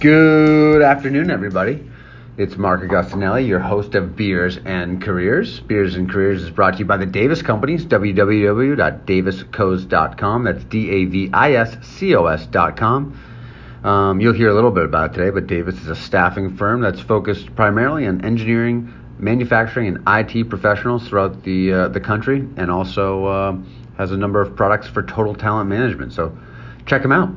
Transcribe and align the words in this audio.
Good 0.00 0.80
afternoon, 0.80 1.30
everybody. 1.30 1.86
It's 2.38 2.56
Mark 2.56 2.80
Augustinelli, 2.80 3.46
your 3.46 3.58
host 3.58 3.94
of 3.94 4.16
Beers 4.16 4.58
and 4.64 5.02
Careers. 5.02 5.60
Beers 5.60 5.94
and 5.94 6.10
Careers 6.10 6.42
is 6.42 6.48
brought 6.48 6.72
to 6.72 6.78
you 6.78 6.86
by 6.86 6.96
the 6.96 7.04
Davis 7.04 7.42
Companies, 7.42 7.84
www.daviscos.com. 7.84 10.44
That's 10.44 10.64
D-A-V-I-S-C-O-S.com. 10.64 13.20
Um, 13.84 14.20
you'll 14.22 14.32
hear 14.32 14.48
a 14.48 14.54
little 14.54 14.70
bit 14.70 14.86
about 14.86 15.10
it 15.10 15.14
today, 15.18 15.28
but 15.28 15.46
Davis 15.46 15.74
is 15.82 15.88
a 15.88 15.96
staffing 15.96 16.56
firm 16.56 16.80
that's 16.80 17.00
focused 17.00 17.54
primarily 17.54 18.06
on 18.06 18.24
engineering, 18.24 18.90
manufacturing, 19.18 19.88
and 19.88 20.02
IT 20.08 20.48
professionals 20.48 21.06
throughout 21.08 21.42
the 21.42 21.74
uh, 21.74 21.88
the 21.88 22.00
country, 22.00 22.38
and 22.56 22.70
also 22.70 23.26
uh, 23.26 23.54
has 23.98 24.12
a 24.12 24.16
number 24.16 24.40
of 24.40 24.56
products 24.56 24.86
for 24.86 25.02
total 25.02 25.34
talent 25.34 25.68
management. 25.68 26.14
So 26.14 26.34
check 26.86 27.02
them 27.02 27.12
out. 27.12 27.28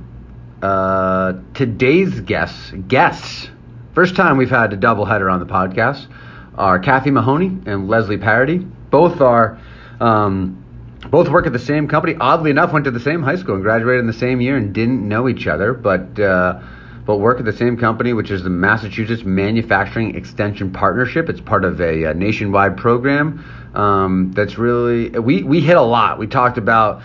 Uh, 0.63 1.41
today's 1.53 2.21
guests, 2.21 2.71
guests, 2.87 3.49
first 3.93 4.15
time 4.15 4.37
we've 4.37 4.49
had 4.49 4.71
a 4.71 4.77
double 4.77 5.03
header 5.03 5.29
on 5.29 5.41
the 5.41 5.45
podcast, 5.45 6.07
are 6.55 6.79
Kathie 6.79 7.11
Mahoney 7.11 7.47
and 7.65 7.89
Leslie 7.89 8.17
Parady. 8.17 8.65
Both 8.89 9.19
are, 9.19 9.59
um, 9.99 10.63
both 11.09 11.27
work 11.27 11.47
at 11.47 11.51
the 11.51 11.59
same 11.59 11.89
company. 11.89 12.15
Oddly 12.17 12.49
enough, 12.49 12.71
went 12.71 12.85
to 12.85 12.91
the 12.91 12.99
same 13.01 13.21
high 13.21 13.35
school 13.35 13.55
and 13.55 13.61
graduated 13.61 13.99
in 13.99 14.07
the 14.07 14.13
same 14.13 14.39
year 14.39 14.55
and 14.55 14.73
didn't 14.73 15.05
know 15.05 15.27
each 15.27 15.47
other, 15.47 15.73
but 15.73 16.17
uh, 16.17 16.61
but 17.05 17.17
work 17.17 17.39
at 17.39 17.45
the 17.45 17.51
same 17.51 17.75
company, 17.75 18.13
which 18.13 18.31
is 18.31 18.41
the 18.41 18.49
Massachusetts 18.49 19.25
Manufacturing 19.25 20.15
Extension 20.15 20.71
Partnership. 20.71 21.27
It's 21.27 21.41
part 21.41 21.65
of 21.65 21.81
a, 21.81 22.05
a 22.05 22.13
nationwide 22.13 22.77
program 22.77 23.43
um, 23.75 24.31
that's 24.33 24.57
really 24.57 25.09
we 25.09 25.43
we 25.43 25.59
hit 25.59 25.75
a 25.75 25.81
lot. 25.81 26.19
We 26.19 26.27
talked 26.27 26.57
about 26.57 27.03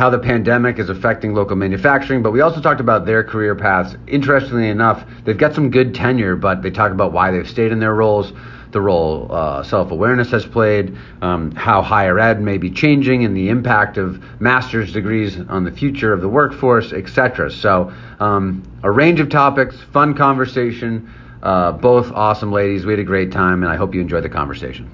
how 0.00 0.08
the 0.08 0.18
pandemic 0.18 0.78
is 0.78 0.88
affecting 0.88 1.34
local 1.34 1.54
manufacturing, 1.54 2.22
but 2.22 2.30
we 2.30 2.40
also 2.40 2.58
talked 2.58 2.80
about 2.80 3.04
their 3.04 3.22
career 3.22 3.54
paths. 3.54 3.94
Interestingly 4.06 4.70
enough, 4.70 5.04
they've 5.26 5.36
got 5.36 5.54
some 5.54 5.70
good 5.70 5.94
tenure, 5.94 6.36
but 6.36 6.62
they 6.62 6.70
talk 6.70 6.90
about 6.90 7.12
why 7.12 7.30
they've 7.30 7.46
stayed 7.46 7.70
in 7.70 7.80
their 7.80 7.94
roles, 7.94 8.32
the 8.70 8.80
role 8.80 9.26
uh, 9.30 9.62
self 9.62 9.90
awareness 9.90 10.30
has 10.30 10.46
played, 10.46 10.96
um, 11.20 11.50
how 11.50 11.82
higher 11.82 12.18
ed 12.18 12.40
may 12.40 12.56
be 12.56 12.70
changing, 12.70 13.26
and 13.26 13.36
the 13.36 13.50
impact 13.50 13.98
of 13.98 14.24
master's 14.40 14.90
degrees 14.90 15.38
on 15.50 15.64
the 15.64 15.70
future 15.70 16.14
of 16.14 16.22
the 16.22 16.28
workforce, 16.30 16.94
etc. 16.94 17.50
So, 17.50 17.92
um, 18.20 18.62
a 18.82 18.90
range 18.90 19.20
of 19.20 19.28
topics, 19.28 19.76
fun 19.92 20.14
conversation. 20.14 21.12
Uh, 21.42 21.72
both 21.72 22.10
awesome 22.12 22.52
ladies. 22.52 22.86
We 22.86 22.94
had 22.94 23.00
a 23.00 23.04
great 23.04 23.32
time, 23.32 23.62
and 23.62 23.70
I 23.70 23.76
hope 23.76 23.94
you 23.94 24.00
enjoyed 24.00 24.24
the 24.24 24.30
conversation. 24.30 24.90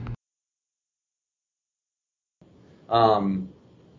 Um, 2.88 3.50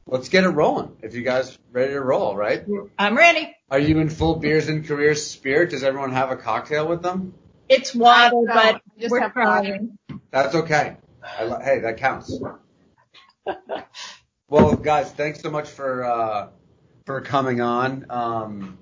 let's 0.08 0.30
get 0.30 0.44
it 0.44 0.50
rolling. 0.50 0.98
If 1.02 1.14
you 1.14 1.22
guys 1.22 1.58
ready 1.72 1.94
to 1.94 2.02
roll, 2.02 2.36
right? 2.36 2.66
I'm 2.98 3.18
ready. 3.18 3.56
Are 3.70 3.80
you 3.80 4.00
in 4.00 4.10
full 4.10 4.36
beers 4.36 4.70
and 4.70 4.86
careers 4.86 5.26
spirit? 5.26 5.72
Does 5.72 5.84
everyone 5.84 6.14
have 6.14 6.32
a 6.32 6.38
cocktail 6.38 6.88
with 6.88 7.02
them? 7.02 7.34
It's 7.70 7.94
water, 7.94 8.36
but 8.48 8.76
I 8.76 8.82
just 9.00 9.12
we're 9.12 9.22
have 9.22 9.34
trying. 9.34 9.98
That's 10.32 10.56
okay. 10.56 10.98
I, 11.24 11.64
hey, 11.64 11.80
that 11.80 11.98
counts. 11.98 12.40
well, 14.50 14.76
guys, 14.76 15.12
thanks 15.12 15.42
so 15.42 15.52
much 15.52 15.70
for 15.70 16.04
uh, 16.06 16.48
for 17.06 17.22
coming 17.22 17.60
on. 17.60 18.06
Um, 18.10 18.78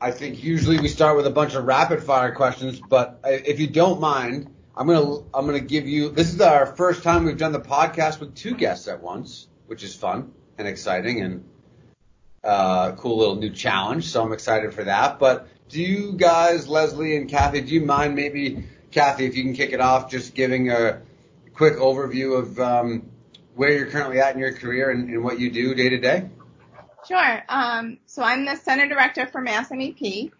I 0.00 0.10
think 0.12 0.44
usually 0.44 0.78
we 0.78 0.88
start 0.88 1.16
with 1.16 1.26
a 1.26 1.30
bunch 1.30 1.54
of 1.54 1.64
rapid 1.64 2.02
fire 2.02 2.34
questions, 2.34 2.78
but 2.80 3.20
if 3.24 3.58
you 3.58 3.66
don't 3.66 4.00
mind, 4.00 4.54
I'm 4.76 4.86
gonna 4.86 5.24
I'm 5.34 5.46
gonna 5.46 5.58
give 5.60 5.88
you. 5.88 6.10
This 6.10 6.32
is 6.32 6.40
our 6.40 6.66
first 6.66 7.02
time 7.02 7.24
we've 7.24 7.38
done 7.38 7.52
the 7.52 7.60
podcast 7.60 8.20
with 8.20 8.34
two 8.34 8.54
guests 8.54 8.88
at 8.88 9.02
once, 9.02 9.48
which 9.66 9.82
is 9.82 9.94
fun 9.94 10.32
and 10.58 10.66
exciting 10.66 11.20
and 11.22 11.44
uh, 12.44 12.92
cool 12.92 13.18
little 13.18 13.36
new 13.36 13.50
challenge. 13.50 14.08
So 14.08 14.22
I'm 14.22 14.32
excited 14.32 14.72
for 14.74 14.84
that. 14.84 15.18
But 15.18 15.48
do 15.68 15.82
you 15.82 16.12
guys, 16.12 16.68
Leslie 16.68 17.16
and 17.16 17.28
Kathie, 17.28 17.60
do 17.62 17.74
you 17.74 17.80
mind 17.80 18.14
maybe 18.14 18.64
Kathie, 18.92 19.26
if 19.26 19.36
you 19.36 19.42
can 19.42 19.54
kick 19.54 19.72
it 19.72 19.80
off, 19.80 20.10
just 20.10 20.34
giving 20.34 20.70
a 20.70 21.02
quick 21.54 21.76
overview 21.76 22.38
of 22.38 22.60
um, 22.60 23.10
where 23.54 23.72
you're 23.72 23.86
currently 23.86 24.20
at 24.20 24.34
in 24.34 24.40
your 24.40 24.52
career 24.52 24.90
and, 24.90 25.08
and 25.10 25.24
what 25.24 25.40
you 25.40 25.50
do 25.50 25.74
day 25.74 25.88
to 25.88 25.98
day? 25.98 26.28
Sure. 27.08 27.42
Um, 27.48 27.98
so 28.06 28.22
I'm 28.22 28.44
the 28.44 28.56
center 28.56 28.88
director 28.88 29.26
for 29.26 29.40
Mass 29.40 29.70
MEP, 29.70 30.32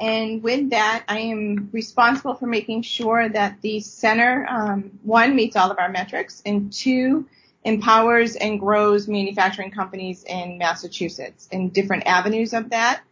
and 0.00 0.42
with 0.42 0.70
that, 0.70 1.04
I 1.06 1.18
am 1.18 1.68
responsible 1.72 2.34
for 2.34 2.46
making 2.46 2.82
sure 2.82 3.28
that 3.28 3.60
the 3.60 3.80
center, 3.80 4.46
um, 4.48 4.98
one, 5.02 5.36
meets 5.36 5.54
all 5.54 5.70
of 5.70 5.78
our 5.78 5.88
metrics, 5.88 6.42
and 6.44 6.72
two, 6.72 7.26
empowers 7.64 8.36
and 8.36 8.60
grows 8.60 9.08
manufacturing 9.08 9.70
companies 9.70 10.22
in 10.24 10.58
Massachusetts 10.58 11.48
in 11.50 11.70
different 11.70 12.06
avenues 12.06 12.52
of 12.52 12.70
that. 12.70 13.02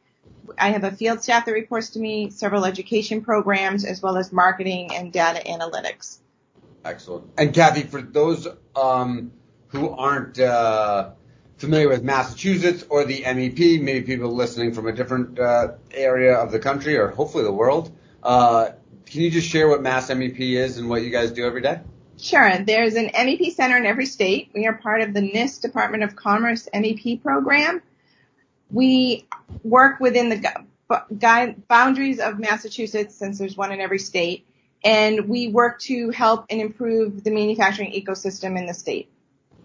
I 0.58 0.70
have 0.70 0.84
a 0.84 0.92
field 0.92 1.22
staff 1.22 1.46
that 1.46 1.52
reports 1.52 1.90
to 1.90 1.98
me, 1.98 2.30
several 2.30 2.64
education 2.64 3.22
programs, 3.22 3.84
as 3.84 4.02
well 4.02 4.16
as 4.18 4.32
marketing 4.32 4.90
and 4.92 5.12
data 5.12 5.42
analytics. 5.48 6.18
Excellent. 6.84 7.30
And 7.38 7.54
Kathie, 7.54 7.82
for 7.82 8.02
those 8.02 8.46
um, 8.76 9.32
who 9.68 9.88
aren't 9.90 10.38
uh, 10.38 11.10
familiar 11.56 11.88
with 11.88 12.02
Massachusetts 12.02 12.84
or 12.90 13.04
the 13.04 13.22
MEP, 13.22 13.80
maybe 13.80 14.02
people 14.04 14.34
listening 14.34 14.74
from 14.74 14.88
a 14.88 14.92
different 14.92 15.38
uh, 15.38 15.74
area 15.92 16.34
of 16.34 16.50
the 16.50 16.58
country 16.58 16.98
or 16.98 17.08
hopefully 17.08 17.44
the 17.44 17.52
world, 17.52 17.96
uh, 18.22 18.70
can 19.06 19.20
you 19.20 19.30
just 19.30 19.48
share 19.48 19.68
what 19.68 19.80
Mass 19.80 20.10
MEP 20.10 20.38
is 20.40 20.78
and 20.78 20.88
what 20.88 21.02
you 21.02 21.10
guys 21.10 21.30
do 21.30 21.46
every 21.46 21.62
day? 21.62 21.80
Sure. 22.22 22.56
There's 22.58 22.94
an 22.94 23.08
MEP 23.08 23.52
center 23.52 23.76
in 23.76 23.84
every 23.84 24.06
state. 24.06 24.52
We 24.54 24.68
are 24.68 24.74
part 24.74 25.00
of 25.00 25.12
the 25.12 25.20
NIST 25.20 25.60
Department 25.60 26.04
of 26.04 26.14
Commerce 26.14 26.68
MEP 26.72 27.20
program. 27.20 27.82
We 28.70 29.26
work 29.64 29.98
within 29.98 30.28
the 30.28 30.36
gu- 30.36 31.54
boundaries 31.66 32.20
of 32.20 32.38
Massachusetts 32.38 33.16
since 33.16 33.40
there's 33.40 33.56
one 33.56 33.72
in 33.72 33.80
every 33.80 33.98
state. 33.98 34.46
And 34.84 35.28
we 35.28 35.48
work 35.48 35.80
to 35.80 36.10
help 36.10 36.46
and 36.48 36.60
improve 36.60 37.24
the 37.24 37.32
manufacturing 37.32 37.90
ecosystem 37.90 38.56
in 38.56 38.66
the 38.66 38.74
state. 38.74 39.10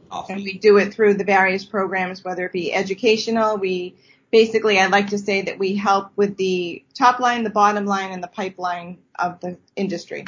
Awesome. 0.09 0.37
And 0.37 0.43
we 0.43 0.57
do 0.57 0.77
it 0.77 0.91
through 0.95 1.13
the 1.13 1.23
various 1.23 1.63
programs, 1.63 2.23
whether 2.23 2.47
it 2.47 2.53
be 2.53 2.73
educational. 2.73 3.57
We 3.57 3.93
basically, 4.31 4.79
I'd 4.79 4.89
like 4.89 5.11
to 5.11 5.19
say 5.19 5.43
that 5.43 5.59
we 5.59 5.75
help 5.75 6.09
with 6.15 6.37
the 6.37 6.83
top 6.95 7.19
line, 7.19 7.43
the 7.43 7.51
bottom 7.51 7.85
line, 7.85 8.13
and 8.13 8.23
the 8.23 8.27
pipeline 8.27 8.97
of 9.13 9.41
the 9.41 9.59
industry. 9.75 10.25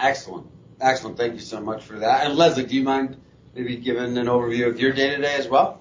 Excellent. 0.00 0.48
Excellent. 0.80 1.16
Thank 1.16 1.34
you 1.34 1.40
so 1.40 1.60
much 1.60 1.84
for 1.84 2.00
that. 2.00 2.26
And 2.26 2.36
Leslie, 2.36 2.66
do 2.66 2.76
you 2.76 2.82
mind 2.82 3.16
maybe 3.54 3.76
giving 3.76 4.16
an 4.18 4.26
overview 4.26 4.68
of 4.68 4.78
your 4.78 4.92
day 4.92 5.10
to 5.10 5.22
day 5.22 5.34
as 5.34 5.48
well? 5.48 5.80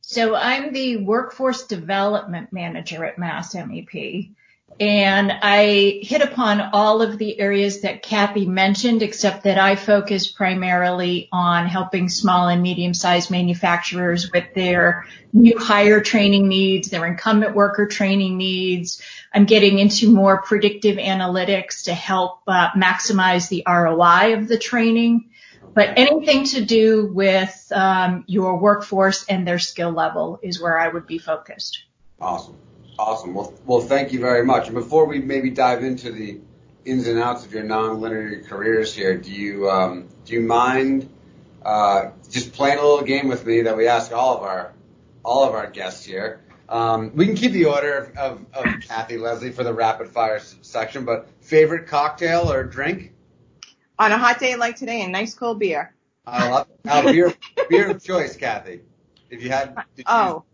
So 0.00 0.34
I'm 0.34 0.72
the 0.72 0.98
workforce 0.98 1.66
development 1.66 2.52
manager 2.52 3.04
at 3.04 3.18
Mass 3.18 3.54
MEP. 3.54 4.34
And 4.78 5.32
I 5.32 6.00
hit 6.02 6.20
upon 6.20 6.60
all 6.60 7.00
of 7.00 7.16
the 7.16 7.40
areas 7.40 7.80
that 7.80 8.02
Kathie 8.02 8.44
mentioned, 8.44 9.02
except 9.02 9.44
that 9.44 9.56
I 9.56 9.74
focus 9.74 10.26
primarily 10.26 11.30
on 11.32 11.66
helping 11.66 12.10
small 12.10 12.48
and 12.48 12.62
medium 12.62 12.92
sized 12.92 13.30
manufacturers 13.30 14.30
with 14.30 14.52
their 14.54 15.06
new 15.32 15.58
hire 15.58 16.00
training 16.02 16.48
needs, 16.48 16.90
their 16.90 17.06
incumbent 17.06 17.56
worker 17.56 17.86
training 17.86 18.36
needs. 18.36 19.00
I'm 19.32 19.46
getting 19.46 19.78
into 19.78 20.12
more 20.12 20.42
predictive 20.42 20.98
analytics 20.98 21.84
to 21.84 21.94
help 21.94 22.42
uh, 22.46 22.70
maximize 22.72 23.48
the 23.48 23.62
ROI 23.66 24.34
of 24.34 24.46
the 24.46 24.58
training. 24.58 25.30
But 25.72 25.98
anything 25.98 26.44
to 26.46 26.64
do 26.64 27.06
with 27.12 27.72
um, 27.74 28.24
your 28.26 28.58
workforce 28.58 29.24
and 29.26 29.46
their 29.46 29.58
skill 29.58 29.92
level 29.92 30.38
is 30.42 30.60
where 30.60 30.78
I 30.78 30.88
would 30.88 31.06
be 31.06 31.18
focused. 31.18 31.84
Awesome. 32.20 32.56
Awesome. 32.98 33.34
Well, 33.34 33.52
well, 33.66 33.80
thank 33.80 34.12
you 34.12 34.20
very 34.20 34.44
much. 34.44 34.66
And 34.66 34.74
before 34.74 35.04
we 35.06 35.18
maybe 35.18 35.50
dive 35.50 35.84
into 35.84 36.10
the 36.12 36.40
ins 36.84 37.06
and 37.06 37.18
outs 37.18 37.44
of 37.44 37.52
your 37.52 37.62
non-linear 37.64 38.42
careers 38.48 38.94
here, 38.94 39.16
do 39.16 39.30
you 39.30 39.68
um, 39.70 40.08
do 40.24 40.32
you 40.32 40.40
mind 40.40 41.08
uh, 41.62 42.10
just 42.30 42.54
playing 42.54 42.78
a 42.78 42.82
little 42.82 43.02
game 43.04 43.28
with 43.28 43.44
me 43.44 43.62
that 43.62 43.76
we 43.76 43.86
ask 43.86 44.12
all 44.12 44.36
of 44.38 44.42
our 44.42 44.72
all 45.24 45.44
of 45.46 45.54
our 45.54 45.70
guests 45.70 46.04
here? 46.04 46.40
Um, 46.68 47.12
we 47.14 47.26
can 47.26 47.36
keep 47.36 47.52
the 47.52 47.66
order 47.66 48.12
of, 48.16 48.16
of, 48.16 48.46
of 48.54 48.80
Kathie 48.88 49.18
Leslie 49.18 49.52
for 49.52 49.62
the 49.62 49.72
rapid 49.72 50.08
fire 50.08 50.40
section, 50.62 51.04
but 51.04 51.28
favorite 51.40 51.86
cocktail 51.86 52.50
or 52.50 52.64
drink? 52.64 53.12
On 53.98 54.10
a 54.10 54.18
hot 54.18 54.40
day 54.40 54.56
like 54.56 54.76
today, 54.76 55.02
a 55.02 55.08
nice 55.08 55.32
cold 55.34 55.60
beer. 55.60 55.94
I 56.26 56.50
love 56.50 56.66
uh, 56.88 57.02
beer. 57.02 57.32
beer 57.68 57.90
of 57.90 58.02
choice, 58.04 58.36
Kathie. 58.36 58.80
If 59.30 59.42
you 59.42 59.50
had, 59.50 59.76
Oh, 60.06 60.44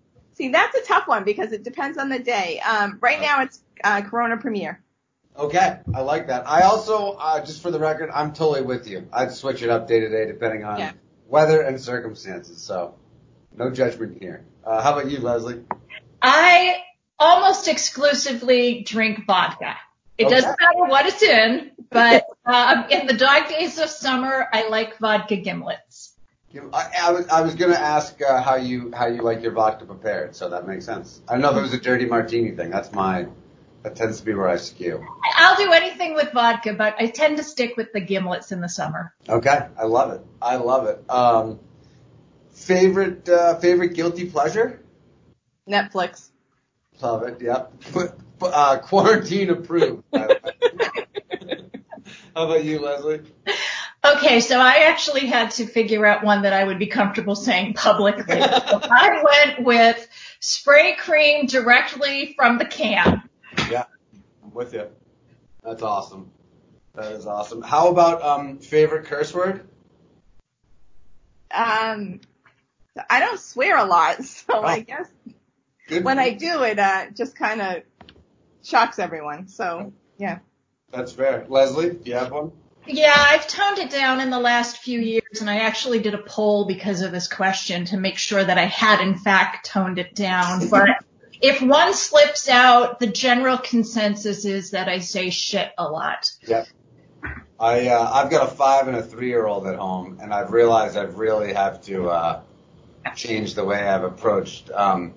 see, 0.42 0.48
that's 0.48 0.76
a 0.76 0.82
tough 0.82 1.06
one 1.06 1.24
because 1.24 1.52
it 1.52 1.62
depends 1.62 1.98
on 1.98 2.08
the 2.08 2.18
day. 2.18 2.60
Um, 2.60 2.98
right 3.00 3.20
now 3.20 3.42
it's 3.42 3.62
uh, 3.84 4.02
Corona 4.02 4.36
Premier. 4.36 4.82
Okay, 5.38 5.78
I 5.94 6.00
like 6.02 6.26
that. 6.26 6.46
I 6.46 6.62
also, 6.62 7.12
uh, 7.12 7.44
just 7.44 7.62
for 7.62 7.70
the 7.70 7.78
record, 7.78 8.10
I'm 8.12 8.32
totally 8.32 8.62
with 8.62 8.86
you. 8.86 9.08
I'd 9.12 9.32
switch 9.32 9.62
it 9.62 9.70
up 9.70 9.88
day 9.88 10.00
to 10.00 10.08
day 10.08 10.26
depending 10.26 10.64
on 10.64 10.78
Yeah. 10.78 10.92
weather 11.26 11.62
and 11.62 11.80
circumstances. 11.80 12.60
So, 12.60 12.94
no 13.56 13.70
judgment 13.70 14.20
here. 14.20 14.44
Uh, 14.64 14.82
how 14.82 14.92
about 14.98 15.10
you, 15.10 15.20
Leslie? 15.20 15.62
I 16.20 16.82
almost 17.18 17.68
exclusively 17.68 18.82
drink 18.82 19.24
vodka. 19.26 19.76
It 20.18 20.26
Okay. 20.26 20.34
doesn't 20.34 20.56
matter 20.60 20.84
what 20.90 21.06
it's 21.06 21.22
in, 21.22 21.70
but 21.90 22.24
um, 22.44 22.84
in 22.90 23.06
the 23.06 23.14
dog 23.14 23.48
days 23.48 23.78
of 23.78 23.88
summer, 23.88 24.46
I 24.52 24.68
like 24.68 24.98
vodka 24.98 25.36
gimlets. 25.36 25.91
You- 26.52 26.70
I, 26.72 26.90
I 27.02 27.12
was, 27.12 27.28
I 27.28 27.40
was 27.40 27.54
gonna 27.54 27.74
ask 27.74 28.20
uh, 28.20 28.42
how 28.42 28.56
you 28.56 28.92
how 28.94 29.06
you 29.06 29.22
like 29.22 29.42
your 29.42 29.52
vodka 29.52 29.86
prepared, 29.86 30.36
so 30.36 30.50
that 30.50 30.66
makes 30.66 30.84
sense. 30.84 31.22
I 31.26 31.32
don't 31.32 31.40
know 31.40 31.50
if 31.50 31.56
it 31.56 31.62
was 31.62 31.72
a 31.72 31.80
dirty 31.80 32.04
martini 32.04 32.50
thing. 32.50 32.68
That's 32.70 32.92
my 32.92 33.26
That 33.82 33.96
tends 33.96 34.20
to 34.20 34.26
be 34.26 34.34
where 34.34 34.48
I 34.48 34.56
skew. 34.56 35.04
I'll 35.36 35.56
do 35.56 35.72
anything 35.72 36.14
with 36.14 36.32
vodka, 36.32 36.74
but 36.74 36.94
I 36.98 37.06
tend 37.06 37.38
to 37.38 37.42
stick 37.44 37.76
with 37.76 37.92
the 37.92 38.00
gimlets 38.00 38.52
in 38.52 38.60
the 38.60 38.68
summer. 38.68 39.14
Okay, 39.28 39.66
I 39.78 39.84
love 39.84 40.12
it. 40.12 40.20
I 40.42 40.56
love 40.56 40.86
it. 40.86 41.02
Um, 41.10 41.58
favorite 42.52 43.28
uh, 43.28 43.58
favorite 43.58 43.94
guilty 43.94 44.28
pleasure? 44.28 44.82
Netflix. 45.66 46.28
Love 47.00 47.22
it. 47.22 47.40
Yep. 47.40 47.72
Uh, 48.42 48.78
quarantine 48.78 49.50
approved. 49.50 50.04
How 50.12 50.28
about 52.34 52.64
you, 52.64 52.80
Leslie? 52.80 53.22
Okay, 54.04 54.40
so 54.40 54.58
I 54.58 54.86
actually 54.88 55.26
had 55.26 55.52
to 55.52 55.66
figure 55.66 56.04
out 56.04 56.24
one 56.24 56.42
that 56.42 56.52
I 56.52 56.64
would 56.64 56.78
be 56.80 56.88
comfortable 56.88 57.36
saying 57.36 57.74
publicly. 57.74 58.40
so 58.40 58.40
I 58.82 59.22
went 59.22 59.64
with 59.64 60.08
spray 60.40 60.96
cream 60.96 61.46
directly 61.46 62.34
from 62.36 62.58
the 62.58 62.64
can. 62.64 63.22
Yeah, 63.70 63.84
I'm 64.42 64.52
with 64.52 64.74
you. 64.74 64.88
That's 65.62 65.82
awesome. 65.82 66.32
That 66.94 67.12
is 67.12 67.26
awesome. 67.26 67.62
How 67.62 67.88
about 67.88 68.22
um 68.22 68.58
favorite 68.58 69.06
curse 69.06 69.32
word? 69.32 69.68
Um, 71.52 72.20
I 73.08 73.20
don't 73.20 73.38
swear 73.38 73.76
a 73.76 73.84
lot, 73.84 74.24
so 74.24 74.54
Oh. 74.54 74.62
I 74.62 74.80
guess 74.80 75.06
Good. 75.86 76.04
when 76.04 76.18
I 76.18 76.30
do 76.30 76.64
it, 76.64 76.78
uh, 76.78 77.06
just 77.14 77.36
kind 77.36 77.60
of 77.60 77.82
shocks 78.64 78.98
everyone. 78.98 79.46
So 79.46 79.92
yeah. 80.18 80.40
That's 80.90 81.12
fair. 81.12 81.46
Leslie, 81.48 81.90
do 81.90 82.10
you 82.10 82.16
have 82.16 82.32
one? 82.32 82.52
Yeah, 82.86 83.14
I've 83.16 83.46
toned 83.46 83.78
it 83.78 83.90
down 83.90 84.20
in 84.20 84.30
the 84.30 84.40
last 84.40 84.78
few 84.78 84.98
years, 84.98 85.40
and 85.40 85.48
I 85.48 85.60
actually 85.60 86.00
did 86.00 86.14
a 86.14 86.18
poll 86.18 86.66
because 86.66 87.00
of 87.02 87.12
this 87.12 87.28
question 87.28 87.84
to 87.86 87.96
make 87.96 88.18
sure 88.18 88.42
that 88.42 88.58
I 88.58 88.64
had 88.64 89.00
in 89.00 89.16
fact 89.16 89.66
toned 89.66 89.98
it 89.98 90.14
down. 90.14 90.68
But 90.68 90.90
if 91.40 91.62
one 91.62 91.94
slips 91.94 92.48
out, 92.48 92.98
the 92.98 93.06
general 93.06 93.58
consensus 93.58 94.44
is 94.44 94.72
that 94.72 94.88
I 94.88 94.98
say 94.98 95.30
shit 95.30 95.72
a 95.78 95.84
lot. 95.84 96.30
Yep. 96.46 96.68
I 97.58 97.88
uh, 97.88 98.10
I've 98.12 98.30
got 98.30 98.48
a 98.48 98.50
five 98.50 98.88
and 98.88 98.96
a 98.96 99.02
three 99.02 99.28
year 99.28 99.46
old 99.46 99.66
at 99.66 99.76
home, 99.76 100.18
and 100.20 100.34
I've 100.34 100.52
realized 100.52 100.96
I 100.96 101.02
really 101.02 101.52
have 101.52 101.82
to 101.82 102.10
uh, 102.10 102.40
change 103.14 103.54
the 103.54 103.64
way 103.64 103.78
I've 103.78 104.04
approached 104.04 104.70
um, 104.72 105.14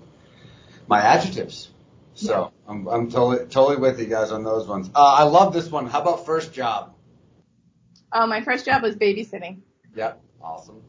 my 0.88 1.02
adjectives. 1.02 1.70
So 2.14 2.52
I'm 2.68 2.88
I'm 2.88 3.10
totally 3.10 3.48
totally 3.48 3.78
with 3.78 4.00
you 4.00 4.06
guys 4.06 4.32
on 4.32 4.44
those 4.44 4.68
ones. 4.68 4.90
Uh, 4.94 5.04
I 5.04 5.24
love 5.24 5.54
this 5.54 5.70
one. 5.70 5.88
How 5.88 6.02
about 6.02 6.26
first 6.26 6.54
job? 6.54 6.95
Oh, 8.18 8.26
my 8.26 8.42
first 8.42 8.66
job 8.66 8.82
was 8.82 8.96
babysitting. 8.96 9.60
Yep. 9.94 10.22
Awesome. 10.42 10.82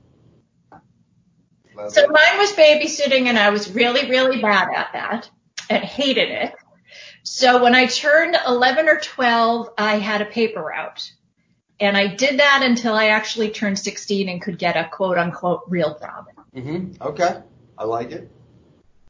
Leslie? 1.75 1.91
So 1.91 2.09
mine 2.09 2.39
was 2.39 2.53
babysitting, 2.53 3.27
and 3.27 3.37
I 3.37 3.51
was 3.51 3.69
really, 3.69 4.09
really 4.09 4.41
bad 4.41 4.69
at 4.73 4.93
that 4.93 5.31
and 5.69 5.83
hated 5.83 6.31
it. 6.31 6.55
So 7.25 7.61
when 7.65 7.75
I 7.75 7.87
turned 7.87 8.37
11 8.47 8.89
or 8.89 9.01
12, 9.01 9.71
I 9.77 9.99
had 9.99 10.23
a 10.23 10.27
paper 10.27 10.63
route. 10.63 11.11
And 11.81 11.97
I 11.97 12.07
did 12.15 12.39
that 12.39 12.63
until 12.65 12.95
I 12.95 13.09
actually 13.09 13.51
turned 13.51 13.81
16 13.81 14.29
and 14.29 14.41
could 14.41 14.57
get 14.57 14.77
a 14.77 14.89
quote 14.89 15.19
unquote 15.19 15.63
real 15.67 15.99
job. 15.99 16.27
Mm-hmm. 16.55 17.03
Okay. 17.03 17.43
I 17.77 17.85
like 17.85 18.13
it. 18.13 18.31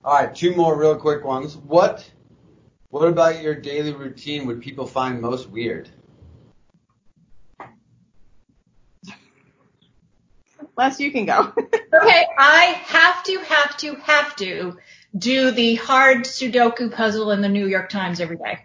All 0.02 0.14
right, 0.14 0.34
two 0.34 0.56
more 0.56 0.76
real 0.78 0.96
quick 0.96 1.22
ones. 1.22 1.56
What 1.56 2.10
what 2.88 3.08
about 3.08 3.42
your 3.42 3.54
daily 3.54 3.92
routine 3.92 4.46
would 4.46 4.62
people 4.62 4.86
find 4.86 5.20
most 5.20 5.50
weird? 5.50 5.90
Les, 10.76 11.00
you 11.00 11.12
can 11.12 11.26
go. 11.26 11.52
Okay, 11.94 12.26
I 12.36 12.64
have 12.88 13.22
to, 13.24 13.38
have 13.38 13.76
to, 13.78 13.94
have 13.94 14.36
to 14.36 14.76
do 15.16 15.50
the 15.50 15.76
hard 15.76 16.24
Sudoku 16.24 16.92
puzzle 16.92 17.30
in 17.30 17.40
the 17.40 17.48
New 17.48 17.66
York 17.66 17.88
Times 17.88 18.20
every 18.20 18.36
day. 18.36 18.58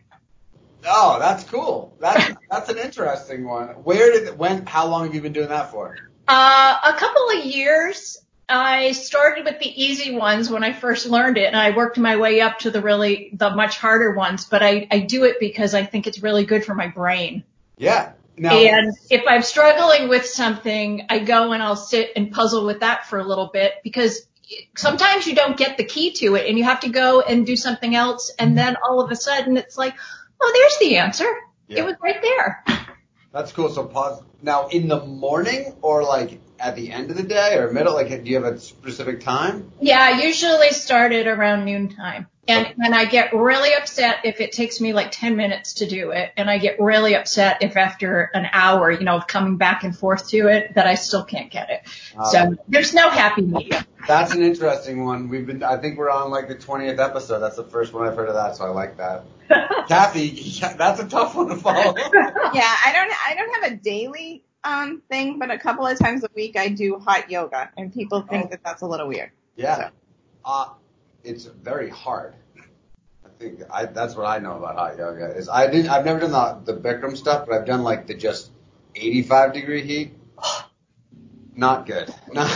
Oh, 0.86 1.18
that's 1.19 1.44
cool. 1.46 1.96
That's 2.00 2.34
that's 2.50 2.69
an 2.69 2.78
interesting 2.78 3.46
one. 3.46 3.68
Where 3.84 4.12
did 4.12 4.38
when? 4.38 4.66
How 4.66 4.88
long 4.88 5.06
have 5.06 5.16
you 5.16 5.22
been 5.22 5.34
doing 5.34 5.50
that 5.50 5.72
for? 5.72 5.96
Uh, 6.28 6.78
a 6.84 6.94
couple 6.94 7.30
of 7.30 7.46
years. 7.46 8.18
I 8.50 8.92
started 8.92 9.46
with 9.46 9.60
the 9.60 9.81
easy 9.81 10.14
ones 10.14 10.50
when 10.50 10.64
I 10.64 10.74
first 10.74 11.06
learned 11.06 11.38
it, 11.38 11.46
and 11.46 11.56
I 11.56 11.75
worked 11.75 11.98
my 11.98 12.18
way 12.18 12.42
up 12.42 12.60
to 12.60 12.72
the 12.72 12.81
really 12.81 13.30
the 13.34 13.52
much 13.52 13.78
harder 13.78 14.14
ones. 14.14 14.46
But 14.46 14.64
I 14.64 14.88
I 14.92 15.00
do 15.00 15.24
it 15.24 15.38
because 15.40 15.74
I 15.74 15.86
think 15.86 16.07
it's 16.07 16.22
really 16.22 16.46
good 16.46 16.66
for 16.66 16.74
my 16.74 16.88
brain. 16.88 17.44
Yeah. 17.78 18.14
Now, 18.38 18.57
And 18.57 18.94
if 19.10 19.24
I'm 19.28 19.42
struggling 19.42 20.10
with 20.10 20.25
something, 20.25 21.06
I 21.10 21.19
go 21.19 21.51
and 21.51 21.62
I'll 21.62 21.75
sit 21.75 22.12
and 22.16 22.31
puzzle 22.31 22.66
with 22.66 22.80
that 22.80 23.07
for 23.07 23.19
a 23.19 23.24
little 23.24 23.50
bit 23.51 23.74
because 23.83 24.22
sometimes 24.75 25.28
you 25.28 25.36
don't 25.36 25.57
get 25.57 25.78
the 25.78 25.83
key 25.83 26.13
to 26.13 26.36
it 26.36 26.48
and 26.48 26.57
you 26.57 26.63
have 26.63 26.81
to 26.81 26.89
go 26.89 27.22
and 27.22 27.45
do 27.45 27.56
something 27.56 27.95
else. 27.95 28.31
And 28.39 28.57
then 28.57 28.78
all 28.83 29.01
of 29.01 29.12
a 29.12 29.16
sudden 29.16 29.57
it's 29.57 29.78
like, 29.78 29.95
oh, 30.42 30.51
there's 30.54 30.78
the 30.80 30.98
answer. 30.98 31.30
Yeah. 31.68 31.80
It 31.80 31.86
was 31.86 31.95
right 32.01 32.22
there. 32.22 32.63
that's 33.31 33.51
cool. 33.51 33.69
So 33.69 33.86
pause. 33.86 34.22
Now, 34.42 34.68
in 34.68 34.88
the 34.88 35.06
morning 35.06 35.75
or 35.81 36.04
like 36.04 36.39
at 36.62 36.75
the 36.75 36.92
end 36.92 37.12
of 37.12 37.18
the 37.18 37.24
day 37.24 37.58
or 37.58 37.72
middle? 37.72 37.94
Like, 37.94 38.10
do 38.10 38.30
you 38.30 38.42
have 38.42 38.54
a 38.54 38.60
specific 38.60 39.22
time? 39.22 39.72
Yeah, 39.80 40.00
I 40.00 40.22
usually 40.22 40.69
start 40.69 41.12
it 41.12 41.28
around 41.28 41.66
noontime. 41.66 42.28
And, 42.48 42.74
and 42.80 42.96
I 42.96 43.06
get 43.06 43.34
really 43.34 43.74
upset 43.75 44.22
if 44.25 44.42
it 44.42 44.52
takes 44.52 44.81
me 44.81 44.94
like 44.94 45.12
10 45.12 45.36
minutes 45.36 45.75
to 45.75 45.88
do 45.88 46.12
it. 46.12 46.31
And 46.36 46.50
I 46.50 46.58
get 46.58 46.80
really 46.80 47.16
upset 47.16 47.62
if 47.62 47.78
after 47.78 48.30
an 48.34 48.48
hour, 48.52 48.92
you 48.92 49.04
know, 49.04 49.16
of 49.16 49.28
coming 49.28 49.58
back 49.58 49.84
and 49.84 49.96
forth 49.96 50.28
to 50.30 50.48
it, 50.48 50.74
that 50.75 50.88
I 50.88 50.96
still 50.96 51.24
can't 51.24 51.52
get 51.52 51.69
it. 51.69 51.81
Uh, 52.18 52.25
so 52.25 52.56
there's 52.68 52.94
no 52.94 53.10
happy 53.10 53.44
medium. 53.44 53.86
That's 54.07 54.34
an 54.34 54.42
interesting 54.42 55.06
one. 55.06 55.30
We've 55.30 55.46
been, 55.46 55.64
I 55.64 55.78
think 55.78 55.98
we're 55.98 56.10
on 56.10 56.31
like 56.31 56.48
the 56.48 56.56
20th 56.56 57.00
episode. 57.00 57.40
That's 57.40 57.57
the 57.57 57.64
first 57.64 57.94
one 57.94 58.07
I've 58.07 58.16
heard 58.16 58.30
of 58.30 58.36
that, 58.36 58.56
so 58.56 58.66
I 58.66 58.69
like 58.69 58.98
that. 58.98 59.24
Kathie, 59.88 60.60
that's 60.78 61.00
a 61.00 61.07
tough 61.07 61.36
one 61.36 61.48
to 61.50 61.56
follow. 61.56 61.96
yeah, 61.98 62.75
I 62.86 62.92
don't 62.94 63.12
I 63.30 63.36
don't 63.36 63.64
have 63.64 63.72
a 63.72 63.75
daily 63.75 64.44
um 64.63 65.02
thing, 65.10 65.40
but 65.40 65.50
a 65.52 65.58
couple 65.58 65.86
of 65.88 65.98
times 66.00 66.24
a 66.24 66.30
week 66.36 66.58
I 66.58 66.68
do 66.69 66.98
hot 67.00 67.30
yoga, 67.31 67.69
and 67.78 67.94
people 67.94 68.22
think 68.22 68.46
Oh. 68.46 68.50
that 68.52 68.63
that's 68.63 68.81
a 68.81 68.88
little 68.88 69.08
weird. 69.08 69.31
Yeah. 69.56 69.90
Uh, 70.46 70.69
it's 71.24 71.46
very 71.46 71.90
hard. 71.90 72.36
I 73.25 73.30
think 73.40 73.62
I, 73.72 73.86
that's 73.86 74.16
what 74.16 74.25
I 74.25 74.40
know 74.40 74.58
about 74.58 74.75
hot 74.75 74.98
yoga 74.98 75.36
is 75.36 75.50
I 75.50 75.68
didn't, 75.69 75.90
I've 75.90 76.06
never 76.06 76.19
done 76.19 76.31
the, 76.66 76.74
the 76.74 76.80
Bikram 76.80 77.18
stuff, 77.18 77.48
but 77.48 77.56
I've 77.56 77.66
done 77.66 77.84
like 77.84 78.08
the 78.08 78.13
just 78.16 78.52
85 78.96 79.54
degree 79.54 79.81
heat. 79.86 80.13
Not 81.56 81.86
good. 81.86 82.10
Not, 82.34 82.50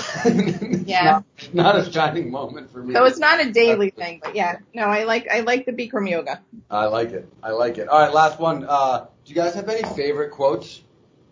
Yeah. 0.87 1.21
Not, 1.51 1.53
not 1.53 1.77
a 1.77 1.91
shining 1.91 2.31
moment 2.31 2.71
for 2.71 2.81
me. 2.81 2.93
So 2.93 3.03
it's 3.03 3.19
not 3.19 3.45
a 3.45 3.51
daily 3.51 3.89
thing, 3.89 4.21
but 4.23 4.35
yeah, 4.35 4.59
no, 4.73 4.83
I 4.83 5.03
like 5.03 5.27
I 5.29 5.41
like 5.41 5.65
the 5.65 5.73
Bikram 5.73 6.09
yoga. 6.09 6.41
I 6.71 6.85
like 6.85 7.11
it. 7.11 7.27
I 7.43 7.51
like 7.51 7.77
it. 7.77 7.89
All 7.89 7.99
right, 7.99 8.13
last 8.13 8.39
one. 8.39 8.65
Uh, 8.67 9.07
do 9.25 9.33
you 9.33 9.35
guys 9.35 9.53
have 9.55 9.67
any 9.67 9.83
favorite 9.95 10.31
quotes, 10.31 10.81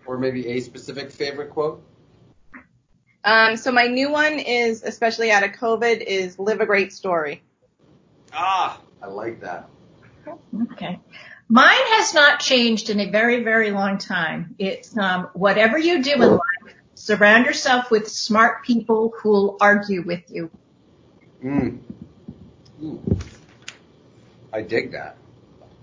or 0.06 0.18
maybe 0.18 0.48
a 0.48 0.60
specific 0.60 1.12
favorite 1.12 1.50
quote? 1.50 1.84
Um, 3.26 3.56
so 3.56 3.72
my 3.72 3.88
new 3.88 4.12
one 4.12 4.40
is, 4.40 4.84
especially 4.84 5.32
out 5.32 5.44
of 5.44 5.52
COVID, 5.52 6.02
is 6.02 6.38
live 6.38 6.60
a 6.60 6.66
great 6.66 6.92
story. 6.92 7.42
Ah, 8.34 8.80
I 9.02 9.08
like 9.08 9.40
that. 9.42 9.70
Okay. 10.74 11.00
Mine 11.48 11.86
has 11.98 12.14
not 12.14 12.40
changed 12.40 12.90
in 12.90 13.00
a 13.00 13.10
very, 13.10 13.44
very 13.44 13.72
long 13.72 13.98
time. 13.98 14.56
It's 14.58 14.98
um, 14.98 15.30
whatever 15.34 15.78
you 15.78 16.02
do 16.04 16.14
in 16.14 16.32
life, 16.32 16.76
surround 16.96 17.46
yourself 17.46 17.92
with 17.92 18.08
smart 18.08 18.64
people 18.66 19.14
who'll 19.18 19.58
argue 19.62 20.02
with 20.02 20.24
you. 20.30 20.50
Mm. 21.44 21.80
Ooh. 22.82 23.02
I 24.52 24.62
dig 24.62 24.92
that. 24.92 25.18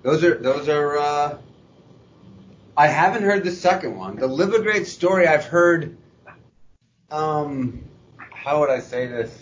Those 0.02 0.24
are 0.24 0.36
those 0.36 0.68
are. 0.68 0.98
Uh, 0.98 1.38
I 2.80 2.86
haven't 2.86 3.24
heard 3.24 3.44
the 3.44 3.50
second 3.50 3.98
one. 3.98 4.16
The 4.16 4.26
live 4.26 4.54
a 4.54 4.62
great 4.62 4.86
story. 4.86 5.28
I've 5.28 5.44
heard. 5.44 5.98
Um, 7.10 7.84
how 8.16 8.60
would 8.60 8.70
I 8.70 8.80
say 8.80 9.06
this? 9.06 9.38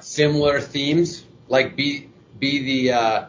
Similar 0.00 0.60
themes, 0.60 1.24
like 1.48 1.74
be 1.74 2.10
be 2.38 2.58
the 2.64 2.92
uh, 2.92 3.26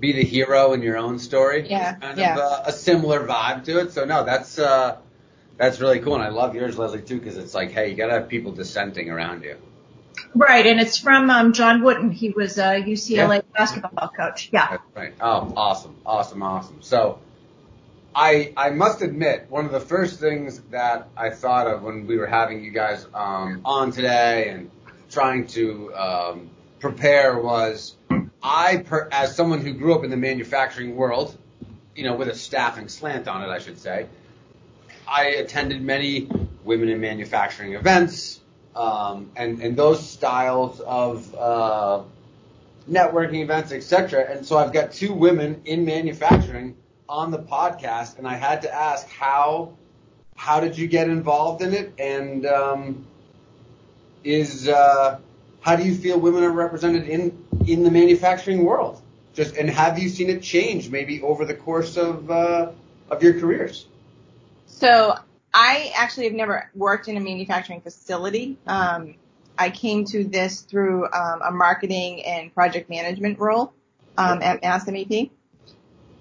be 0.00 0.10
the 0.10 0.24
hero 0.24 0.72
in 0.72 0.82
your 0.82 0.96
own 0.96 1.20
story. 1.20 1.68
Yeah, 1.70 1.92
It's 1.92 2.00
kind 2.00 2.18
yeah. 2.18 2.32
of 2.32 2.38
uh, 2.40 2.62
a 2.66 2.72
similar 2.72 3.24
vibe 3.24 3.62
to 3.66 3.78
it. 3.78 3.92
So 3.92 4.04
no, 4.04 4.24
that's 4.24 4.58
uh, 4.58 4.96
that's 5.56 5.80
really 5.80 6.00
cool, 6.00 6.16
and 6.16 6.24
I 6.24 6.30
love 6.30 6.56
yours, 6.56 6.76
Leslie, 6.76 7.02
too, 7.02 7.20
because 7.20 7.36
it's 7.36 7.54
like, 7.54 7.70
hey, 7.70 7.90
you 7.90 7.94
gotta 7.94 8.14
have 8.14 8.28
people 8.28 8.50
dissenting 8.50 9.08
around 9.08 9.44
you. 9.44 9.56
Right, 10.34 10.66
and 10.66 10.80
it's 10.80 10.98
from 10.98 11.30
um, 11.30 11.52
John 11.52 11.80
Wooden. 11.80 12.10
He 12.10 12.30
was 12.30 12.58
a 12.58 12.82
UCLA 12.82 13.44
basketball 13.54 14.08
coach. 14.08 14.48
Yeah. 14.52 14.66
That's 14.68 14.82
right. 14.96 15.14
Oh, 15.20 15.52
awesome, 15.56 15.94
awesome, 16.04 16.42
awesome. 16.42 16.82
So, 16.82 17.20
I 18.16 18.54
I 18.56 18.70
must 18.70 19.02
admit, 19.02 19.46
one 19.50 19.66
of 19.66 19.72
the 19.72 19.80
first 19.80 20.18
things 20.18 20.58
that 20.70 21.08
I 21.14 21.28
thought 21.28 21.66
of 21.66 21.82
when 21.82 22.06
we 22.06 22.16
were 22.16 22.26
having 22.26 22.64
you 22.64 22.70
guys 22.70 23.06
um, 23.12 23.60
on 23.62 23.92
today 23.92 24.48
and 24.48 24.70
trying 25.10 25.46
to 25.48 25.94
um, 25.94 26.50
prepare 26.80 27.38
was 27.38 27.94
I, 28.42 28.78
per, 28.78 29.06
as 29.12 29.36
someone 29.36 29.60
who 29.60 29.74
grew 29.74 29.94
up 29.94 30.02
in 30.02 30.08
the 30.08 30.16
manufacturing 30.16 30.96
world, 30.96 31.36
you 31.94 32.04
know, 32.04 32.14
with 32.14 32.28
a 32.28 32.34
staffing 32.34 32.88
slant 32.88 33.28
on 33.28 33.42
it, 33.42 33.48
I 33.48 33.58
should 33.58 33.78
say, 33.78 34.06
I 35.06 35.26
attended 35.26 35.82
many 35.82 36.26
women 36.64 36.88
in 36.88 36.98
manufacturing 37.02 37.74
events, 37.74 38.40
um, 38.74 39.30
and 39.36 39.60
and 39.60 39.76
those 39.76 40.08
styles 40.08 40.80
of 40.80 41.34
uh, 41.34 42.02
networking 42.90 43.42
events, 43.42 43.72
etc. 43.72 44.26
And 44.30 44.46
so 44.46 44.56
I've 44.56 44.72
got 44.72 44.92
two 44.92 45.12
women 45.12 45.60
in 45.66 45.84
manufacturing 45.84 46.76
on 47.08 47.30
the 47.30 47.38
podcast, 47.38 48.18
and 48.18 48.26
I 48.26 48.34
had 48.34 48.62
to 48.62 48.74
ask 48.74 49.08
how 49.08 49.72
how 50.36 50.60
did 50.60 50.76
you 50.76 50.86
get 50.86 51.08
involved 51.08 51.62
in 51.62 51.72
it, 51.72 51.94
and 51.98 52.46
um, 52.46 53.06
is 54.22 54.68
uh, 54.68 55.18
how 55.60 55.76
do 55.76 55.84
you 55.84 55.94
feel 55.94 56.20
women 56.20 56.44
are 56.44 56.50
represented 56.50 57.08
in 57.08 57.44
in 57.66 57.82
the 57.82 57.90
manufacturing 57.90 58.64
world? 58.64 59.00
Just 59.34 59.56
and 59.56 59.68
have 59.68 59.98
you 59.98 60.08
seen 60.08 60.30
it 60.30 60.42
change 60.42 60.90
maybe 60.90 61.22
over 61.22 61.44
the 61.44 61.54
course 61.54 61.96
of 61.96 62.30
uh, 62.30 62.70
of 63.10 63.22
your 63.22 63.38
careers? 63.40 63.86
So 64.66 65.16
I 65.52 65.92
actually 65.96 66.24
have 66.24 66.34
never 66.34 66.70
worked 66.74 67.08
in 67.08 67.16
a 67.16 67.20
manufacturing 67.20 67.80
facility. 67.80 68.58
Um, 68.66 69.14
I 69.58 69.70
came 69.70 70.04
to 70.06 70.24
this 70.24 70.60
through 70.60 71.06
um, 71.12 71.40
a 71.42 71.50
marketing 71.50 72.24
and 72.24 72.52
project 72.52 72.90
management 72.90 73.38
role 73.38 73.72
um, 74.18 74.42
at 74.42 74.62
Mass 74.62 74.84
MEP. 74.84 75.30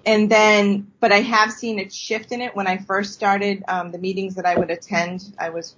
And 0.06 0.30
then, 0.30 0.92
but 1.00 1.12
I 1.12 1.22
have 1.22 1.52
seen 1.52 1.80
a 1.80 1.90
shift 1.90 2.32
in 2.32 2.42
it 2.42 2.56
when 2.56 2.68
I 2.68 2.78
first 2.78 3.14
started 3.14 3.64
um, 3.68 3.92
the 3.92 3.98
meetings 3.98 4.36
that 4.36 4.46
I 4.46 4.56
would 4.56 4.70
attend. 4.70 5.34
I 5.40 5.50
was 5.50 5.76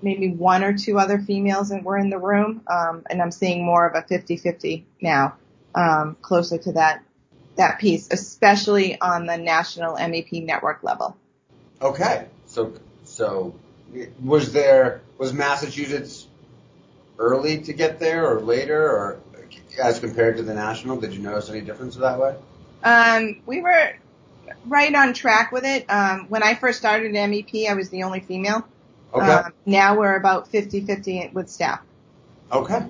maybe 0.00 0.30
one 0.30 0.64
or 0.64 0.76
two 0.76 0.98
other 0.98 1.18
females 1.18 1.68
that 1.68 1.82
were 1.82 1.98
in 1.98 2.08
the 2.08 2.18
room, 2.18 2.62
um, 2.66 3.02
and 3.10 3.20
I'm 3.20 3.30
seeing 3.30 3.64
more 3.64 3.86
of 3.86 3.94
a 3.94 4.06
50-50 4.06 4.84
now, 5.02 5.34
um, 5.74 6.16
closer 6.22 6.56
to 6.58 6.72
that 6.72 7.02
that 7.56 7.80
piece, 7.80 8.08
especially 8.12 9.00
on 9.00 9.26
the 9.26 9.36
national 9.36 9.96
MEP 9.96 10.44
network 10.44 10.84
level. 10.84 11.16
Okay, 11.82 12.26
so 12.46 12.72
so 13.04 13.54
was 14.22 14.52
there 14.52 15.02
was 15.18 15.32
Massachusetts 15.32 16.26
early 17.18 17.60
to 17.62 17.72
get 17.72 17.98
there 17.98 18.28
or 18.32 18.40
later 18.40 18.80
or 18.80 19.18
as 19.82 19.98
compared 19.98 20.36
to 20.36 20.44
the 20.44 20.54
national? 20.54 21.00
Did 21.00 21.12
you 21.12 21.20
notice 21.20 21.50
any 21.50 21.60
difference 21.60 21.96
that 21.96 22.18
way? 22.18 22.36
Um, 22.82 23.42
we 23.46 23.60
were 23.60 23.92
right 24.66 24.94
on 24.94 25.12
track 25.12 25.52
with 25.52 25.64
it. 25.64 25.86
Um, 25.88 26.26
when 26.28 26.42
I 26.42 26.54
first 26.54 26.78
started 26.78 27.14
at 27.14 27.30
MEP, 27.30 27.68
I 27.68 27.74
was 27.74 27.90
the 27.90 28.04
only 28.04 28.20
female. 28.20 28.66
Okay. 29.12 29.26
Um, 29.26 29.52
now 29.66 29.96
we're 29.96 30.16
about 30.16 30.52
50-50 30.52 31.32
with 31.32 31.48
staff. 31.48 31.80
Okay. 32.52 32.84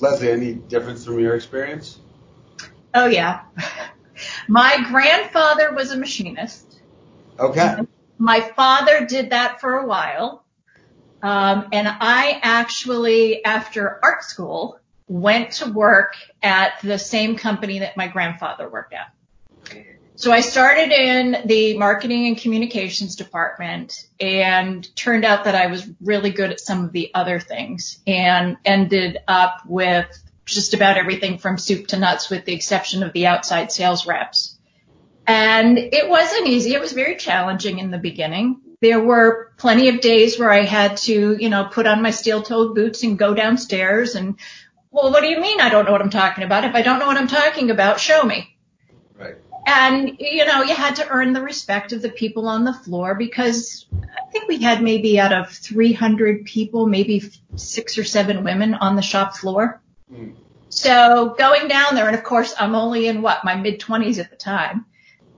Leslie, 0.00 0.30
any 0.30 0.54
difference 0.54 1.04
from 1.04 1.20
your 1.20 1.34
experience? 1.34 1.98
Oh 2.94 3.06
yeah. 3.06 3.42
My 4.48 4.84
grandfather 4.90 5.72
was 5.72 5.92
a 5.92 5.96
machinist. 5.96 6.80
Okay. 7.38 7.76
My 8.18 8.40
father 8.40 9.06
did 9.06 9.30
that 9.30 9.60
for 9.60 9.78
a 9.78 9.86
while. 9.86 10.44
Um, 11.22 11.68
and 11.72 11.86
I 11.88 12.38
actually, 12.42 13.44
after 13.44 14.00
art 14.02 14.24
school, 14.24 14.79
went 15.10 15.50
to 15.50 15.68
work 15.68 16.14
at 16.40 16.80
the 16.82 16.96
same 16.96 17.34
company 17.34 17.80
that 17.80 17.96
my 17.96 18.06
grandfather 18.06 18.68
worked 18.68 18.94
at. 18.94 19.12
So 20.14 20.30
I 20.30 20.40
started 20.40 20.92
in 20.92 21.48
the 21.48 21.76
marketing 21.76 22.28
and 22.28 22.36
communications 22.36 23.16
department 23.16 24.06
and 24.20 24.86
turned 24.94 25.24
out 25.24 25.44
that 25.44 25.56
I 25.56 25.66
was 25.66 25.88
really 26.00 26.30
good 26.30 26.50
at 26.50 26.60
some 26.60 26.84
of 26.84 26.92
the 26.92 27.10
other 27.12 27.40
things 27.40 27.98
and 28.06 28.56
ended 28.64 29.18
up 29.26 29.62
with 29.66 30.06
just 30.44 30.74
about 30.74 30.96
everything 30.96 31.38
from 31.38 31.58
soup 31.58 31.88
to 31.88 31.96
nuts 31.96 32.30
with 32.30 32.44
the 32.44 32.54
exception 32.54 33.02
of 33.02 33.12
the 33.12 33.26
outside 33.26 33.72
sales 33.72 34.06
reps. 34.06 34.58
And 35.26 35.76
it 35.76 36.08
wasn't 36.08 36.46
easy. 36.46 36.74
It 36.74 36.80
was 36.80 36.92
very 36.92 37.16
challenging 37.16 37.80
in 37.80 37.90
the 37.90 37.98
beginning. 37.98 38.60
There 38.80 39.02
were 39.02 39.52
plenty 39.56 39.88
of 39.88 40.00
days 40.00 40.38
where 40.38 40.52
I 40.52 40.62
had 40.62 40.98
to, 40.98 41.36
you 41.36 41.48
know, 41.48 41.64
put 41.64 41.86
on 41.86 42.00
my 42.00 42.10
steel 42.12 42.42
toed 42.42 42.76
boots 42.76 43.02
and 43.02 43.18
go 43.18 43.34
downstairs 43.34 44.14
and, 44.14 44.38
well, 44.90 45.12
what 45.12 45.20
do 45.20 45.28
you 45.28 45.40
mean 45.40 45.60
I 45.60 45.68
don't 45.68 45.84
know 45.84 45.92
what 45.92 46.02
I'm 46.02 46.10
talking 46.10 46.44
about? 46.44 46.64
If 46.64 46.74
I 46.74 46.82
don't 46.82 46.98
know 46.98 47.06
what 47.06 47.16
I'm 47.16 47.28
talking 47.28 47.70
about, 47.70 48.00
show 48.00 48.22
me. 48.22 48.56
Right. 49.14 49.36
And, 49.66 50.16
you 50.18 50.44
know, 50.46 50.62
you 50.62 50.74
had 50.74 50.96
to 50.96 51.08
earn 51.08 51.32
the 51.32 51.42
respect 51.42 51.92
of 51.92 52.02
the 52.02 52.08
people 52.08 52.48
on 52.48 52.64
the 52.64 52.72
floor 52.72 53.14
because 53.14 53.86
I 53.92 54.30
think 54.32 54.48
we 54.48 54.58
had 54.58 54.82
maybe 54.82 55.20
out 55.20 55.32
of 55.32 55.50
300 55.50 56.44
people, 56.44 56.86
maybe 56.86 57.22
six 57.56 57.98
or 57.98 58.04
seven 58.04 58.42
women 58.42 58.74
on 58.74 58.96
the 58.96 59.02
shop 59.02 59.36
floor. 59.36 59.80
Mm. 60.12 60.34
So 60.70 61.34
going 61.38 61.68
down 61.68 61.94
there, 61.94 62.06
and 62.06 62.16
of 62.16 62.24
course 62.24 62.54
I'm 62.58 62.74
only 62.74 63.06
in 63.06 63.22
what, 63.22 63.44
my 63.44 63.56
mid 63.56 63.80
twenties 63.80 64.18
at 64.18 64.30
the 64.30 64.36
time. 64.36 64.86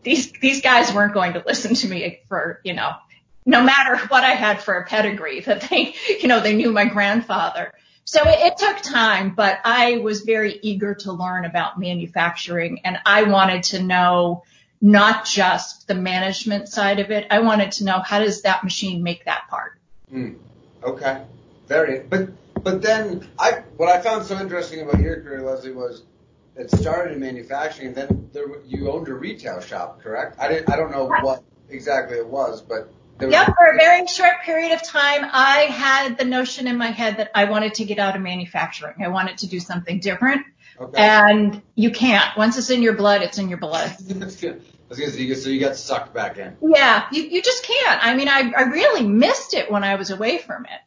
These, 0.03 0.33
these 0.33 0.63
guys 0.63 0.93
weren't 0.93 1.15
going 1.15 1.35
to 1.35 1.43
listen 1.47 1.75
to 1.75 1.89
me 1.89 2.21
for, 2.29 2.61
you 2.65 2.75
know, 2.75 2.93
no 3.45 3.63
matter 3.63 3.97
what 4.07 4.25
I 4.25 4.31
had 4.31 4.61
for 4.61 4.75
a 4.75 4.87
pedigree 4.87 5.41
that 5.41 5.63
they, 5.63 5.95
you 6.21 6.29
know, 6.29 6.41
they 6.41 6.55
knew 6.55 6.73
my 6.73 6.85
grandfather. 6.87 7.73
So 8.05 8.21
it, 8.25 8.39
it 8.41 8.59
took 8.59 8.83
time, 8.83 9.35
but 9.35 9.61
I 9.65 9.99
was 9.99 10.23
very 10.23 10.59
eager 10.63 10.95
to 10.97 11.13
learn 11.13 11.45
about 11.45 11.79
manufacturing 11.79 12.81
and 12.85 12.99
I 13.07 13.25
wanted 13.25 13.63
to 13.65 13.83
know 13.83 14.45
not 14.81 15.25
just 15.25 15.87
the 15.87 15.95
management 15.95 16.69
side 16.69 16.99
of 16.99 17.11
it. 17.11 17.27
I 17.31 17.39
wanted 17.39 17.73
to 17.73 17.85
know 17.85 18.01
how 18.01 18.19
does 18.19 18.43
that 18.43 18.65
machine 18.65 19.03
make 19.03 19.25
that 19.27 19.49
part? 19.49 19.79
Mm, 20.13 20.37
okay. 20.83 21.23
Very, 21.69 22.01
but 22.01 22.29
but 22.63 22.83
then 22.83 23.27
I, 23.39 23.63
what 23.77 23.89
I 23.89 24.01
found 24.01 24.25
so 24.25 24.39
interesting 24.39 24.83
about 24.83 25.01
your 25.01 25.21
career, 25.21 25.43
Leslie, 25.43 25.73
was 25.73 26.03
it 26.57 26.71
started 26.71 27.15
in 27.15 27.21
manufacturing, 27.21 27.89
and 27.89 27.97
then 27.97 28.31
there, 28.33 28.47
you 28.67 28.91
owned 28.91 29.09
a 29.09 29.15
retail 29.15 29.61
shop, 29.61 30.01
correct? 30.01 30.37
I 30.39 30.49
didn't, 30.49 30.71
I 30.71 30.77
don't 30.77 30.91
know 30.91 31.07
what 31.23 31.43
exactly 31.71 32.19
it 32.19 32.27
was, 32.27 32.61
but 32.61 32.93
yeah, 33.31 33.45
for 33.47 33.67
a 33.67 33.77
very 33.79 34.07
short 34.07 34.43
period 34.45 34.73
of 34.73 34.83
time, 34.83 35.25
I 35.25 35.67
had 35.71 36.19
the 36.19 36.25
notion 36.25 36.67
in 36.67 36.77
my 36.77 36.89
head 36.89 37.19
that 37.19 37.31
I 37.35 37.45
wanted 37.45 37.75
to 37.75 37.85
get 37.85 37.99
out 37.99 38.17
of 38.17 38.23
manufacturing. 38.23 39.05
I 39.05 39.09
wanted 39.09 39.39
to 39.39 39.47
do 39.47 39.61
something 39.61 40.01
different. 40.01 40.47
Okay. 40.81 41.01
And 41.01 41.63
you 41.75 41.91
can't. 41.91 42.37
Once 42.37 42.57
it's 42.59 42.71
in 42.71 42.83
your 42.83 42.95
blood, 42.95 43.23
it's 43.23 43.39
in 43.39 43.49
your 43.49 43.59
blood. 43.59 43.95
That's 44.01 44.37
good. 44.37 44.63
I 44.65 44.89
was 44.89 44.99
gonna 44.99 45.13
say, 45.13 45.35
so 45.35 45.49
you 45.49 45.61
got 45.61 45.77
sucked 45.77 46.13
back 46.13 46.39
in. 46.39 46.57
Yeah, 46.63 47.07
you, 47.13 47.23
you 47.23 47.43
just 47.43 47.65
can't. 47.65 48.05
I 48.05 48.15
mean, 48.15 48.29
I, 48.29 48.53
I 48.55 48.63
really 48.65 49.07
missed 49.07 49.55
it 49.55 49.71
when 49.71 49.85
I 49.85 49.95
was 49.95 50.11
away 50.11 50.39
from 50.39 50.67
it 50.67 50.81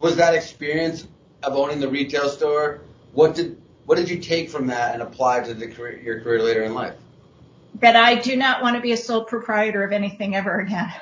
was 0.00 0.16
that 0.16 0.34
experience 0.34 1.06
of 1.42 1.54
owning 1.54 1.80
the 1.80 1.88
retail 1.88 2.28
store? 2.28 2.80
What 3.12 3.34
did 3.34 3.60
what 3.84 3.96
did 3.96 4.08
you 4.08 4.18
take 4.18 4.50
from 4.50 4.66
that 4.66 4.94
and 4.94 5.02
apply 5.02 5.40
to 5.40 5.54
the 5.54 5.68
career, 5.68 6.00
your 6.00 6.20
career 6.20 6.42
later 6.42 6.64
in 6.64 6.74
life? 6.74 6.94
That 7.80 7.96
I 7.96 8.14
do 8.14 8.36
not 8.36 8.62
want 8.62 8.76
to 8.76 8.82
be 8.82 8.92
a 8.92 8.96
sole 8.96 9.24
proprietor 9.24 9.82
of 9.82 9.92
anything 9.92 10.34
ever 10.34 10.60
again. 10.60 10.92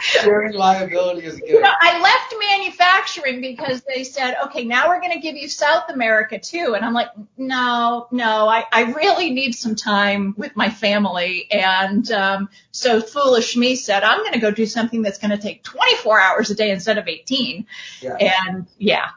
Sharing 0.00 0.54
liability 0.54 1.26
is 1.26 1.38
good. 1.38 1.48
You 1.48 1.60
know, 1.60 1.72
I 1.80 2.00
left 2.00 2.34
manufacturing 2.50 3.40
because 3.40 3.82
they 3.82 4.04
said, 4.04 4.34
okay, 4.46 4.64
now 4.64 4.88
we're 4.88 5.00
going 5.00 5.12
to 5.12 5.20
give 5.20 5.36
you 5.36 5.48
South 5.48 5.90
America 5.90 6.38
too. 6.38 6.74
And 6.74 6.84
I'm 6.84 6.94
like, 6.94 7.08
no, 7.36 8.08
no, 8.10 8.48
I, 8.48 8.64
I 8.72 8.92
really 8.92 9.30
need 9.30 9.52
some 9.52 9.74
time 9.74 10.34
with 10.36 10.56
my 10.56 10.70
family. 10.70 11.46
And 11.50 12.10
um, 12.10 12.48
so 12.72 13.00
foolish 13.00 13.56
me 13.56 13.76
said, 13.76 14.02
I'm 14.02 14.20
going 14.20 14.32
to 14.32 14.38
go 14.40 14.50
do 14.50 14.66
something 14.66 15.02
that's 15.02 15.18
going 15.18 15.32
to 15.32 15.38
take 15.38 15.62
24 15.62 16.20
hours 16.20 16.50
a 16.50 16.54
day 16.54 16.70
instead 16.70 16.98
of 16.98 17.06
18. 17.08 17.66
Yeah. 18.00 18.16
And 18.16 18.66
yeah. 18.78 19.10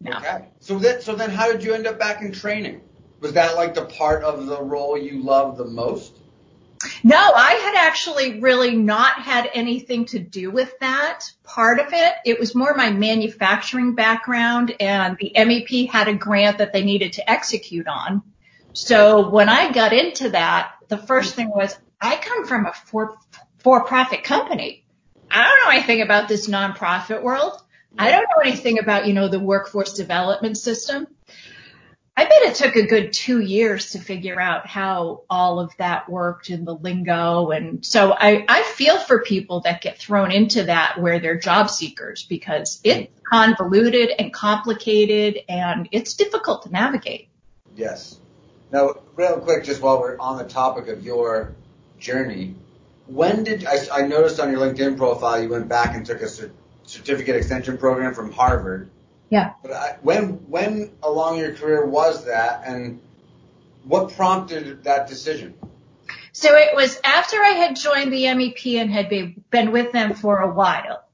No. 0.00 0.12
Okay. 0.12 0.48
So 0.60 0.78
then, 0.78 1.00
so 1.00 1.14
then 1.14 1.30
how 1.30 1.50
did 1.50 1.64
you 1.64 1.74
end 1.74 1.86
up 1.86 1.98
back 1.98 2.22
in 2.22 2.32
training? 2.32 2.82
Was 3.22 3.34
that 3.34 3.54
like 3.54 3.74
the 3.74 3.84
part 3.84 4.24
of 4.24 4.46
the 4.46 4.60
role 4.60 4.98
you 4.98 5.22
loved 5.22 5.56
the 5.56 5.64
most? 5.64 6.12
No, 7.04 7.16
I 7.16 7.52
had 7.52 7.86
actually 7.86 8.40
really 8.40 8.74
not 8.74 9.12
had 9.22 9.48
anything 9.54 10.06
to 10.06 10.18
do 10.18 10.50
with 10.50 10.76
that 10.80 11.30
part 11.44 11.78
of 11.78 11.92
it. 11.92 12.14
It 12.24 12.40
was 12.40 12.56
more 12.56 12.74
my 12.74 12.90
manufacturing 12.90 13.94
background 13.94 14.74
and 14.80 15.16
the 15.20 15.32
MEP 15.36 15.88
had 15.88 16.08
a 16.08 16.14
grant 16.14 16.58
that 16.58 16.72
they 16.72 16.82
needed 16.82 17.12
to 17.14 17.30
execute 17.30 17.86
on. 17.86 18.22
So 18.72 19.30
when 19.30 19.48
I 19.48 19.70
got 19.70 19.92
into 19.92 20.30
that, 20.30 20.72
the 20.88 20.98
first 20.98 21.36
thing 21.36 21.48
was 21.48 21.78
I 22.00 22.16
come 22.16 22.44
from 22.44 22.66
a 22.66 22.72
for, 22.72 23.16
for-profit 23.58 24.24
company. 24.24 24.84
I 25.30 25.44
don't 25.44 25.64
know 25.64 25.78
anything 25.78 26.02
about 26.02 26.26
this 26.26 26.48
nonprofit 26.48 27.22
world. 27.22 27.62
I 27.96 28.10
don't 28.10 28.22
know 28.22 28.42
anything 28.42 28.80
about, 28.80 29.06
you 29.06 29.12
know, 29.12 29.28
the 29.28 29.38
workforce 29.38 29.92
development 29.92 30.58
system. 30.58 31.06
I 32.14 32.24
bet 32.24 32.42
it 32.42 32.54
took 32.56 32.76
a 32.76 32.86
good 32.86 33.12
two 33.14 33.40
years 33.40 33.92
to 33.92 33.98
figure 33.98 34.38
out 34.38 34.66
how 34.66 35.22
all 35.30 35.60
of 35.60 35.74
that 35.78 36.10
worked 36.10 36.50
in 36.50 36.66
the 36.66 36.74
lingo. 36.74 37.50
And 37.50 37.84
so 37.84 38.12
I, 38.12 38.44
I 38.46 38.62
feel 38.64 38.98
for 38.98 39.22
people 39.22 39.60
that 39.60 39.80
get 39.80 39.98
thrown 39.98 40.30
into 40.30 40.64
that 40.64 41.00
where 41.00 41.20
they're 41.20 41.38
job 41.38 41.70
seekers 41.70 42.24
because 42.24 42.80
it's 42.84 43.10
convoluted 43.24 44.10
and 44.18 44.32
complicated 44.32 45.38
and 45.48 45.88
it's 45.90 46.14
difficult 46.14 46.64
to 46.64 46.70
navigate. 46.70 47.28
Yes. 47.74 48.18
Now, 48.70 48.94
real 49.16 49.40
quick, 49.40 49.64
just 49.64 49.80
while 49.80 49.98
we're 49.98 50.18
on 50.18 50.36
the 50.36 50.44
topic 50.44 50.88
of 50.88 51.02
your 51.02 51.54
journey, 51.98 52.54
when 53.06 53.42
did 53.44 53.64
I, 53.64 53.78
I 53.90 54.06
noticed 54.06 54.38
on 54.38 54.50
your 54.50 54.60
LinkedIn 54.60 54.98
profile 54.98 55.42
you 55.42 55.48
went 55.48 55.68
back 55.68 55.94
and 55.94 56.04
took 56.04 56.20
a 56.20 56.28
certificate 56.28 57.36
extension 57.36 57.78
program 57.78 58.12
from 58.12 58.32
Harvard? 58.32 58.90
Yeah. 59.32 59.54
But 59.62 59.72
I, 59.72 59.96
when 60.02 60.32
when 60.50 60.90
along 61.02 61.38
your 61.38 61.54
career 61.54 61.86
was 61.86 62.26
that, 62.26 62.64
and 62.66 63.00
what 63.84 64.12
prompted 64.14 64.84
that 64.84 65.08
decision? 65.08 65.54
So 66.32 66.54
it 66.54 66.76
was 66.76 67.00
after 67.02 67.38
I 67.38 67.52
had 67.52 67.74
joined 67.76 68.12
the 68.12 68.24
MEP 68.24 68.78
and 68.78 68.92
had 68.92 69.08
been, 69.08 69.42
been 69.50 69.72
with 69.72 69.90
them 69.92 70.12
for 70.12 70.40
a 70.40 70.52
while. 70.52 71.04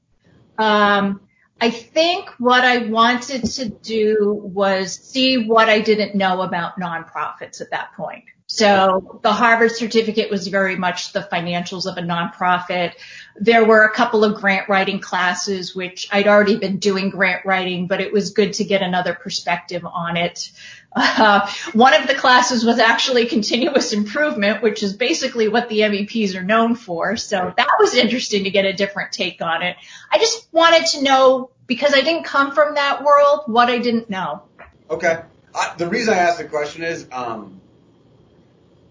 Um, 0.57 1.21
I 1.61 1.69
think 1.69 2.29
what 2.37 2.63
I 2.63 2.85
wanted 2.85 3.45
to 3.45 3.69
do 3.69 4.33
was 4.33 4.93
see 4.93 5.47
what 5.47 5.69
I 5.69 5.81
didn't 5.81 6.15
know 6.15 6.41
about 6.41 6.79
nonprofits 6.79 7.61
at 7.61 7.71
that 7.71 7.93
point. 7.95 8.25
So 8.51 9.19
the 9.21 9.31
Harvard 9.31 9.73
certificate 9.73 10.31
was 10.31 10.47
very 10.47 10.75
much 10.75 11.13
the 11.13 11.19
financials 11.19 11.85
of 11.85 11.97
a 11.97 12.01
nonprofit. 12.01 12.93
There 13.35 13.63
were 13.63 13.83
a 13.83 13.93
couple 13.93 14.23
of 14.23 14.41
grant 14.41 14.67
writing 14.67 14.99
classes, 14.99 15.75
which 15.75 16.07
I'd 16.11 16.27
already 16.27 16.57
been 16.57 16.77
doing 16.79 17.11
grant 17.11 17.45
writing, 17.45 17.85
but 17.85 18.01
it 18.01 18.11
was 18.11 18.31
good 18.31 18.53
to 18.53 18.63
get 18.63 18.81
another 18.81 19.13
perspective 19.13 19.85
on 19.85 20.17
it. 20.17 20.51
Uh, 20.95 21.47
one 21.73 21.93
of 21.93 22.07
the 22.07 22.15
classes 22.15 22.65
was 22.65 22.79
actually 22.79 23.25
continuous 23.25 23.93
improvement, 23.93 24.63
which 24.63 24.81
is 24.81 24.93
basically 24.93 25.47
what 25.47 25.69
the 25.69 25.79
MEPs 25.79 26.35
are 26.35 26.43
known 26.43 26.75
for. 26.75 27.15
So 27.15 27.53
that 27.55 27.69
was 27.79 27.93
interesting 27.93 28.45
to 28.45 28.49
get 28.49 28.65
a 28.65 28.73
different 28.73 29.11
take 29.11 29.41
on 29.41 29.61
it. 29.61 29.77
I 30.11 30.17
just 30.17 30.47
wanted 30.51 30.87
to 30.87 31.03
know, 31.03 31.51
because 31.67 31.93
I 31.93 32.01
didn't 32.01 32.23
come 32.23 32.53
from 32.53 32.75
that 32.75 33.03
world, 33.03 33.43
what 33.45 33.69
I 33.69 33.77
didn't 33.77 34.09
know. 34.09 34.43
Okay. 34.89 35.21
I, 35.53 35.73
the 35.77 35.87
reason 35.87 36.13
I 36.13 36.17
asked 36.17 36.39
the 36.39 36.45
question 36.45 36.83
is, 36.83 37.07
um, 37.11 37.61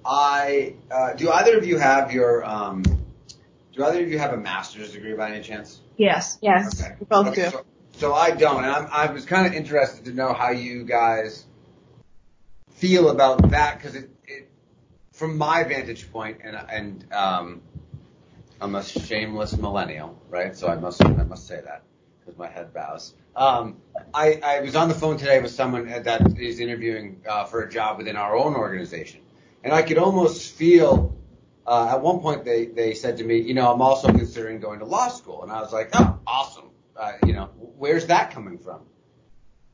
I 0.05 0.75
uh, 0.91 1.15
do 1.15 1.31
either 1.31 1.59
of 1.59 1.67
you 1.67 1.79
have 1.79 2.13
your 2.13 2.45
um, 2.45 2.83
do 2.83 3.85
either 3.85 4.03
of 4.03 4.09
you 4.09 4.19
have 4.19 4.33
a 4.33 4.37
master's 4.37 4.93
degree 4.93 5.15
by 5.15 5.31
any 5.31 5.43
chance? 5.43 5.81
Yes. 5.97 6.39
Yes. 6.41 6.81
Okay. 6.81 6.95
We 6.99 7.07
both 7.07 7.29
Okay, 7.29 7.45
do. 7.45 7.51
So, 7.51 7.65
so 7.93 8.15
I 8.15 8.31
don't, 8.31 8.65
and 8.65 8.73
I'm, 8.73 8.89
I 8.91 9.13
was 9.13 9.25
kind 9.25 9.47
of 9.47 9.53
interested 9.53 10.05
to 10.07 10.13
know 10.13 10.33
how 10.33 10.51
you 10.51 10.85
guys 10.85 11.45
feel 12.79 13.11
about 13.11 13.51
that 13.51 13.79
because 13.79 13.97
it, 13.97 14.11
it, 14.27 14.51
from 15.13 15.37
my 15.37 15.65
vantage 15.65 16.11
point, 16.13 16.39
and 16.43 16.57
and 16.57 17.13
um, 17.13 17.61
I'm 18.61 18.75
a 18.75 18.83
shameless 18.83 19.57
millennial, 19.57 20.21
right? 20.29 20.57
So 20.57 20.69
I 20.69 20.77
must 20.77 21.05
I 21.05 21.25
must 21.25 21.47
say 21.47 21.61
that 21.61 21.83
because 22.21 22.39
my 22.39 22.49
head 22.49 22.73
bows. 22.73 23.15
Um, 23.35 23.77
I, 24.13 24.41
I 24.43 24.61
was 24.61 24.75
on 24.75 24.89
the 24.89 24.95
phone 24.95 25.17
today 25.17 25.41
with 25.41 25.53
someone 25.53 25.87
that 25.87 26.39
is 26.39 26.61
interviewing 26.61 27.23
uh, 27.29 27.45
for 27.45 27.63
a 27.63 27.71
job 27.71 27.99
within 27.99 28.17
our 28.17 28.37
own 28.37 28.55
organization, 28.55 29.21
and 29.63 29.73
I 29.73 29.83
could 29.83 29.99
almost 29.99 30.55
feel. 30.55 31.17
Uh, 31.67 31.91
at 31.93 32.01
one 32.01 32.21
point, 32.21 32.45
they 32.47 32.65
they 32.65 32.95
said 32.95 33.19
to 33.19 33.25
me, 33.25 33.41
you 33.41 33.55
know, 33.55 33.71
I'm 33.71 33.83
also 33.83 34.09
considering 34.09 34.61
going 34.61 34.79
to 34.79 34.87
law 34.87 35.09
school, 35.09 35.43
and 35.43 35.53
I 35.53 35.61
was 35.61 35.73
like, 35.73 35.91
oh, 35.95 36.19
awesome. 36.27 36.71
Uh, 36.97 37.13
you 37.27 37.33
know, 37.33 37.51
where's 37.77 38.07
that 38.07 38.31
coming 38.31 38.59
from? 38.59 38.81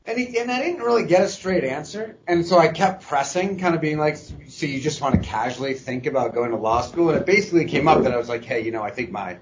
And, 0.07 0.19
he, 0.19 0.37
and 0.37 0.51
I 0.51 0.61
didn't 0.61 0.83
really 0.83 1.05
get 1.05 1.23
a 1.23 1.27
straight 1.27 1.63
answer. 1.63 2.15
And 2.27 2.45
so 2.45 2.59
I 2.59 2.67
kept 2.67 3.03
pressing, 3.03 3.57
kind 3.57 3.73
of 3.73 3.81
being 3.81 3.97
like, 3.97 4.17
so 4.17 4.67
you 4.67 4.79
just 4.79 5.01
want 5.01 5.15
to 5.15 5.21
casually 5.21 5.73
think 5.73 6.05
about 6.05 6.35
going 6.35 6.51
to 6.51 6.57
law 6.57 6.81
school? 6.81 7.09
And 7.09 7.17
it 7.17 7.25
basically 7.25 7.65
came 7.65 7.87
up 7.87 8.03
that 8.03 8.13
I 8.13 8.17
was 8.17 8.29
like, 8.29 8.45
hey, 8.45 8.61
you 8.61 8.71
know, 8.71 8.83
I 8.83 8.91
think 8.91 9.11
my, 9.11 9.39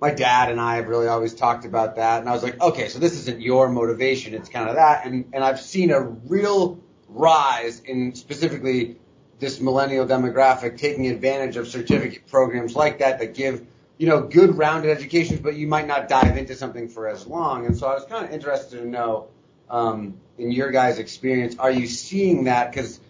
my 0.00 0.10
dad 0.10 0.50
and 0.50 0.58
I 0.58 0.76
have 0.76 0.88
really 0.88 1.08
always 1.08 1.34
talked 1.34 1.66
about 1.66 1.96
that. 1.96 2.20
And 2.20 2.28
I 2.28 2.32
was 2.32 2.42
like, 2.42 2.58
okay, 2.58 2.88
so 2.88 2.98
this 2.98 3.12
isn't 3.18 3.42
your 3.42 3.68
motivation. 3.68 4.32
It's 4.32 4.48
kind 4.48 4.68
of 4.70 4.76
that. 4.76 5.04
And, 5.04 5.26
and 5.34 5.44
I've 5.44 5.60
seen 5.60 5.90
a 5.90 6.00
real 6.00 6.80
rise 7.08 7.80
in 7.80 8.14
specifically 8.14 8.96
this 9.38 9.60
millennial 9.60 10.06
demographic 10.06 10.78
taking 10.78 11.06
advantage 11.08 11.56
of 11.56 11.68
certificate 11.68 12.26
programs 12.28 12.74
like 12.74 13.00
that 13.00 13.18
that 13.18 13.34
give, 13.34 13.66
you 13.98 14.06
know, 14.06 14.22
good 14.22 14.56
rounded 14.56 14.90
educations, 14.90 15.40
but 15.40 15.54
you 15.54 15.66
might 15.66 15.86
not 15.86 16.08
dive 16.08 16.38
into 16.38 16.54
something 16.54 16.88
for 16.88 17.08
as 17.08 17.26
long. 17.26 17.66
And 17.66 17.76
so 17.76 17.86
I 17.88 17.94
was 17.94 18.06
kind 18.06 18.24
of 18.24 18.32
interested 18.32 18.78
to 18.78 18.86
know, 18.86 19.28
um, 19.70 20.20
in 20.36 20.52
your 20.52 20.70
guys' 20.70 20.98
experience, 20.98 21.56
are 21.58 21.70
you 21.70 21.86
seeing 21.86 22.44
that? 22.44 22.70
Because 22.70 23.00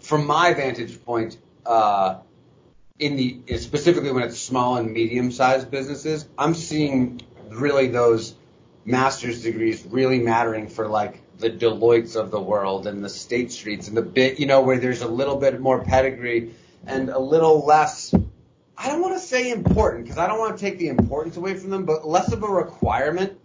from 0.00 0.26
my 0.26 0.52
vantage 0.54 1.04
point, 1.04 1.38
uh, 1.64 2.18
in 2.98 3.16
the 3.16 3.58
specifically 3.58 4.12
when 4.12 4.22
it's 4.22 4.38
small 4.38 4.76
and 4.76 4.92
medium-sized 4.92 5.70
businesses, 5.70 6.28
I'm 6.36 6.54
seeing 6.54 7.22
really 7.48 7.88
those 7.88 8.34
master's 8.84 9.42
degrees 9.42 9.84
really 9.88 10.18
mattering 10.18 10.68
for 10.68 10.86
like 10.86 11.20
the 11.38 11.50
Deloittes 11.50 12.16
of 12.16 12.30
the 12.30 12.40
world 12.40 12.86
and 12.86 13.02
the 13.02 13.08
State 13.08 13.50
Streets 13.52 13.88
and 13.88 13.96
the 13.96 14.02
big, 14.02 14.38
you 14.38 14.46
know, 14.46 14.60
where 14.60 14.78
there's 14.78 15.00
a 15.00 15.08
little 15.08 15.36
bit 15.36 15.58
more 15.60 15.82
pedigree 15.82 16.54
and 16.86 17.08
a 17.08 17.18
little 17.18 17.64
less. 17.64 18.14
I 18.76 18.88
don't 18.88 19.00
want 19.00 19.14
to 19.14 19.20
say 19.20 19.50
important 19.50 20.04
because 20.04 20.18
I 20.18 20.26
don't 20.26 20.38
want 20.38 20.58
to 20.58 20.60
take 20.62 20.78
the 20.78 20.88
importance 20.88 21.36
away 21.36 21.54
from 21.54 21.70
them, 21.70 21.86
but 21.86 22.06
less 22.06 22.32
of 22.32 22.42
a 22.42 22.48
requirement 22.48 23.39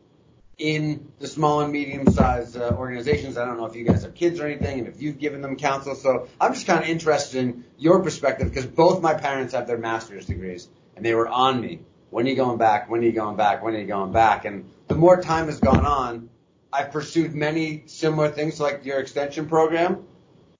in 0.57 1.11
the 1.19 1.27
small 1.27 1.61
and 1.61 1.71
medium 1.71 2.11
sized 2.11 2.57
uh, 2.57 2.71
organizations. 2.77 3.37
I 3.37 3.45
don't 3.45 3.57
know 3.57 3.65
if 3.65 3.75
you 3.75 3.83
guys 3.83 4.03
have 4.03 4.15
kids 4.15 4.39
or 4.39 4.47
anything 4.47 4.79
and 4.79 4.87
if 4.87 5.01
you've 5.01 5.19
given 5.19 5.41
them 5.41 5.57
counsel. 5.57 5.95
So 5.95 6.27
I'm 6.39 6.53
just 6.53 6.65
kind 6.65 6.81
of 6.81 6.89
interested 6.89 7.39
in 7.39 7.65
your 7.77 8.01
perspective 8.01 8.49
because 8.49 8.65
both 8.65 9.01
my 9.01 9.13
parents 9.13 9.53
have 9.53 9.67
their 9.67 9.77
master's 9.77 10.25
degrees 10.25 10.67
and 10.95 11.05
they 11.05 11.13
were 11.13 11.27
on 11.27 11.59
me. 11.59 11.81
When 12.09 12.25
are 12.25 12.29
you 12.29 12.35
going 12.35 12.57
back? 12.57 12.89
When 12.89 13.01
are 13.01 13.05
you 13.05 13.11
going 13.11 13.35
back? 13.35 13.63
When 13.63 13.75
are 13.75 13.79
you 13.79 13.87
going 13.87 14.13
back? 14.13 14.45
And 14.45 14.69
the 14.87 14.95
more 14.95 15.21
time 15.21 15.47
has 15.47 15.59
gone 15.59 15.85
on, 15.85 16.29
I've 16.71 16.91
pursued 16.91 17.33
many 17.33 17.83
similar 17.87 18.29
things 18.29 18.59
like 18.59 18.85
your 18.85 18.99
extension 18.99 19.49
program, 19.49 20.05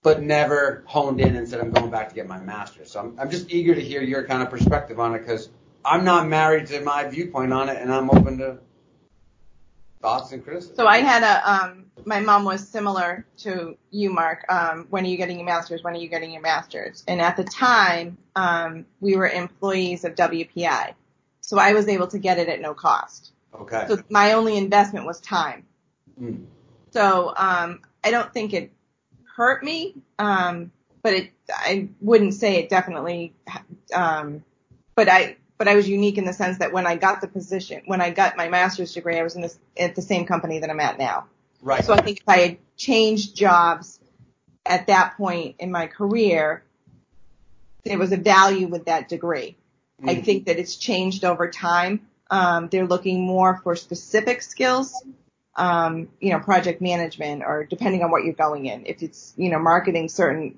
but 0.02 0.22
never 0.22 0.84
honed 0.88 1.22
in 1.22 1.36
and 1.36 1.48
said 1.48 1.62
I'm 1.62 1.72
going 1.72 1.92
back 1.92 2.10
to 2.10 2.16
get 2.16 2.28
my 2.28 2.40
master's. 2.40 2.92
So 2.92 3.00
I'm, 3.00 3.20
I'm 3.20 3.30
just 3.30 3.52
eager 3.52 3.74
to 3.74 3.82
hear 3.82 4.02
your 4.02 4.26
kind 4.26 4.44
of 4.44 4.50
perspective 4.50 5.00
on 5.00 5.16
it 5.16 5.20
because 5.20 5.50
I'm 5.86 6.04
not 6.04 6.28
married 6.28 6.68
to 6.68 6.82
my 6.82 7.06
viewpoint 7.08 7.54
on 7.54 7.70
it 7.70 7.82
and 7.82 7.94
I'm 7.94 8.10
open 8.10 8.40
to 8.40 8.58
thoughts 10.06 10.32
and 10.32 10.44
criticism. 10.44 10.76
So 10.76 10.86
I 10.86 11.00
had 11.00 11.24
a, 11.24 11.52
um, 11.52 11.86
my 12.06 12.20
mom 12.20 12.46
was 12.46 12.68
similar 12.68 13.26
to 13.38 13.76
you, 13.90 14.14
Mark. 14.14 14.46
Um, 14.50 14.86
when 14.92 15.04
are 15.04 15.08
you 15.08 15.18
getting 15.18 15.38
your 15.38 15.46
master's? 15.46 15.84
When 15.84 15.96
are 15.96 16.00
you 16.00 16.10
getting 16.10 16.32
your 16.32 16.42
master's? 16.42 17.04
And 17.08 17.20
at 17.22 17.38
the 17.38 17.44
time, 17.44 18.18
um, 18.36 18.86
we 19.00 19.16
were 19.16 19.28
employees 19.28 20.06
of 20.06 20.14
WPI. 20.14 20.94
So 21.42 21.58
I 21.58 21.74
was 21.74 21.88
able 21.88 22.08
to 22.08 22.20
get 22.20 22.38
it 22.38 22.50
at 22.50 22.62
no 22.62 22.74
cost. 22.76 23.32
Okay. 23.60 23.86
So 23.88 24.04
my 24.10 24.34
only 24.34 24.58
investment 24.58 25.06
was 25.08 25.20
time. 25.22 25.66
Mm. 26.22 26.46
So, 26.92 27.34
um, 27.36 27.82
I 28.04 28.12
don't 28.12 28.32
think 28.32 28.54
it 28.54 28.72
hurt 29.36 29.64
me. 29.64 29.96
Um, 30.20 30.72
but 31.02 31.14
it, 31.14 31.32
I 31.50 31.90
wouldn't 32.02 32.34
say 32.34 32.58
it 32.58 32.70
definitely, 32.70 33.34
um, 33.94 34.44
but 34.96 35.08
I, 35.08 35.38
but 35.58 35.68
I 35.68 35.76
was 35.76 35.88
unique 35.88 36.18
in 36.18 36.26
the 36.26 36.34
sense 36.34 36.58
that 36.58 36.74
when 36.74 36.86
I 36.86 36.96
got 36.96 37.22
the 37.22 37.28
position, 37.28 37.82
when 37.86 38.02
I 38.02 38.10
got 38.10 38.38
my 38.38 38.50
master's 38.50 38.94
degree, 38.94 39.18
I 39.18 39.24
was 39.24 39.36
in 39.36 39.42
this, 39.42 39.58
at 39.78 39.96
the 39.96 40.02
same 40.02 40.26
company 40.26 40.60
that 40.60 40.70
I'm 40.70 40.80
at 40.80 40.98
now. 40.98 41.26
Right. 41.62 41.84
So 41.84 41.94
I 41.94 42.02
think 42.02 42.20
if 42.20 42.30
I 42.30 42.38
had 42.38 42.58
changed 42.76 43.36
jobs 43.36 44.00
at 44.66 44.88
that 44.88 45.16
point 45.18 45.56
in 45.60 45.72
my 45.72 45.88
career, 45.88 46.64
there 47.84 47.98
was 47.98 48.12
a 48.12 48.18
value 48.18 48.68
with 48.68 48.86
that 48.86 49.08
degree. 49.08 49.56
Mm. 50.02 50.10
I 50.10 50.22
think 50.22 50.46
that 50.46 50.60
it's 50.60 50.76
changed 50.76 51.24
over 51.24 51.50
time. 51.50 52.08
Um, 52.30 52.68
they're 52.70 52.88
looking 52.88 53.22
more 53.22 53.62
for 53.64 53.76
specific 53.76 54.42
skills, 54.42 54.94
um, 55.56 56.10
you 56.20 56.32
know, 56.32 56.40
project 56.40 56.82
management 56.82 57.44
or 57.46 57.64
depending 57.64 58.04
on 58.04 58.12
what 58.12 58.26
you're 58.26 58.34
going 58.34 58.66
in. 58.66 58.86
If 58.88 59.04
it's, 59.04 59.34
you 59.38 59.50
know, 59.50 59.60
marketing 59.60 60.10
certain 60.10 60.58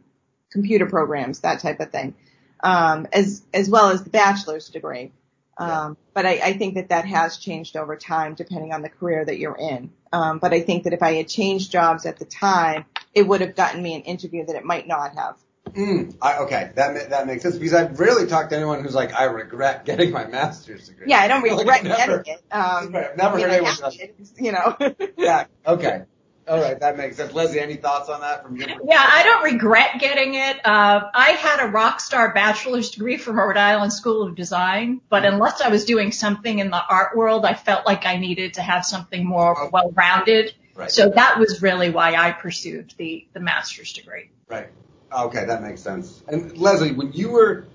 computer 0.50 0.88
programs, 0.88 1.42
that 1.42 1.60
type 1.60 1.82
of 1.82 1.92
thing 1.92 2.16
um, 2.62 3.08
as 3.14 3.44
as 3.54 3.70
well 3.70 3.90
as 3.90 4.04
the 4.04 4.10
bachelor's 4.10 4.70
degree. 4.70 5.12
Um, 5.58 5.70
yeah. 5.70 5.94
But 6.14 6.26
I, 6.26 6.32
I, 6.44 6.54
think 6.54 6.76
that 6.76 6.90
that 6.90 7.06
has 7.06 7.38
changed 7.38 7.78
over 7.78 7.96
time, 7.96 8.36
depending 8.36 8.74
on 8.74 8.84
the 8.84 8.90
career 8.90 9.26
that 9.26 9.40
you're 9.40 9.58
in. 9.58 9.92
Um, 10.14 10.38
but 10.38 10.54
I 10.54 10.62
think 10.62 10.84
that 10.84 10.94
if 10.94 11.02
I 11.02 11.14
had 11.14 11.28
changed 11.28 11.72
jobs 11.72 12.06
at 12.06 12.18
the 12.18 12.26
time, 12.26 12.86
it 13.14 13.24
would 13.28 13.42
have 13.42 13.56
gotten 13.56 13.82
me 13.82 13.96
an 13.96 14.02
interview 14.02 14.46
that 14.46 14.56
it 14.56 14.64
might 14.64 14.88
not 14.88 15.16
have. 15.16 15.36
Mm, 15.72 16.16
I, 16.22 16.38
okay, 16.40 16.72
that 16.76 17.10
that 17.10 17.28
makes 17.28 17.44
sense 17.44 17.58
because 17.58 17.74
I've 17.74 18.00
rarely 18.00 18.28
talked 18.28 18.52
to 18.52 18.56
anyone 18.56 18.84
who's 18.84 18.96
like, 18.96 19.14
I 19.14 19.26
regret 19.26 19.86
getting 19.86 20.12
my 20.12 20.26
master's 20.26 20.88
degree. 20.88 21.08
Yeah, 21.10 21.20
I 21.20 21.28
don't 21.28 21.42
regret 21.44 21.66
like 21.66 21.84
never, 21.84 22.20
getting 22.20 22.34
it. 22.34 22.54
Um, 22.54 22.96
I've 22.96 23.18
never 23.18 23.40
heard 23.40 23.50
anyone 23.50 23.74
like, 23.82 24.16
you 24.38 24.52
know. 24.52 24.78
yeah. 25.18 25.46
Okay. 25.66 26.04
All 26.48 26.62
right, 26.62 26.80
that 26.80 26.96
makes 26.96 27.18
sense. 27.18 27.34
Leslie, 27.34 27.60
any 27.60 27.76
thoughts 27.76 28.08
on 28.08 28.22
that 28.22 28.44
from 28.44 28.56
you? 28.56 28.66
Yeah, 28.66 29.06
I 29.06 29.24
don't 29.24 29.44
regret 29.44 30.00
getting 30.00 30.36
it. 30.36 30.66
Uh, 30.66 31.10
I 31.14 31.32
had 31.32 31.60
a 31.60 31.68
rock 31.68 32.00
star 32.00 32.34
bachelor's 32.34 32.92
degree 32.92 33.18
from 33.18 33.38
Rhode 33.38 33.58
Island 33.58 33.92
School 33.92 34.24
of 34.24 34.36
Design, 34.36 35.02
but 35.10 35.24
mm-hmm. 35.24 35.34
unless 35.34 35.60
I 35.60 35.68
was 35.68 35.84
doing 35.84 36.14
something 36.14 36.60
in 36.60 36.70
the 36.70 36.82
art 36.90 37.18
world, 37.18 37.46
I 37.46 37.54
felt 37.54 37.86
like 37.86 38.06
I 38.06 38.16
needed 38.16 38.54
to 38.54 38.62
have 38.62 38.86
something 38.86 39.26
more 39.26 39.70
well-rounded. 39.74 40.54
Right. 40.74 40.90
So 40.90 41.10
that 41.10 41.38
was 41.38 41.62
really 41.62 41.90
why 41.90 42.16
I 42.16 42.32
pursued 42.32 42.94
the 42.98 43.26
the 43.34 43.40
master's 43.40 43.92
degree. 43.92 44.30
Right. 44.48 44.70
Okay, 45.12 45.46
that 45.46 45.62
makes 45.64 45.82
sense. 45.82 46.24
And 46.28 46.58
Leslie, 46.58 46.92
when 46.92 47.12
you 47.14 47.32
were, 47.32 47.66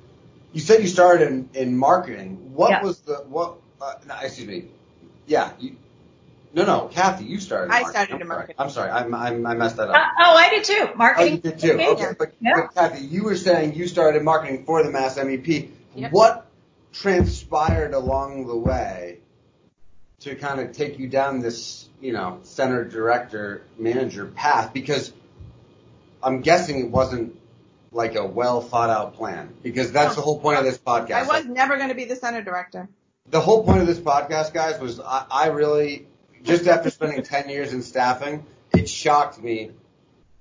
you 0.53 0.61
said 0.61 0.81
you 0.81 0.89
started 0.89 1.29
in, 1.29 1.49
in 1.55 1.77
marketing. 1.77 2.55
What 2.55 2.71
yeah. 2.71 2.83
was 2.83 3.01
the 3.01 3.17
what? 3.29 3.57
Uh, 3.81 3.95
no, 4.07 4.15
excuse 4.23 4.47
me. 4.47 4.65
Yeah, 5.27 5.51
you, 5.59 5.77
no, 6.55 6.65
no, 6.65 6.89
Kathie, 6.93 7.25
you 7.25 7.41
started. 7.41 7.73
I 7.73 7.83
started 7.85 8.21
in 8.21 8.29
marketing. 8.29 8.57
I'm 8.59 8.71
sorry, 8.71 8.91
I'm, 8.91 9.15
I'm, 9.15 9.47
i 9.47 9.55
messed 9.55 9.77
that 9.77 9.89
up. 9.89 9.95
Uh, 9.95 10.09
oh, 10.21 10.37
I 10.37 10.51
did 10.51 10.65
too. 10.65 10.89
Marketing. 10.97 11.33
Oh, 11.33 11.35
you 11.35 11.39
did 11.39 11.59
too. 11.59 11.81
Okay, 11.81 12.13
but, 12.19 12.35
yeah. 12.41 12.53
but 12.57 12.75
Kathie, 12.75 13.07
you 13.07 13.25
were 13.25 13.37
saying 13.37 13.75
you 13.75 13.89
started 13.89 14.23
marketing 14.23 14.65
for 14.65 14.83
the 14.83 14.91
Mass 14.91 15.19
MEP. 15.19 15.71
Yep. 15.95 16.13
What 16.13 16.47
transpired 16.93 17.95
along 17.95 18.47
the 18.47 18.57
way 18.57 19.19
to 20.21 20.35
kind 20.35 20.61
of 20.61 20.73
take 20.73 20.99
you 20.99 21.09
down 21.09 21.41
this, 21.41 21.89
you 22.01 22.13
know, 22.13 22.41
center 22.43 22.85
director 22.85 23.63
manager 23.79 24.27
path? 24.27 24.73
Because 24.75 25.13
I'm 26.23 26.43
guessing 26.43 26.81
it 26.81 26.91
wasn't 26.91 27.39
like 27.93 28.15
a 28.15 28.27
well 28.27 28.61
thought 28.61 28.91
out 28.91 29.15
plan 29.15 29.55
because 29.63 29.93
that's 29.93 30.17
the 30.17 30.23
whole 30.23 30.39
point 30.39 30.59
of 30.59 30.65
this 30.65 30.79
podcast. 30.79 31.13
I 31.13 31.27
was 31.27 31.47
never 31.47 31.77
going 31.77 31.89
to 31.89 31.95
be 31.95 32.05
the 32.05 32.17
center 32.17 32.43
director. 32.43 32.89
The 33.29 33.41
whole 33.41 33.65
point 33.65 33.81
of 33.81 33.87
this 33.87 34.01
podcast, 34.01 34.53
guys, 34.53 34.81
was 34.81 35.01
I, 35.01 35.25
I 35.31 35.47
really 35.49 36.09
just 36.43 36.67
after 36.67 36.91
spending 36.91 37.23
10 37.23 37.49
years 37.49 37.73
in 37.73 37.83
staffing, 37.83 38.45
it 38.75 38.89
shocked 38.89 39.43
me. 39.43 39.71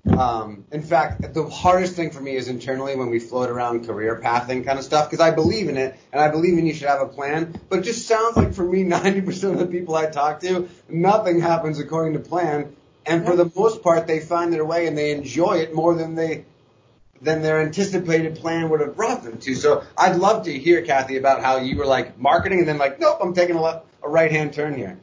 Um, 0.04 0.64
in 0.72 0.82
fact, 0.82 1.32
the 1.32 1.48
hardest 1.48 1.94
thing 1.94 2.10
for 2.10 2.20
me 2.20 2.34
is 2.34 2.48
internally 2.48 2.96
when 2.96 3.08
we 3.08 3.20
float 3.20 3.48
around 3.48 3.86
career 3.86 4.16
pathing 4.16 4.64
kind 4.64 4.78
of 4.78 4.84
stuff 4.84 5.08
because 5.08 5.24
I 5.24 5.30
believe 5.30 5.68
in 5.68 5.76
it 5.76 5.96
and 6.12 6.20
I 6.20 6.28
believe 6.28 6.58
in 6.58 6.66
you 6.66 6.74
should 6.74 6.88
have 6.88 7.00
a 7.00 7.06
plan. 7.06 7.60
But 7.68 7.80
it 7.80 7.82
just 7.82 8.08
sounds 8.08 8.36
like 8.36 8.52
for 8.52 8.64
me, 8.64 8.82
90% 8.84 9.52
of 9.52 9.58
the 9.58 9.66
people 9.66 9.94
I 9.94 10.06
talk 10.06 10.40
to, 10.40 10.68
nothing 10.88 11.40
happens 11.40 11.78
according 11.78 12.14
to 12.14 12.18
plan. 12.18 12.74
And 13.06 13.24
for 13.24 13.36
the 13.36 13.50
most 13.54 13.82
part, 13.82 14.06
they 14.06 14.20
find 14.20 14.52
their 14.52 14.64
way 14.64 14.86
and 14.86 14.98
they 14.98 15.12
enjoy 15.12 15.58
it 15.58 15.74
more 15.74 15.94
than 15.94 16.14
they 16.14 16.44
than 17.20 17.40
their 17.40 17.60
anticipated 17.62 18.36
plan 18.36 18.68
would 18.68 18.80
have 18.80 18.96
brought 18.96 19.22
them 19.22 19.38
to. 19.38 19.54
So 19.54 19.84
I'd 19.96 20.16
love 20.16 20.46
to 20.46 20.58
hear, 20.58 20.82
Kathie, 20.82 21.16
about 21.16 21.40
how 21.40 21.58
you 21.58 21.76
were 21.76 21.86
like 21.86 22.18
marketing 22.18 22.58
and 22.58 22.68
then 22.68 22.78
like, 22.78 22.98
nope, 22.98 23.18
I'm 23.22 23.32
taking 23.32 23.54
a, 23.54 23.62
left, 23.62 23.86
a 24.02 24.08
right 24.08 24.32
hand 24.32 24.52
turn 24.52 24.76
here. 24.76 24.98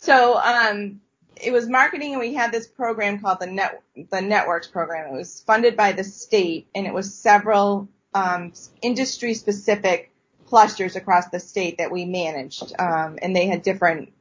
So 0.00 0.38
um, 0.38 1.00
it 1.36 1.52
was 1.52 1.68
marketing, 1.68 2.12
and 2.12 2.20
we 2.20 2.34
had 2.34 2.52
this 2.52 2.66
program 2.66 3.20
called 3.20 3.38
the 3.40 3.46
net 3.46 3.82
the 4.10 4.20
Networks 4.20 4.66
program. 4.66 5.14
It 5.14 5.16
was 5.16 5.40
funded 5.40 5.76
by 5.76 5.92
the 5.92 6.04
state, 6.04 6.66
and 6.74 6.86
it 6.86 6.94
was 6.94 7.14
several 7.14 7.88
um, 8.14 8.52
industry 8.82 9.34
specific 9.34 10.10
clusters 10.46 10.96
across 10.96 11.28
the 11.28 11.38
state 11.38 11.78
that 11.78 11.92
we 11.92 12.06
managed, 12.06 12.72
um, 12.78 13.18
and 13.22 13.36
they 13.36 13.46
had 13.46 13.62
different 13.62 14.12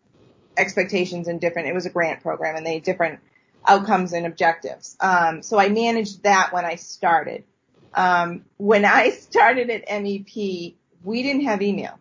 expectations 0.57 1.27
and 1.27 1.39
different. 1.39 1.69
It 1.69 1.73
was 1.73 1.85
a 1.85 1.89
grant 1.89 2.21
program, 2.21 2.55
and 2.55 2.65
they 2.65 2.75
had 2.75 2.83
different 2.83 3.19
outcomes 3.65 4.13
and 4.13 4.25
objectives. 4.25 4.97
Um, 4.99 5.41
so 5.41 5.57
I 5.57 5.69
managed 5.69 6.23
that 6.23 6.51
when 6.51 6.65
I 6.65 6.75
started. 6.75 7.45
Um, 7.93 8.45
when 8.57 8.85
I 8.85 9.09
started 9.29 9.69
at 9.69 9.87
MEP, 9.87 10.75
we 11.03 11.23
didn't 11.23 11.43
have 11.43 11.61
email. 11.61 11.97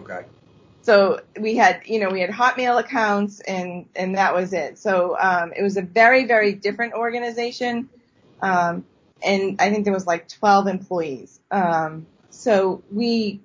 Okay. 0.00 0.24
So 0.82 1.20
we 1.38 1.56
had, 1.56 1.82
you 1.86 2.00
know, 2.00 2.10
we 2.10 2.20
had 2.20 2.30
Hotmail 2.30 2.78
accounts 2.80 3.40
and, 3.40 3.86
and 3.94 4.16
that 4.16 4.34
was 4.34 4.52
it. 4.52 4.78
So, 4.78 5.16
um, 5.18 5.52
it 5.56 5.62
was 5.62 5.76
a 5.76 5.82
very, 5.82 6.24
very 6.24 6.54
different 6.54 6.94
organization. 6.94 7.88
Um, 8.40 8.84
and 9.24 9.60
I 9.60 9.70
think 9.70 9.84
there 9.84 9.94
was 9.94 10.06
like 10.08 10.28
12 10.28 10.66
employees. 10.66 11.38
Um, 11.52 12.06
so 12.30 12.82
we, 12.90 13.40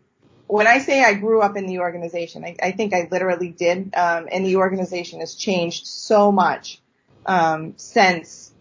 when 0.48 0.66
I 0.66 0.80
say 0.80 1.04
I 1.04 1.14
grew 1.14 1.42
up 1.42 1.56
in 1.58 1.68
the 1.68 1.80
organization, 1.80 2.44
I, 2.44 2.56
I 2.62 2.72
think 2.72 2.94
I 2.94 3.08
literally 3.12 3.50
did. 3.50 3.94
Um, 3.96 4.28
and 4.32 4.44
the 4.44 4.56
organization 4.56 5.20
has 5.20 5.36
changed 5.36 5.86
so 5.86 6.32
much, 6.32 6.82
um, 7.28 7.74
since 7.78 8.52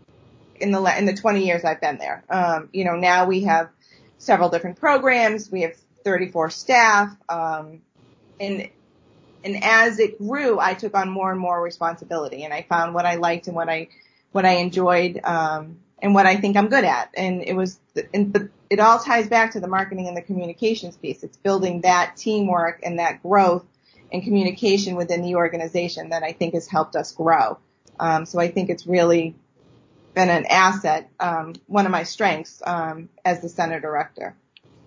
in 0.61 0.73
the, 0.73 0.99
in 0.99 1.07
the 1.07 1.15
20 1.15 1.47
years 1.47 1.65
I've 1.65 1.81
been 1.81 1.97
there. 1.97 2.25
Um, 2.29 2.69
you 2.73 2.85
know, 2.85 2.97
now 2.97 3.25
we 3.25 3.45
have 3.45 3.71
several 4.19 4.51
different 4.51 4.79
programs. 4.79 5.51
We 5.51 5.63
have 5.63 5.75
34 6.05 6.51
staff. 6.51 7.17
Um, 7.29 7.81
and 8.41 8.69
and 9.45 9.63
as 9.63 10.01
it 10.01 10.19
grew, 10.19 10.59
I 10.59 10.75
took 10.75 10.97
on 10.97 11.09
more 11.09 11.31
and 11.31 11.41
more 11.41 11.63
responsibility, 11.63 12.43
and 12.45 12.53
I 12.53 12.63
found 12.63 12.95
what 12.95 13.07
I 13.07 13.15
liked 13.17 13.47
and 13.47 13.55
what 13.55 13.69
I 13.69 13.89
what 14.33 14.45
I 14.45 14.57
enjoyed, 14.57 15.21
um, 15.25 15.79
and 16.01 16.15
what 16.15 16.27
I 16.27 16.37
think 16.37 16.57
I'm 16.57 16.69
good 16.69 16.85
at. 16.85 17.11
And 17.17 17.43
it 17.43 17.55
was, 17.55 17.79
and 18.13 18.33
the, 18.33 18.51
it 18.69 18.81
all 18.81 18.99
ties 18.99 19.29
back 19.29 19.53
to 19.53 19.61
the 19.61 19.69
marketing 19.69 20.09
and 20.09 20.17
the 20.17 20.23
communications 20.23 20.97
piece. 20.97 21.23
It's 21.23 21.37
building 21.37 21.83
that 21.83 22.17
teamwork 22.17 22.81
and 22.83 22.99
that 22.99 23.23
growth 23.23 23.65
and 24.13 24.23
communication 24.23 24.97
within 24.97 25.23
the 25.23 25.37
organization 25.37 26.11
that 26.11 26.23
I 26.23 26.33
think 26.33 26.55
has 26.55 26.67
helped 26.67 26.97
us 26.97 27.13
grow. 27.13 27.59
Um, 27.99 28.27
so 28.27 28.39
I 28.39 28.49
think 28.49 28.69
it's 28.69 28.87
really 28.87 29.35
been 30.15 30.29
an 30.29 30.47
asset, 30.47 31.11
um, 31.21 31.55
one 31.67 31.87
of 31.87 31.93
my 31.93 32.03
strengths 32.03 32.63
um, 32.67 33.09
as 33.25 33.41
the 33.41 33.49
center 33.49 33.81
director. 33.81 34.35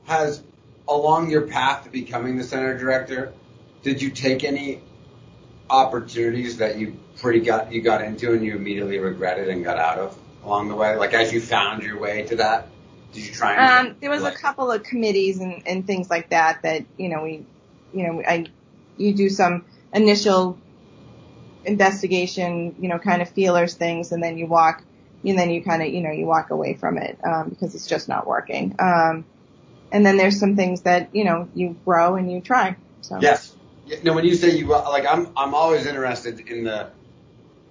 Has 0.06 0.44
along 0.88 1.30
your 1.30 1.42
path 1.48 1.84
to 1.86 1.90
becoming 1.90 2.38
the 2.38 2.44
center 2.44 2.78
director, 2.78 3.34
did 3.82 4.02
you 4.02 4.10
take 4.10 4.44
any 4.44 4.82
opportunities 5.70 6.58
that 6.58 6.78
you 6.78 6.98
pretty 7.18 7.42
got 7.42 7.72
you 7.72 7.82
got 7.82 8.02
into 8.02 8.34
and 8.34 8.44
you 8.44 8.56
immediately 8.56 9.00
regretted 9.00 9.50
and 9.50 9.64
got 9.64 9.78
out 9.78 9.98
of 9.98 10.18
along 10.44 10.70
the 10.70 10.76
way? 10.76 10.96
Like 10.96 11.14
as 11.14 11.32
you 11.32 11.42
found 11.42 11.84
your 11.84 12.00
way 12.00 12.24
to 12.24 12.38
that, 12.38 12.68
did 13.14 13.26
you 13.26 13.34
try? 13.34 13.56
And 13.56 13.90
um, 13.90 13.96
there 14.00 14.10
was 14.10 14.24
like, 14.24 14.36
a 14.36 14.38
couple 14.38 14.72
of 14.72 14.84
committees 14.84 15.40
and, 15.40 15.64
and 15.66 15.86
things 15.86 16.10
like 16.10 16.30
that 16.30 16.62
that 16.64 16.86
you 16.98 17.10
know 17.10 17.24
we, 17.24 17.46
you 17.94 18.08
know, 18.08 18.22
I, 18.26 18.46
you 18.98 19.14
do 19.14 19.30
some 19.30 19.66
initial 19.94 20.58
investigation, 21.66 22.76
you 22.80 22.90
know, 22.90 23.00
kind 23.00 23.22
of 23.22 23.30
feelers 23.30 23.74
things, 23.74 24.12
and 24.12 24.24
then 24.24 24.38
you 24.38 24.48
walk, 24.48 24.84
and 25.24 25.38
then 25.38 25.50
you 25.50 25.64
kind 25.64 25.82
of, 25.82 25.90
you 25.90 26.02
know, 26.02 26.12
you 26.12 26.26
walk 26.26 26.52
away 26.52 26.74
from 26.74 26.98
it 26.98 27.18
um, 27.24 27.50
because 27.50 27.76
it's 27.76 27.88
just 27.88 28.08
not 28.08 28.28
working. 28.28 28.76
Um, 28.80 29.26
and 29.92 30.06
then 30.06 30.18
there's 30.18 30.40
some 30.40 30.56
things 30.56 30.82
that 30.82 31.14
you 31.14 31.24
know 31.24 31.48
you 31.56 31.76
grow 31.86 32.16
and 32.16 32.32
you 32.32 32.42
try. 32.42 32.76
So. 33.02 33.20
Yes. 33.22 33.56
No, 34.04 34.14
when 34.14 34.26
you 34.26 34.36
say 34.36 34.56
you 34.56 34.68
like, 34.68 35.06
I'm 35.06 35.30
I'm 35.36 35.54
always 35.54 35.86
interested 35.86 36.40
in 36.48 36.64
the 36.64 36.92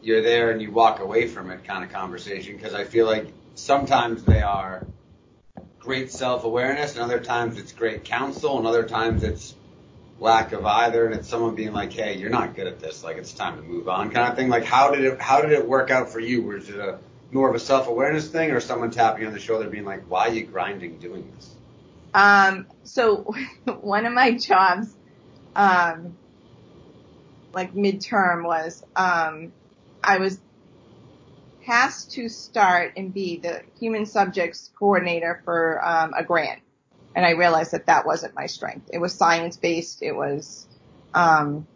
you're 0.03 0.23
there 0.23 0.51
and 0.51 0.63
you 0.63 0.71
walk 0.71 1.01
away 1.01 1.27
from 1.27 1.51
it 1.51 1.65
kind 1.65 1.85
of 1.85 1.91
conversation 1.91 2.57
because 2.57 2.75
I 2.75 2.85
feel 2.85 3.07
like 3.07 3.33
sometimes 3.55 4.25
they 4.25 4.43
are 4.43 4.87
great 5.79 6.11
self 6.11 6.45
awareness 6.45 6.95
and 6.95 7.03
other 7.03 7.21
times 7.21 7.59
it's 7.59 7.73
great 7.73 8.05
counsel 8.05 8.59
and 8.59 8.67
other 8.67 8.85
times 8.85 9.23
it's 9.23 9.55
lack 10.21 10.53
of 10.53 10.67
either 10.67 11.07
and 11.07 11.15
it's 11.15 11.29
someone 11.29 11.55
being 11.55 11.73
like, 11.73 11.93
hey, 11.93 12.17
you're 12.17 12.31
not 12.31 12.57
good 12.57 12.67
at 12.67 12.81
this, 12.81 13.05
like 13.05 13.17
it's 13.17 13.33
time 13.33 13.57
to 13.57 13.63
move 13.63 13.89
on 13.89 14.11
kind 14.11 14.31
of 14.31 14.37
thing. 14.37 14.49
Like 14.49 14.65
how 14.65 14.91
did 14.91 15.05
it 15.05 15.21
how 15.21 15.41
did 15.41 15.53
it 15.53 15.67
work 15.67 15.91
out 15.91 16.11
for 16.11 16.21
you? 16.21 16.43
Was 16.43 16.69
it 16.69 16.79
a 16.79 16.99
more 17.31 17.49
of 17.49 17.55
a 17.55 17.61
self 17.61 17.89
awareness 17.89 18.29
thing 18.29 18.51
or 18.51 18.61
someone 18.61 18.91
tapping 18.91 19.27
on 19.27 19.33
the 19.33 19.41
shoulder 19.41 19.69
being 19.69 19.85
like, 19.85 20.03
why 20.09 20.29
are 20.29 20.33
you 20.33 20.47
grinding 20.47 20.99
doing 20.99 21.31
this? 21.37 21.55
Um, 22.15 22.67
so 22.85 23.35
one 23.81 24.07
of 24.07 24.13
my 24.13 24.37
jobs 24.37 24.98
um, 25.57 26.17
like 27.53 27.75
midterm 27.75 28.45
was 28.45 28.85
um, 28.97 29.53
I 30.03 30.19
was 30.19 30.41
tasked 31.65 32.13
to 32.13 32.29
start 32.29 32.95
and 32.97 33.13
be 33.13 33.39
the 33.39 33.63
human 33.79 34.07
subjects 34.07 34.71
coordinator 34.79 35.41
for 35.45 35.85
um, 35.85 36.15
a 36.17 36.25
grant, 36.25 36.61
and 37.15 37.27
I 37.27 37.31
realized 37.31 37.73
that 37.73 37.87
that 37.87 38.07
wasn't 38.07 38.35
my 38.35 38.47
strength. 38.47 38.91
It 38.93 38.99
was 38.99 39.15
science 39.15 39.57
based. 39.57 40.03
It 40.03 40.13
was, 40.13 40.67
um, 41.15 41.67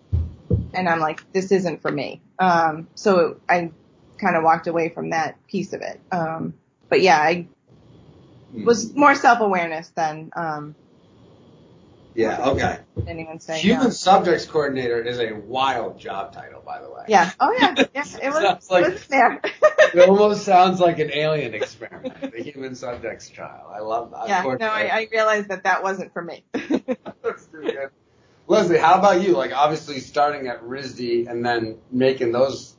and 0.73 0.89
I'm 0.89 1.01
like, 1.01 1.31
this 1.33 1.53
isn't 1.53 1.83
for 1.83 1.91
me. 1.91 2.21
Um, 2.39 2.89
so 2.95 3.41
I 3.49 3.71
kind 4.19 4.37
of 4.37 4.45
walked 4.45 4.67
away 4.67 4.89
from 4.89 5.11
that 5.11 5.37
piece 5.47 5.73
of 5.73 5.83
it. 5.83 6.01
Um, 6.11 6.55
but 6.89 7.01
yeah, 7.01 7.19
I 7.19 7.49
was 8.55 8.95
more 8.95 9.15
self 9.15 9.41
awareness 9.41 9.89
than 9.91 10.31
um, 10.37 10.75
yeah, 12.15 12.51
okay. 12.51 12.79
Anyone 13.07 13.41
say 13.41 13.59
Human 13.59 13.91
subjects 13.93 14.45
coordinator 14.45 15.01
is 15.01 15.19
a 15.19 15.33
wild 15.33 15.99
job 15.99 16.33
title, 16.33 16.63
by 16.65 16.81
the 16.81 16.91
way. 16.91 17.05
Yeah. 17.09 17.31
Oh 17.41 17.53
yeah. 17.59 17.75
Yeah. 17.95 18.05
It 18.23 18.31
was, 18.33 18.71
like, 18.71 18.87
it 18.87 18.93
was 18.93 19.07
there. 19.07 19.41
it 19.95 20.09
almost 20.09 20.45
sounds 20.45 20.81
like 20.81 20.99
an 20.99 21.11
alien 21.13 21.55
experiment, 21.55 22.33
the 22.33 22.43
human 22.43 22.75
subjects 22.75 23.29
trial. 23.29 23.71
I 23.73 23.81
love 23.81 24.11
that. 24.11 24.29
Yeah. 24.29 24.43
No, 24.43 24.67
I, 24.67 24.89
I 24.89 25.09
realized 25.11 25.49
that 25.49 25.65
that 25.65 25.83
wasn't 25.83 26.13
for 26.13 26.23
me. 26.23 26.45
That's 26.53 27.47
too 27.47 27.63
good. 27.63 27.91
Leslie, 28.47 28.79
how 28.79 28.99
about 28.99 29.23
you? 29.23 29.35
Like 29.35 29.53
obviously 29.53 30.01
starting 30.01 30.49
at 30.49 30.63
RISD 30.63 31.29
and 31.29 31.45
then 31.45 31.79
making 31.91 32.33
those 32.33 32.77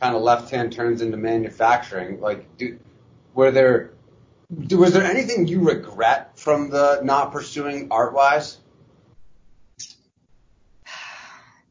kind 0.00 0.16
of 0.16 0.22
left-hand 0.22 0.72
turns 0.72 1.02
into 1.02 1.18
manufacturing. 1.18 2.20
Like, 2.20 2.56
do, 2.56 2.78
were 3.34 3.50
there 3.50 3.92
was 4.50 4.92
there 4.92 5.04
anything 5.04 5.46
you 5.46 5.60
regret 5.60 6.38
from 6.38 6.70
the 6.70 7.00
not 7.02 7.32
pursuing 7.32 7.88
art 7.90 8.12
wise? 8.12 8.58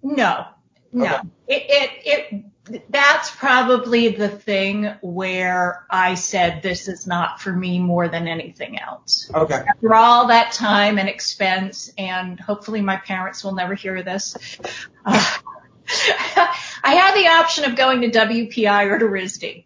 No, 0.01 0.45
no. 0.93 1.05
Okay. 1.05 1.27
It, 1.47 1.63
it, 1.69 2.43
it, 2.71 2.89
that's 2.89 3.31
probably 3.31 4.09
the 4.09 4.29
thing 4.29 4.93
where 5.01 5.85
I 5.89 6.15
said 6.15 6.61
this 6.61 6.87
is 6.87 7.05
not 7.05 7.41
for 7.41 7.51
me 7.51 7.79
more 7.79 8.07
than 8.07 8.27
anything 8.27 8.79
else. 8.79 9.29
Okay. 9.33 9.61
After 9.67 9.93
all 9.93 10.27
that 10.27 10.53
time 10.53 10.99
and 10.99 11.09
expense, 11.09 11.91
and 11.97 12.39
hopefully 12.39 12.81
my 12.81 12.97
parents 12.97 13.43
will 13.43 13.55
never 13.55 13.73
hear 13.73 14.03
this. 14.03 14.37
Uh, 15.05 15.37
I 16.83 16.93
had 16.93 17.15
the 17.15 17.27
option 17.27 17.65
of 17.65 17.75
going 17.75 18.01
to 18.01 18.09
WPI 18.09 18.85
or 18.89 18.99
to 18.99 19.05
RISD. 19.05 19.65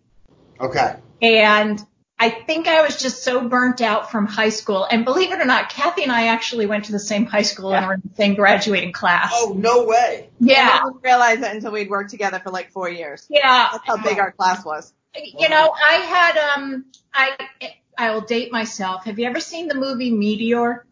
Okay. 0.60 0.96
And 1.22 1.86
I 2.24 2.30
think 2.30 2.70
I 2.70 2.82
was 2.84 3.02
just 3.02 3.22
so 3.22 3.50
burnt 3.50 3.82
out 3.82 4.10
from 4.10 4.26
high 4.26 4.48
school. 4.48 4.88
And 4.90 5.04
believe 5.04 5.34
it 5.34 5.42
or 5.42 5.46
not, 5.46 5.70
Kathie 5.70 6.04
and 6.04 6.12
I 6.12 6.28
actually 6.28 6.66
went 6.66 6.86
to 6.86 6.94
the 6.94 7.00
same 7.00 7.26
high 7.26 7.42
school 7.42 7.72
yeah. 7.72 7.80
and 7.80 7.88
were 7.88 7.94
in 7.96 8.02
the 8.02 8.16
same 8.16 8.36
graduating 8.36 8.94
class. 8.94 9.32
Oh, 9.34 9.54
no 9.58 9.84
way. 9.84 10.30
Yeah. 10.40 10.80
I 10.82 10.86
didn't 10.86 11.04
realize 11.04 11.40
that 11.42 11.54
until 11.54 11.74
we'd 11.74 11.90
worked 11.90 12.12
together 12.12 12.40
for 12.40 12.50
like 12.50 12.72
four 12.72 12.90
years. 12.90 13.28
Yeah. 13.30 13.68
That's 13.74 13.86
how 13.86 14.02
big 14.02 14.20
our 14.20 14.32
class 14.32 14.64
was. 14.64 14.94
You 15.14 15.50
know, 15.50 15.76
I 15.76 15.96
had, 15.96 16.38
um, 16.38 16.86
I, 17.14 17.36
I'll 17.98 18.22
date 18.22 18.54
myself. 18.54 19.04
Have 19.04 19.20
you 19.20 19.26
ever 19.26 19.42
seen 19.42 19.68
the 19.68 19.76
movie 19.76 20.10
Meteor? 20.10 20.86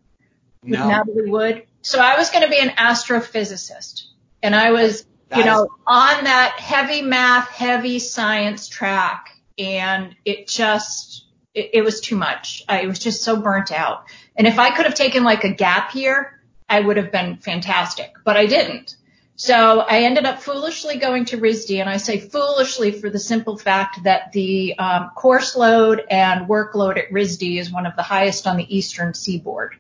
With 0.64 0.72
no. 0.74 0.90
Natalie 0.90 1.30
Wood? 1.30 1.64
So 1.82 2.02
I 2.02 2.18
was 2.18 2.30
going 2.30 2.44
to 2.44 2.50
be 2.50 2.60
an 2.60 2.72
astrophysicist 2.72 4.08
and 4.44 4.54
I 4.54 4.72
was, 4.72 5.06
that 5.30 5.40
you 5.40 5.46
know, 5.46 5.64
is- 5.64 5.70
on 5.88 6.26
that 6.26 6.58
heavy 6.60 7.02
math, 7.02 7.48
heavy 7.48 8.00
science 8.00 8.68
track 8.68 9.30
and 9.58 10.14
it 10.26 10.48
just 10.48 11.21
it, 11.54 11.72
it 11.74 11.82
was 11.84 12.02
too 12.02 12.16
much. 12.16 12.64
I 12.68 12.86
was 12.86 13.00
just 13.00 13.24
so 13.24 13.40
burnt 13.40 13.72
out. 13.72 14.06
And 14.36 14.48
if 14.48 14.60
I 14.60 14.76
could 14.76 14.86
have 14.86 14.96
taken 14.96 15.24
like 15.24 15.44
a 15.44 15.54
gap 15.54 15.96
year, 15.96 16.40
I 16.70 16.80
would 16.80 16.98
have 16.98 17.12
been 17.12 17.38
fantastic, 17.38 18.14
but 18.24 18.38
I 18.38 18.46
didn't. 18.46 18.96
So 19.36 19.80
I 19.80 20.04
ended 20.04 20.26
up 20.26 20.42
foolishly 20.42 20.98
going 20.98 21.26
to 21.26 21.38
RISD, 21.38 21.80
and 21.80 21.90
I 21.90 21.98
say 21.98 22.20
foolishly 22.20 22.92
for 22.92 23.10
the 23.10 23.18
simple 23.18 23.58
fact 23.58 24.04
that 24.04 24.32
the 24.34 24.78
um, 24.78 25.10
course 25.16 25.56
load 25.56 26.04
and 26.12 26.48
workload 26.48 26.98
at 27.00 27.12
RISD 27.12 27.58
is 27.58 27.72
one 27.72 27.88
of 27.88 27.96
the 27.96 28.04
highest 28.04 28.46
on 28.46 28.58
the 28.58 28.78
eastern 28.78 29.16
seaboard. 29.16 29.76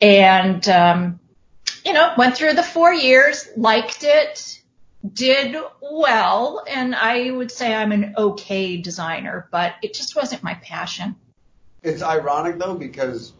And 0.00 0.68
um, 0.68 1.20
you 1.84 1.92
know, 1.92 2.14
went 2.18 2.36
through 2.36 2.54
the 2.54 2.64
four 2.64 2.92
years, 2.92 3.48
liked 3.56 4.02
it, 4.02 4.55
did 5.12 5.56
well, 5.80 6.64
and 6.68 6.94
I 6.94 7.30
would 7.30 7.50
say 7.50 7.74
I'm 7.74 7.92
an 7.92 8.14
okay 8.16 8.76
designer, 8.76 9.48
but 9.50 9.74
it 9.82 9.94
just 9.94 10.16
wasn't 10.16 10.42
my 10.42 10.54
passion. 10.54 11.16
It's 11.82 12.02
ironic 12.02 12.58
though 12.58 12.74
because 12.74 13.32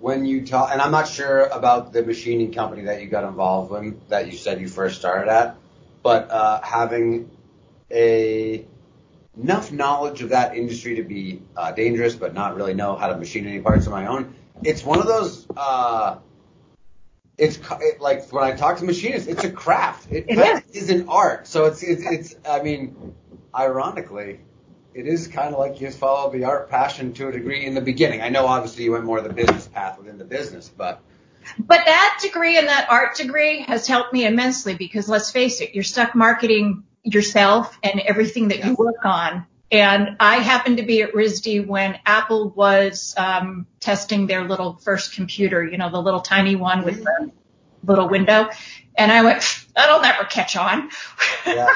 when 0.00 0.24
you 0.24 0.46
talk, 0.46 0.70
and 0.72 0.80
I'm 0.80 0.90
not 0.90 1.08
sure 1.08 1.46
about 1.46 1.92
the 1.92 2.02
machining 2.02 2.52
company 2.52 2.82
that 2.82 3.02
you 3.02 3.08
got 3.08 3.24
involved 3.24 3.72
in 3.74 4.00
that 4.08 4.26
you 4.26 4.36
said 4.36 4.60
you 4.60 4.68
first 4.68 4.98
started 4.98 5.30
at, 5.30 5.56
but 6.02 6.30
uh, 6.30 6.60
having 6.62 7.30
a 7.90 8.64
enough 9.36 9.70
knowledge 9.70 10.22
of 10.22 10.30
that 10.30 10.56
industry 10.56 10.96
to 10.96 11.02
be 11.02 11.42
uh, 11.56 11.72
dangerous, 11.72 12.14
but 12.16 12.34
not 12.34 12.56
really 12.56 12.74
know 12.74 12.96
how 12.96 13.08
to 13.08 13.16
machine 13.16 13.46
any 13.46 13.60
parts 13.60 13.86
of 13.86 13.92
my 13.92 14.06
own. 14.06 14.34
It's 14.64 14.84
one 14.84 14.98
of 14.98 15.06
those. 15.06 15.46
Uh, 15.56 16.18
it's 17.40 17.58
it, 17.80 18.00
like 18.00 18.30
when 18.30 18.44
I 18.44 18.52
talk 18.52 18.78
to 18.78 18.84
machinists, 18.84 19.26
it's 19.26 19.44
a 19.44 19.50
craft. 19.50 20.12
It, 20.12 20.26
it 20.28 20.38
is. 20.38 20.84
is 20.84 20.90
an 20.90 21.08
art. 21.08 21.46
So 21.46 21.64
it's, 21.64 21.82
it's 21.82 22.02
it's. 22.04 22.36
I 22.48 22.62
mean, 22.62 23.14
ironically, 23.54 24.40
it 24.94 25.06
is 25.06 25.26
kind 25.26 25.54
of 25.54 25.58
like 25.58 25.80
you 25.80 25.90
follow 25.90 26.30
the 26.30 26.44
art 26.44 26.68
passion 26.68 27.14
to 27.14 27.28
a 27.28 27.32
degree 27.32 27.64
in 27.64 27.74
the 27.74 27.80
beginning. 27.80 28.20
I 28.20 28.28
know 28.28 28.46
obviously 28.46 28.84
you 28.84 28.92
went 28.92 29.04
more 29.04 29.20
the 29.20 29.32
business 29.32 29.66
path 29.66 29.98
within 29.98 30.18
the 30.18 30.24
business, 30.24 30.68
but. 30.68 31.00
But 31.58 31.80
that 31.86 32.18
degree 32.22 32.58
and 32.58 32.68
that 32.68 32.88
art 32.90 33.16
degree 33.16 33.62
has 33.62 33.86
helped 33.86 34.12
me 34.12 34.26
immensely 34.26 34.74
because 34.74 35.08
let's 35.08 35.30
face 35.30 35.62
it, 35.62 35.74
you're 35.74 35.82
stuck 35.82 36.14
marketing 36.14 36.84
yourself 37.02 37.78
and 37.82 37.98
everything 38.00 38.48
that 38.48 38.62
you 38.62 38.74
work 38.74 39.04
on. 39.06 39.46
And 39.72 40.16
I 40.18 40.36
happened 40.38 40.78
to 40.78 40.82
be 40.82 41.02
at 41.02 41.12
RISD 41.12 41.66
when 41.66 41.98
Apple 42.04 42.50
was 42.50 43.14
um, 43.16 43.66
testing 43.78 44.26
their 44.26 44.44
little 44.44 44.74
first 44.74 45.14
computer, 45.14 45.64
you 45.64 45.78
know, 45.78 45.90
the 45.90 46.02
little 46.02 46.20
tiny 46.20 46.56
one 46.56 46.84
with 46.84 47.04
the 47.04 47.30
little 47.84 48.08
window. 48.08 48.48
And 48.96 49.12
I 49.12 49.22
went, 49.22 49.66
that'll 49.76 50.00
never 50.00 50.24
catch 50.24 50.56
on. 50.56 50.90
Yeah. 51.46 51.68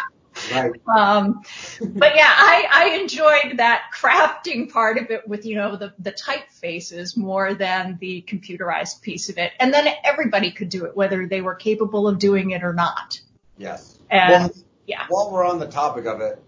Right. 0.52 0.72
um, 0.96 1.42
but 1.80 2.16
yeah, 2.16 2.32
I, 2.36 2.66
I 2.70 2.98
enjoyed 3.00 3.58
that 3.58 3.82
crafting 3.96 4.70
part 4.70 4.98
of 4.98 5.10
it 5.10 5.28
with, 5.28 5.46
you 5.46 5.54
know, 5.54 5.76
the, 5.76 5.94
the 6.00 6.12
typefaces 6.12 7.16
more 7.16 7.54
than 7.54 7.98
the 8.00 8.24
computerized 8.26 9.02
piece 9.02 9.28
of 9.28 9.38
it. 9.38 9.52
And 9.60 9.72
then 9.72 9.86
everybody 10.02 10.50
could 10.50 10.68
do 10.68 10.84
it, 10.86 10.96
whether 10.96 11.28
they 11.28 11.40
were 11.40 11.54
capable 11.54 12.08
of 12.08 12.18
doing 12.18 12.50
it 12.50 12.64
or 12.64 12.72
not. 12.72 13.20
Yes. 13.56 13.98
And 14.10 14.30
well, 14.30 14.54
yeah. 14.86 15.06
While 15.08 15.30
we're 15.30 15.46
on 15.46 15.60
the 15.60 15.68
topic 15.68 16.06
of 16.06 16.20
it, 16.20 16.42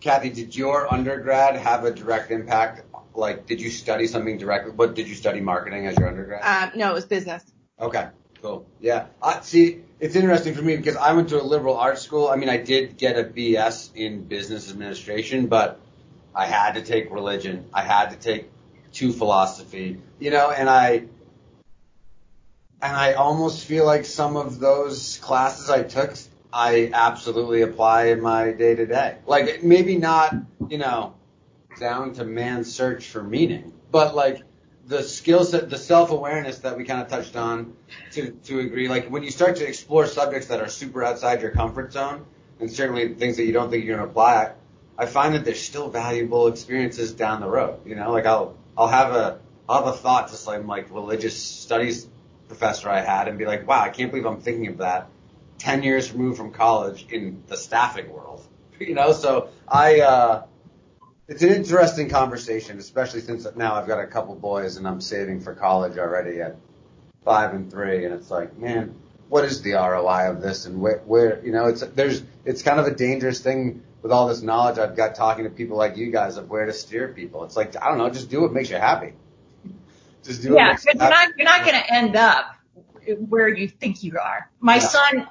Kathie, 0.00 0.30
did 0.30 0.54
your 0.54 0.92
undergrad 0.92 1.56
have 1.56 1.84
a 1.84 1.90
direct 1.90 2.30
impact? 2.30 2.82
Like, 3.14 3.46
did 3.46 3.60
you 3.60 3.70
study 3.70 4.06
something 4.06 4.38
directly? 4.38 4.72
What 4.72 4.94
did 4.94 5.08
you 5.08 5.14
study 5.14 5.40
marketing 5.40 5.86
as 5.86 5.96
your 5.96 6.08
undergrad? 6.08 6.42
Um, 6.44 6.78
no, 6.78 6.90
it 6.90 6.94
was 6.94 7.06
business. 7.06 7.44
Okay. 7.80 8.08
Cool. 8.40 8.66
Yeah. 8.80 9.06
I 9.20 9.40
see. 9.40 9.82
It's 9.98 10.14
interesting 10.14 10.54
for 10.54 10.62
me 10.62 10.76
because 10.76 10.96
I 10.96 11.12
went 11.14 11.30
to 11.30 11.40
a 11.40 11.42
liberal 11.42 11.76
arts 11.76 12.02
school. 12.02 12.28
I 12.28 12.36
mean, 12.36 12.48
I 12.48 12.58
did 12.58 12.96
get 12.96 13.18
a 13.18 13.24
BS 13.24 13.96
in 13.96 14.24
business 14.24 14.70
administration, 14.70 15.48
but 15.48 15.80
I 16.34 16.46
had 16.46 16.74
to 16.74 16.82
take 16.82 17.10
religion. 17.10 17.68
I 17.74 17.82
had 17.82 18.10
to 18.10 18.16
take 18.16 18.48
two 18.92 19.12
philosophy, 19.12 20.00
you 20.20 20.30
know, 20.30 20.50
and 20.50 20.70
I, 20.70 21.04
and 22.80 22.96
I 22.96 23.14
almost 23.14 23.64
feel 23.64 23.84
like 23.84 24.04
some 24.04 24.36
of 24.36 24.60
those 24.60 25.18
classes 25.18 25.68
I 25.68 25.82
took, 25.82 26.14
I 26.52 26.90
absolutely 26.92 27.62
apply 27.62 28.06
in 28.06 28.20
my 28.20 28.52
day 28.52 28.74
to 28.74 28.86
day. 28.86 29.18
Like 29.26 29.62
maybe 29.62 29.96
not, 29.96 30.34
you 30.68 30.78
know, 30.78 31.14
down 31.78 32.14
to 32.14 32.24
man's 32.24 32.74
search 32.74 33.06
for 33.06 33.22
meaning, 33.22 33.72
but 33.90 34.14
like 34.14 34.42
the 34.86 35.02
skill 35.02 35.44
set, 35.44 35.68
the 35.68 35.78
self 35.78 36.10
awareness 36.10 36.58
that 36.60 36.76
we 36.76 36.84
kind 36.84 37.02
of 37.02 37.08
touched 37.08 37.36
on 37.36 37.74
to, 38.12 38.30
to 38.30 38.60
agree. 38.60 38.88
Like 38.88 39.08
when 39.08 39.22
you 39.22 39.30
start 39.30 39.56
to 39.56 39.66
explore 39.66 40.06
subjects 40.06 40.48
that 40.48 40.60
are 40.60 40.68
super 40.68 41.04
outside 41.04 41.42
your 41.42 41.50
comfort 41.50 41.92
zone, 41.92 42.24
and 42.60 42.70
certainly 42.70 43.14
things 43.14 43.36
that 43.36 43.44
you 43.44 43.52
don't 43.52 43.70
think 43.70 43.84
you're 43.84 43.96
going 43.96 44.06
to 44.06 44.10
apply, 44.10 44.52
I 44.96 45.06
find 45.06 45.34
that 45.34 45.44
there's 45.44 45.62
still 45.62 45.90
valuable 45.90 46.48
experiences 46.48 47.12
down 47.12 47.40
the 47.40 47.48
road. 47.48 47.80
You 47.84 47.94
know, 47.94 48.10
like 48.10 48.26
I'll 48.26 48.56
I'll 48.76 48.88
have 48.88 49.14
a 49.14 49.38
I'll 49.68 49.84
have 49.84 49.94
a 49.94 49.96
thought 49.96 50.28
to 50.28 50.34
some 50.34 50.66
like 50.66 50.90
religious 50.90 51.40
studies 51.40 52.08
professor 52.48 52.88
I 52.88 53.00
had 53.00 53.28
and 53.28 53.38
be 53.38 53.44
like, 53.44 53.68
wow, 53.68 53.82
I 53.82 53.90
can't 53.90 54.10
believe 54.10 54.24
I'm 54.24 54.40
thinking 54.40 54.68
of 54.68 54.78
that 54.78 55.10
ten 55.58 55.82
years 55.82 56.12
removed 56.12 56.38
from 56.38 56.52
college 56.52 57.06
in 57.10 57.42
the 57.48 57.56
staffing 57.56 58.10
world. 58.10 58.46
You 58.80 58.94
know, 58.94 59.12
so 59.12 59.48
I. 59.66 60.00
uh 60.00 60.42
it's 61.26 61.42
an 61.42 61.50
interesting 61.50 62.08
conversation, 62.08 62.78
especially 62.78 63.20
since 63.20 63.46
now 63.54 63.74
I've 63.74 63.86
got 63.86 64.00
a 64.00 64.06
couple 64.06 64.34
boys 64.34 64.78
and 64.78 64.88
I'm 64.88 65.02
saving 65.02 65.40
for 65.40 65.54
college 65.54 65.98
already 65.98 66.40
at 66.40 66.56
five 67.22 67.52
and 67.52 67.70
three, 67.70 68.06
and 68.06 68.14
it's 68.14 68.30
like, 68.30 68.56
man, 68.56 68.94
what 69.28 69.44
is 69.44 69.60
the 69.60 69.72
ROI 69.72 70.30
of 70.30 70.40
this, 70.40 70.64
and 70.64 70.80
where, 70.80 71.02
where 71.04 71.44
you 71.44 71.52
know, 71.52 71.66
it's 71.66 71.82
there's 71.82 72.22
it's 72.44 72.62
kind 72.62 72.80
of 72.80 72.86
a 72.86 72.94
dangerous 72.94 73.40
thing 73.40 73.82
with 74.00 74.10
all 74.10 74.28
this 74.28 74.40
knowledge 74.40 74.78
I've 74.78 74.96
got 74.96 75.14
talking 75.14 75.44
to 75.44 75.50
people 75.50 75.76
like 75.76 75.98
you 75.98 76.10
guys 76.10 76.38
of 76.38 76.48
where 76.48 76.64
to 76.64 76.72
steer 76.72 77.08
people. 77.08 77.44
It's 77.44 77.56
like 77.56 77.76
I 77.76 77.88
don't 77.88 77.98
know, 77.98 78.08
just 78.08 78.30
do 78.30 78.40
what 78.40 78.52
makes 78.52 78.70
you 78.70 78.76
happy. 78.76 79.12
Just 80.24 80.42
do 80.42 80.54
yeah, 80.54 80.76
but 80.82 80.94
you're 80.94 81.10
not 81.10 81.28
you're 81.36 81.44
not 81.44 81.64
going 81.64 81.74
to 81.78 81.94
end 81.94 82.16
up 82.16 82.56
where 83.28 83.48
you 83.48 83.68
think 83.68 84.02
you 84.02 84.18
are. 84.18 84.50
My 84.60 84.76
yeah. 84.76 84.80
son 84.80 85.28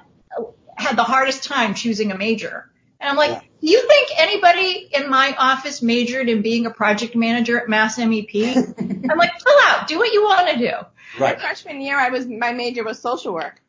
had 0.76 0.96
the 0.96 1.04
hardest 1.04 1.44
time 1.44 1.74
choosing 1.74 2.12
a 2.12 2.18
major 2.18 2.70
and 3.00 3.08
I'm 3.08 3.16
like, 3.16 3.30
yeah. 3.30 3.40
you 3.60 3.86
think 3.86 4.08
anybody 4.18 4.88
in 4.92 5.08
my 5.08 5.34
office 5.38 5.82
majored 5.82 6.28
in 6.28 6.42
being 6.42 6.66
a 6.66 6.70
project 6.70 7.14
manager 7.14 7.58
at 7.60 7.68
Mass 7.68 7.96
MEP? 7.96 8.56
I'm 9.10 9.18
like, 9.18 9.38
chill 9.38 9.56
out, 9.62 9.86
do 9.86 9.98
what 9.98 10.12
you 10.12 10.22
want 10.24 10.48
to 10.50 10.58
do. 10.58 10.72
Right. 11.20 11.36
My 11.36 11.40
freshman 11.40 11.80
year, 11.80 11.96
I 11.96 12.08
was 12.10 12.26
my 12.26 12.52
major 12.52 12.82
was 12.82 12.98
social 12.98 13.32
work. 13.32 13.60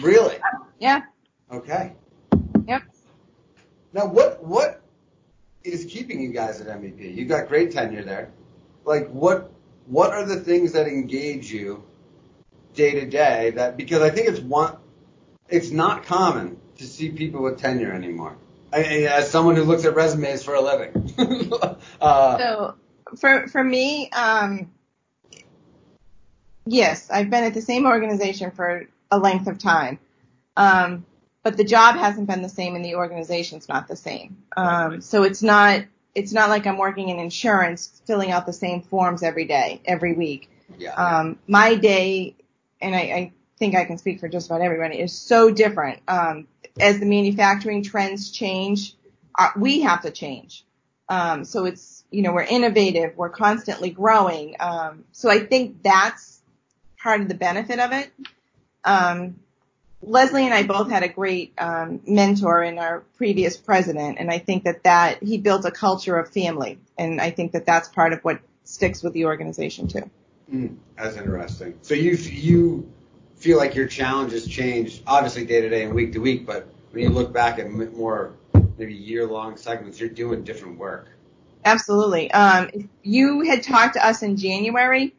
Really? 0.00 0.36
Yeah. 0.78 1.02
Okay. 1.52 1.92
Yep. 2.66 2.82
Now, 3.92 4.06
what 4.06 4.42
what 4.42 4.82
is 5.64 5.84
keeping 5.84 6.22
you 6.22 6.32
guys 6.32 6.60
at 6.60 6.68
MEP? 6.80 7.14
You 7.14 7.24
got 7.24 7.48
great 7.48 7.72
tenure 7.72 8.04
there. 8.04 8.30
Like, 8.84 9.08
what 9.08 9.52
what 9.86 10.12
are 10.12 10.24
the 10.24 10.36
things 10.36 10.72
that 10.72 10.86
engage 10.86 11.52
you 11.52 11.82
day 12.74 12.92
to 13.00 13.06
day? 13.06 13.50
That 13.50 13.76
because 13.76 14.00
I 14.00 14.10
think 14.10 14.28
it's 14.28 14.40
one, 14.40 14.76
it's 15.50 15.70
not 15.70 16.04
common 16.04 16.58
to 16.78 16.86
see 16.86 17.10
people 17.10 17.42
with 17.42 17.58
tenure 17.58 17.92
anymore. 17.92 18.36
I, 18.72 18.82
as 19.04 19.30
someone 19.30 19.56
who 19.56 19.64
looks 19.64 19.84
at 19.84 19.94
resumes 19.94 20.42
for 20.42 20.54
a 20.54 20.60
living. 20.60 21.12
uh, 22.00 22.38
so 22.38 22.74
for 23.16 23.48
for 23.48 23.62
me, 23.62 24.10
um, 24.10 24.70
yes, 26.66 27.10
I've 27.10 27.30
been 27.30 27.44
at 27.44 27.54
the 27.54 27.62
same 27.62 27.86
organization 27.86 28.52
for 28.52 28.86
a 29.10 29.18
length 29.18 29.48
of 29.48 29.58
time, 29.58 29.98
um, 30.56 31.04
but 31.42 31.56
the 31.56 31.64
job 31.64 31.96
hasn't 31.96 32.28
been 32.28 32.42
the 32.42 32.48
same 32.48 32.76
and 32.76 32.84
the 32.84 32.94
organization's 32.94 33.68
not 33.68 33.88
the 33.88 33.96
same. 33.96 34.36
Um, 34.56 35.00
so 35.00 35.24
it's 35.24 35.42
not 35.42 35.84
it's 36.14 36.32
not 36.32 36.48
like 36.48 36.66
I'm 36.66 36.78
working 36.78 37.08
in 37.08 37.18
insurance, 37.18 38.00
filling 38.06 38.30
out 38.30 38.46
the 38.46 38.52
same 38.52 38.82
forms 38.82 39.22
every 39.22 39.44
day, 39.44 39.80
every 39.84 40.12
week. 40.12 40.50
Yeah. 40.78 40.94
Um, 40.94 41.38
my 41.46 41.74
day, 41.74 42.36
and 42.80 42.94
I, 42.94 42.98
I 42.98 43.32
think 43.60 43.76
I 43.76 43.84
can 43.84 43.98
speak 43.98 44.18
for 44.18 44.28
just 44.28 44.48
about 44.48 44.62
everybody, 44.62 44.98
is 44.98 45.12
so 45.12 45.50
different. 45.50 46.00
Um, 46.08 46.48
as 46.80 46.98
the 46.98 47.06
manufacturing 47.06 47.84
trends 47.84 48.30
change, 48.32 48.96
uh, 49.38 49.50
we 49.56 49.82
have 49.82 50.02
to 50.02 50.10
change. 50.10 50.64
Um, 51.08 51.44
so 51.44 51.66
it's, 51.66 52.04
you 52.10 52.22
know, 52.22 52.32
we're 52.32 52.42
innovative, 52.42 53.16
we're 53.16 53.28
constantly 53.28 53.90
growing. 53.90 54.56
Um, 54.58 55.04
so 55.12 55.30
I 55.30 55.40
think 55.40 55.82
that's 55.82 56.40
part 57.00 57.20
of 57.20 57.28
the 57.28 57.34
benefit 57.34 57.78
of 57.78 57.92
it. 57.92 58.10
Um, 58.84 59.40
Leslie 60.02 60.46
and 60.46 60.54
I 60.54 60.62
both 60.62 60.88
had 60.88 61.02
a 61.02 61.08
great 61.08 61.52
um, 61.58 62.00
mentor 62.06 62.62
in 62.62 62.78
our 62.78 63.00
previous 63.18 63.58
president, 63.58 64.18
and 64.18 64.30
I 64.30 64.38
think 64.38 64.64
that 64.64 64.84
that 64.84 65.22
he 65.22 65.36
built 65.36 65.66
a 65.66 65.70
culture 65.70 66.16
of 66.16 66.30
family, 66.30 66.78
and 66.96 67.20
I 67.20 67.30
think 67.30 67.52
that 67.52 67.66
that's 67.66 67.88
part 67.88 68.14
of 68.14 68.20
what 68.22 68.40
sticks 68.64 69.02
with 69.02 69.12
the 69.12 69.26
organization 69.26 69.88
too. 69.88 70.10
Mm, 70.50 70.76
that's 70.96 71.18
interesting. 71.18 71.74
So 71.82 71.92
you 71.92 72.12
you 72.12 72.90
feel 73.40 73.56
like 73.56 73.74
your 73.74 73.86
challenges 73.86 74.46
change, 74.46 75.02
obviously 75.06 75.46
day 75.46 75.62
to 75.62 75.68
day 75.68 75.84
and 75.84 75.94
week 75.94 76.12
to 76.12 76.18
week, 76.18 76.46
but 76.46 76.68
when 76.90 77.02
you 77.02 77.10
look 77.10 77.32
back 77.32 77.58
at 77.58 77.70
more 77.70 78.34
maybe 78.76 78.94
year 78.94 79.26
long 79.26 79.56
segments, 79.56 79.98
you're 79.98 80.10
doing 80.10 80.44
different 80.44 80.78
work. 80.78 81.08
Absolutely. 81.64 82.30
Um, 82.30 82.90
you 83.02 83.42
had 83.42 83.62
talked 83.62 83.94
to 83.94 84.06
us 84.06 84.22
in 84.22 84.36
January, 84.36 85.14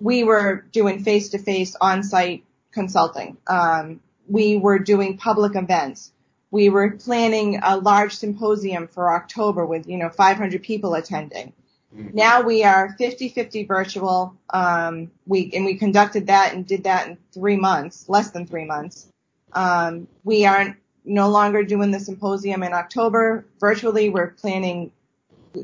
we 0.00 0.24
were 0.24 0.64
doing 0.72 1.04
face 1.04 1.30
to 1.30 1.38
face 1.38 1.76
on 1.80 2.02
site 2.02 2.44
consulting. 2.72 3.36
Um, 3.46 4.00
we 4.26 4.56
were 4.56 4.78
doing 4.78 5.18
public 5.18 5.54
events. 5.54 6.12
We 6.50 6.70
were 6.70 6.92
planning 6.92 7.60
a 7.62 7.76
large 7.76 8.16
symposium 8.16 8.88
for 8.88 9.14
October 9.14 9.66
with, 9.66 9.86
you 9.86 9.98
know, 9.98 10.08
500 10.08 10.62
people 10.62 10.94
attending. 10.94 11.52
Mm-hmm. 11.96 12.16
Now 12.16 12.42
we 12.42 12.64
are 12.64 12.96
50-50 12.98 13.66
virtual. 13.66 14.36
Um, 14.48 15.10
we 15.26 15.50
and 15.54 15.64
we 15.64 15.74
conducted 15.74 16.28
that 16.28 16.54
and 16.54 16.66
did 16.66 16.84
that 16.84 17.08
in 17.08 17.18
three 17.32 17.56
months, 17.56 18.08
less 18.08 18.30
than 18.30 18.46
three 18.46 18.64
months. 18.64 19.06
Um, 19.52 20.06
we 20.22 20.46
aren't 20.46 20.76
no 21.04 21.28
longer 21.28 21.64
doing 21.64 21.90
the 21.90 22.00
symposium 22.00 22.62
in 22.62 22.72
October 22.72 23.44
virtually. 23.58 24.08
We're 24.08 24.28
planning 24.28 24.92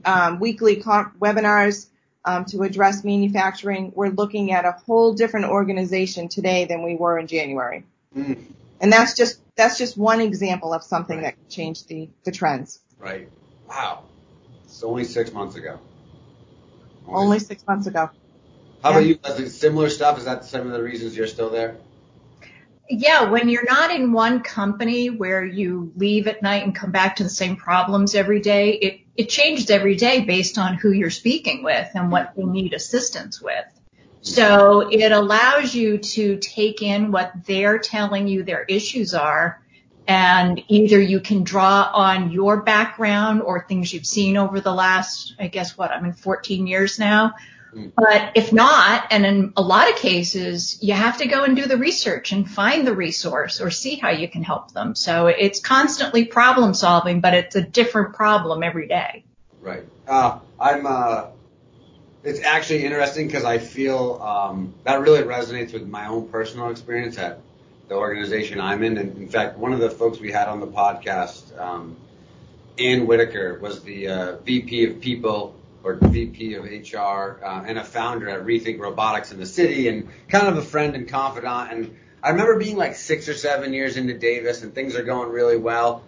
um, 0.04 0.40
weekly 0.40 0.76
comp- 0.76 1.18
webinars 1.20 1.86
um, 2.24 2.44
to 2.46 2.62
address 2.62 3.04
manufacturing. 3.04 3.92
We're 3.94 4.08
looking 4.08 4.50
at 4.50 4.64
a 4.64 4.72
whole 4.72 5.14
different 5.14 5.46
organization 5.46 6.28
today 6.28 6.64
than 6.64 6.82
we 6.82 6.96
were 6.96 7.18
in 7.18 7.28
January. 7.28 7.84
Mm. 8.16 8.42
And 8.80 8.92
that's 8.92 9.14
just 9.14 9.40
that's 9.54 9.78
just 9.78 9.96
one 9.96 10.20
example 10.20 10.74
of 10.74 10.82
something 10.82 11.22
that 11.22 11.34
can 11.34 11.48
change 11.48 11.86
the, 11.86 12.08
the 12.24 12.32
trends. 12.32 12.80
Right. 12.98 13.28
Wow. 13.68 14.02
It's 14.64 14.82
only 14.82 15.04
six 15.04 15.32
months 15.32 15.56
ago. 15.56 15.78
Only 17.08 17.38
six 17.38 17.66
months 17.66 17.86
ago. 17.86 18.10
How 18.82 18.90
Yeah. 18.90 18.96
about 18.96 19.06
you, 19.06 19.18
Leslie? 19.24 19.48
Similar 19.48 19.90
stuff? 19.90 20.18
Is 20.18 20.24
that 20.24 20.44
some 20.44 20.66
of 20.66 20.72
the 20.72 20.82
reasons 20.82 21.16
you're 21.16 21.26
still 21.26 21.50
there? 21.50 21.76
Yeah, 22.88 23.30
when 23.30 23.48
you're 23.48 23.64
not 23.64 23.90
in 23.90 24.12
one 24.12 24.42
company 24.42 25.10
where 25.10 25.44
you 25.44 25.92
leave 25.96 26.28
at 26.28 26.40
night 26.42 26.62
and 26.62 26.74
come 26.74 26.92
back 26.92 27.16
to 27.16 27.24
the 27.24 27.28
same 27.28 27.56
problems 27.56 28.14
every 28.14 28.40
day, 28.40 28.74
it, 28.74 29.00
it 29.16 29.28
changes 29.28 29.70
every 29.70 29.96
day 29.96 30.20
based 30.20 30.56
on 30.56 30.74
who 30.74 30.92
you're 30.92 31.10
speaking 31.10 31.64
with 31.64 31.88
and 31.94 32.12
what 32.12 32.32
they 32.36 32.44
need 32.44 32.74
assistance 32.74 33.42
with. 33.42 33.64
So 34.22 34.88
it 34.88 35.12
allows 35.12 35.74
you 35.74 35.98
to 35.98 36.38
take 36.38 36.82
in 36.82 37.12
what 37.12 37.32
they're 37.46 37.78
telling 37.78 38.28
you 38.28 38.42
their 38.42 38.62
issues 38.64 39.14
are 39.14 39.62
and 40.08 40.62
either 40.68 41.00
you 41.00 41.20
can 41.20 41.42
draw 41.44 41.90
on 41.92 42.30
your 42.30 42.62
background 42.62 43.42
or 43.42 43.64
things 43.66 43.92
you've 43.92 44.06
seen 44.06 44.36
over 44.36 44.60
the 44.60 44.72
last, 44.72 45.34
I 45.38 45.48
guess 45.48 45.76
what, 45.76 45.90
I'm 45.90 46.04
in 46.04 46.12
14 46.12 46.66
years 46.66 46.98
now. 46.98 47.34
Mm. 47.74 47.92
But 47.94 48.32
if 48.34 48.52
not, 48.52 49.08
and 49.10 49.26
in 49.26 49.52
a 49.56 49.62
lot 49.62 49.90
of 49.90 49.96
cases, 49.96 50.82
you 50.82 50.94
have 50.94 51.18
to 51.18 51.26
go 51.26 51.44
and 51.44 51.56
do 51.56 51.66
the 51.66 51.76
research 51.76 52.32
and 52.32 52.48
find 52.48 52.86
the 52.86 52.94
resource 52.94 53.60
or 53.60 53.70
see 53.70 53.96
how 53.96 54.10
you 54.10 54.28
can 54.28 54.42
help 54.42 54.72
them. 54.72 54.94
So 54.94 55.26
it's 55.26 55.60
constantly 55.60 56.24
problem 56.24 56.74
solving, 56.74 57.20
but 57.20 57.34
it's 57.34 57.56
a 57.56 57.62
different 57.62 58.14
problem 58.14 58.62
every 58.62 58.88
day. 58.88 59.24
Right. 59.60 59.84
Uh, 60.06 60.38
I'm. 60.60 60.86
Uh, 60.86 61.26
it's 62.22 62.40
actually 62.40 62.84
interesting 62.84 63.28
because 63.28 63.44
I 63.44 63.58
feel 63.58 64.20
um, 64.20 64.74
that 64.82 65.00
really 65.00 65.22
resonates 65.22 65.72
with 65.72 65.86
my 65.86 66.08
own 66.08 66.28
personal 66.28 66.70
experience 66.70 67.18
at 67.18 67.40
the 67.88 67.94
organization 67.94 68.60
I'm 68.60 68.82
in. 68.82 68.98
And 68.98 69.16
in 69.16 69.28
fact, 69.28 69.58
one 69.58 69.72
of 69.72 69.80
the 69.80 69.90
folks 69.90 70.18
we 70.18 70.32
had 70.32 70.48
on 70.48 70.60
the 70.60 70.66
podcast, 70.66 71.58
um, 71.58 71.96
Ann 72.78 73.06
Whitaker, 73.06 73.58
was 73.60 73.82
the 73.82 74.08
uh, 74.08 74.36
VP 74.38 74.86
of 74.86 75.00
People 75.00 75.54
or 75.82 75.94
VP 75.94 76.54
of 76.54 76.64
HR 76.64 77.44
uh, 77.44 77.64
and 77.64 77.78
a 77.78 77.84
founder 77.84 78.28
at 78.28 78.44
Rethink 78.44 78.80
Robotics 78.80 79.30
in 79.30 79.38
the 79.38 79.46
city, 79.46 79.86
and 79.86 80.08
kind 80.28 80.48
of 80.48 80.58
a 80.58 80.62
friend 80.62 80.96
and 80.96 81.08
confidant. 81.08 81.72
And 81.72 81.96
I 82.22 82.30
remember 82.30 82.58
being 82.58 82.76
like 82.76 82.96
six 82.96 83.28
or 83.28 83.34
seven 83.34 83.72
years 83.72 83.96
into 83.96 84.18
Davis, 84.18 84.62
and 84.62 84.74
things 84.74 84.96
are 84.96 85.04
going 85.04 85.30
really 85.30 85.56
well. 85.56 86.02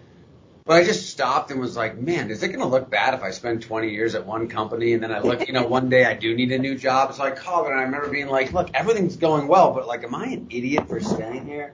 But 0.69 0.83
I 0.83 0.85
just 0.85 1.09
stopped 1.09 1.51
and 1.51 1.59
was 1.59 1.79
like, 1.79 1.97
man, 1.97 2.31
is 2.31 2.43
it 2.43 2.49
going 2.49 2.61
to 2.61 2.67
look 2.67 2.91
bad 2.91 3.15
if 3.15 3.23
I 3.23 3.31
spend 3.31 3.63
20 3.63 3.89
years 3.89 4.15
at 4.15 4.27
one 4.27 4.49
company 4.49 4.93
and 4.93 5.03
then 5.03 5.11
I 5.11 5.21
look, 5.21 5.47
you 5.47 5.55
know, 5.55 5.67
one 5.67 5.89
day 5.89 6.05
I 6.05 6.13
do 6.13 6.35
need 6.35 6.53
a 6.53 6.59
new 6.59 6.77
job? 6.77 7.15
So 7.15 7.25
I 7.25 7.31
called 7.31 7.69
and 7.69 7.75
I 7.75 7.85
remember 7.85 8.11
being 8.11 8.29
like, 8.29 8.53
look, 8.53 8.69
everything's 8.75 9.17
going 9.17 9.49
well, 9.49 9.73
but 9.73 9.87
like, 9.87 10.05
am 10.05 10.15
I 10.15 10.27
an 10.27 10.49
idiot 10.51 10.87
for 10.87 11.01
staying 11.01 11.47
here? 11.47 11.73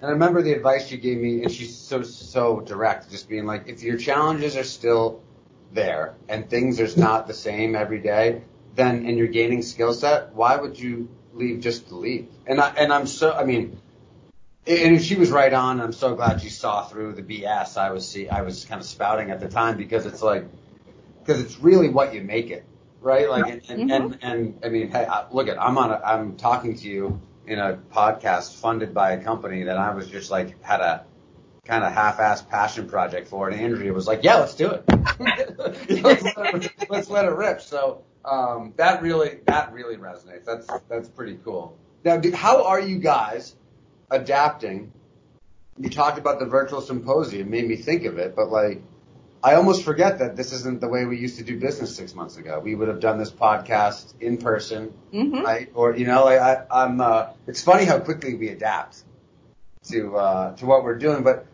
And 0.00 0.08
I 0.08 0.12
remember 0.12 0.40
the 0.40 0.52
advice 0.52 0.86
she 0.86 0.98
gave 0.98 1.18
me, 1.18 1.42
and 1.42 1.50
she's 1.50 1.76
so, 1.76 2.04
so 2.04 2.60
direct, 2.60 3.10
just 3.10 3.28
being 3.28 3.44
like, 3.44 3.66
if 3.66 3.82
your 3.82 3.96
challenges 3.96 4.56
are 4.56 4.62
still 4.62 5.20
there 5.72 6.14
and 6.28 6.48
things 6.48 6.78
are 6.78 6.96
not 6.96 7.26
the 7.26 7.34
same 7.34 7.74
every 7.74 7.98
day, 7.98 8.42
then, 8.76 9.04
and 9.06 9.18
you're 9.18 9.26
gaining 9.26 9.62
skill 9.62 9.92
set, 9.92 10.32
why 10.32 10.54
would 10.54 10.78
you 10.78 11.08
leave 11.34 11.58
just 11.58 11.88
to 11.88 11.96
leave? 11.96 12.28
And 12.46 12.60
I, 12.60 12.68
and 12.76 12.92
I'm 12.92 13.08
so, 13.08 13.32
I 13.32 13.42
mean, 13.42 13.80
and 14.68 15.02
she 15.02 15.16
was 15.16 15.30
right 15.30 15.52
on. 15.52 15.80
I'm 15.80 15.92
so 15.92 16.14
glad 16.14 16.40
she 16.40 16.50
saw 16.50 16.84
through 16.84 17.14
the 17.14 17.22
BS 17.22 17.76
I 17.76 17.90
was 17.90 18.06
see 18.06 18.28
I 18.28 18.42
was 18.42 18.64
kind 18.64 18.80
of 18.80 18.86
spouting 18.86 19.30
at 19.30 19.40
the 19.40 19.48
time 19.48 19.76
because 19.76 20.06
it's 20.06 20.22
like 20.22 20.44
because 21.20 21.40
it's 21.42 21.58
really 21.58 21.88
what 21.88 22.14
you 22.14 22.22
make 22.22 22.50
it, 22.50 22.64
right? 23.00 23.28
Like 23.28 23.48
and 23.48 23.62
and, 23.68 23.92
and, 23.92 24.18
and 24.22 24.60
I 24.64 24.68
mean, 24.68 24.90
hey, 24.90 25.06
look 25.32 25.48
at 25.48 25.60
I'm 25.60 25.78
on 25.78 25.90
a, 25.90 26.00
I'm 26.04 26.36
talking 26.36 26.76
to 26.78 26.88
you 26.88 27.20
in 27.46 27.58
a 27.58 27.78
podcast 27.92 28.54
funded 28.56 28.92
by 28.92 29.12
a 29.12 29.22
company 29.22 29.64
that 29.64 29.78
I 29.78 29.94
was 29.94 30.08
just 30.08 30.30
like 30.30 30.62
had 30.62 30.80
a 30.80 31.04
kind 31.64 31.84
of 31.84 31.92
half-assed 31.92 32.48
passion 32.48 32.88
project 32.88 33.28
for, 33.28 33.48
and 33.48 33.60
Andrea 33.60 33.92
was 33.92 34.06
like, 34.06 34.22
"Yeah, 34.22 34.36
let's 34.36 34.54
do 34.54 34.70
it. 34.70 34.84
let's, 36.02 36.36
let 36.36 36.64
it 36.64 36.72
let's 36.88 37.10
let 37.10 37.24
it 37.26 37.32
rip." 37.32 37.60
So 37.60 38.04
um, 38.24 38.74
that 38.76 39.02
really 39.02 39.40
that 39.46 39.72
really 39.72 39.96
resonates. 39.96 40.44
That's 40.44 40.66
that's 40.88 41.08
pretty 41.08 41.38
cool. 41.44 41.76
Now, 42.04 42.16
do, 42.16 42.32
how 42.32 42.64
are 42.64 42.80
you 42.80 42.98
guys? 42.98 43.54
Adapting. 44.10 44.92
You 45.78 45.90
talked 45.90 46.18
about 46.18 46.40
the 46.40 46.46
virtual 46.46 46.80
symposium, 46.80 47.50
made 47.50 47.68
me 47.68 47.76
think 47.76 48.04
of 48.04 48.18
it, 48.18 48.34
but 48.34 48.50
like, 48.50 48.82
I 49.42 49.54
almost 49.54 49.84
forget 49.84 50.18
that 50.18 50.34
this 50.36 50.52
isn't 50.52 50.80
the 50.80 50.88
way 50.88 51.04
we 51.04 51.18
used 51.18 51.38
to 51.38 51.44
do 51.44 51.58
business 51.60 51.94
six 51.94 52.14
months 52.14 52.36
ago. 52.36 52.58
We 52.58 52.74
would 52.74 52.88
have 52.88 52.98
done 52.98 53.18
this 53.18 53.30
podcast 53.30 54.20
in 54.20 54.38
person, 54.38 54.88
hmm 55.12 55.42
right? 55.42 55.70
Or 55.74 55.96
you 55.96 56.06
know, 56.06 56.24
like 56.24 56.40
I, 56.40 56.64
I'm. 56.70 57.00
Uh, 57.00 57.28
it's 57.46 57.62
funny 57.62 57.84
how 57.84 58.00
quickly 58.00 58.34
we 58.34 58.48
adapt 58.48 59.04
to 59.90 60.16
uh, 60.16 60.56
to 60.56 60.66
what 60.66 60.82
we're 60.82 60.98
doing. 60.98 61.22
But 61.22 61.46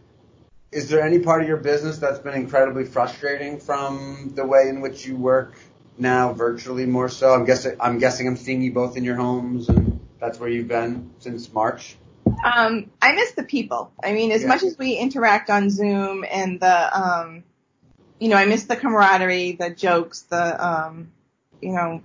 is 0.73 0.88
there 0.88 1.03
any 1.03 1.19
part 1.19 1.43
of 1.43 1.49
your 1.49 1.59
business 1.59 1.99
that's 1.99 2.19
been 2.19 2.35
incredibly 2.35 2.85
frustrating 2.85 3.61
from 3.61 4.33
the 4.35 4.47
way 4.47 4.69
in 4.69 4.81
which 4.81 5.07
you 5.07 5.17
work 5.17 5.55
now, 5.99 6.33
virtually 6.33 6.87
more 6.87 7.11
so? 7.11 7.35
I'm 7.35 7.45
guessing. 7.45 7.77
I'm 7.79 7.99
guessing 7.99 8.27
I'm 8.27 8.37
seeing 8.37 8.62
you 8.62 8.73
both 8.73 8.97
in 8.97 9.05
your 9.05 9.17
homes, 9.17 9.69
and 9.69 10.01
that's 10.19 10.40
where 10.40 10.49
you've 10.49 10.69
been 10.69 11.11
since 11.19 11.53
March. 11.53 11.97
Um, 12.45 12.91
I 13.01 13.15
miss 13.15 13.33
the 13.33 13.43
people. 13.43 13.91
I 14.03 14.13
mean, 14.13 14.31
as 14.31 14.43
Yeah. 14.43 14.49
much 14.49 14.63
as 14.63 14.77
we 14.77 14.97
interact 14.97 15.49
on 15.49 15.71
Zoom 15.71 16.25
and 16.31 16.61
the, 16.61 16.99
um, 16.99 17.43
you 18.19 18.29
know, 18.29 18.37
I 18.37 18.45
miss 18.45 18.65
the 18.65 18.77
camaraderie, 18.77 19.53
the 19.53 19.71
jokes, 19.71 20.23
the, 20.23 20.65
um, 20.65 21.11
you 21.63 21.73
know, 21.73 22.03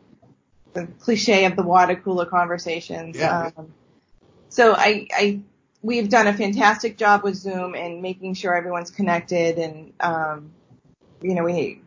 the 0.73 0.88
cliche 0.99 1.43
of 1.43 1.58
the 1.58 1.63
water 1.63 1.95
cooler 1.97 2.25
conversations. 2.25 3.17
Yeah. 3.17 3.52
Um, 3.58 3.73
so 4.47 4.73
I, 4.73 5.08
I, 5.13 5.39
we've 5.82 6.10
done 6.10 6.28
a 6.28 6.34
fantastic 6.34 6.97
job 6.97 7.23
with 7.23 7.36
Zoom 7.36 7.75
and 7.75 8.02
making 8.02 8.36
sure 8.36 8.56
everyone's 8.56 8.91
connected 8.91 9.58
and, 9.58 9.93
um, 9.99 10.52
you 11.21 11.36
know, 11.36 11.43
we, 11.43 11.82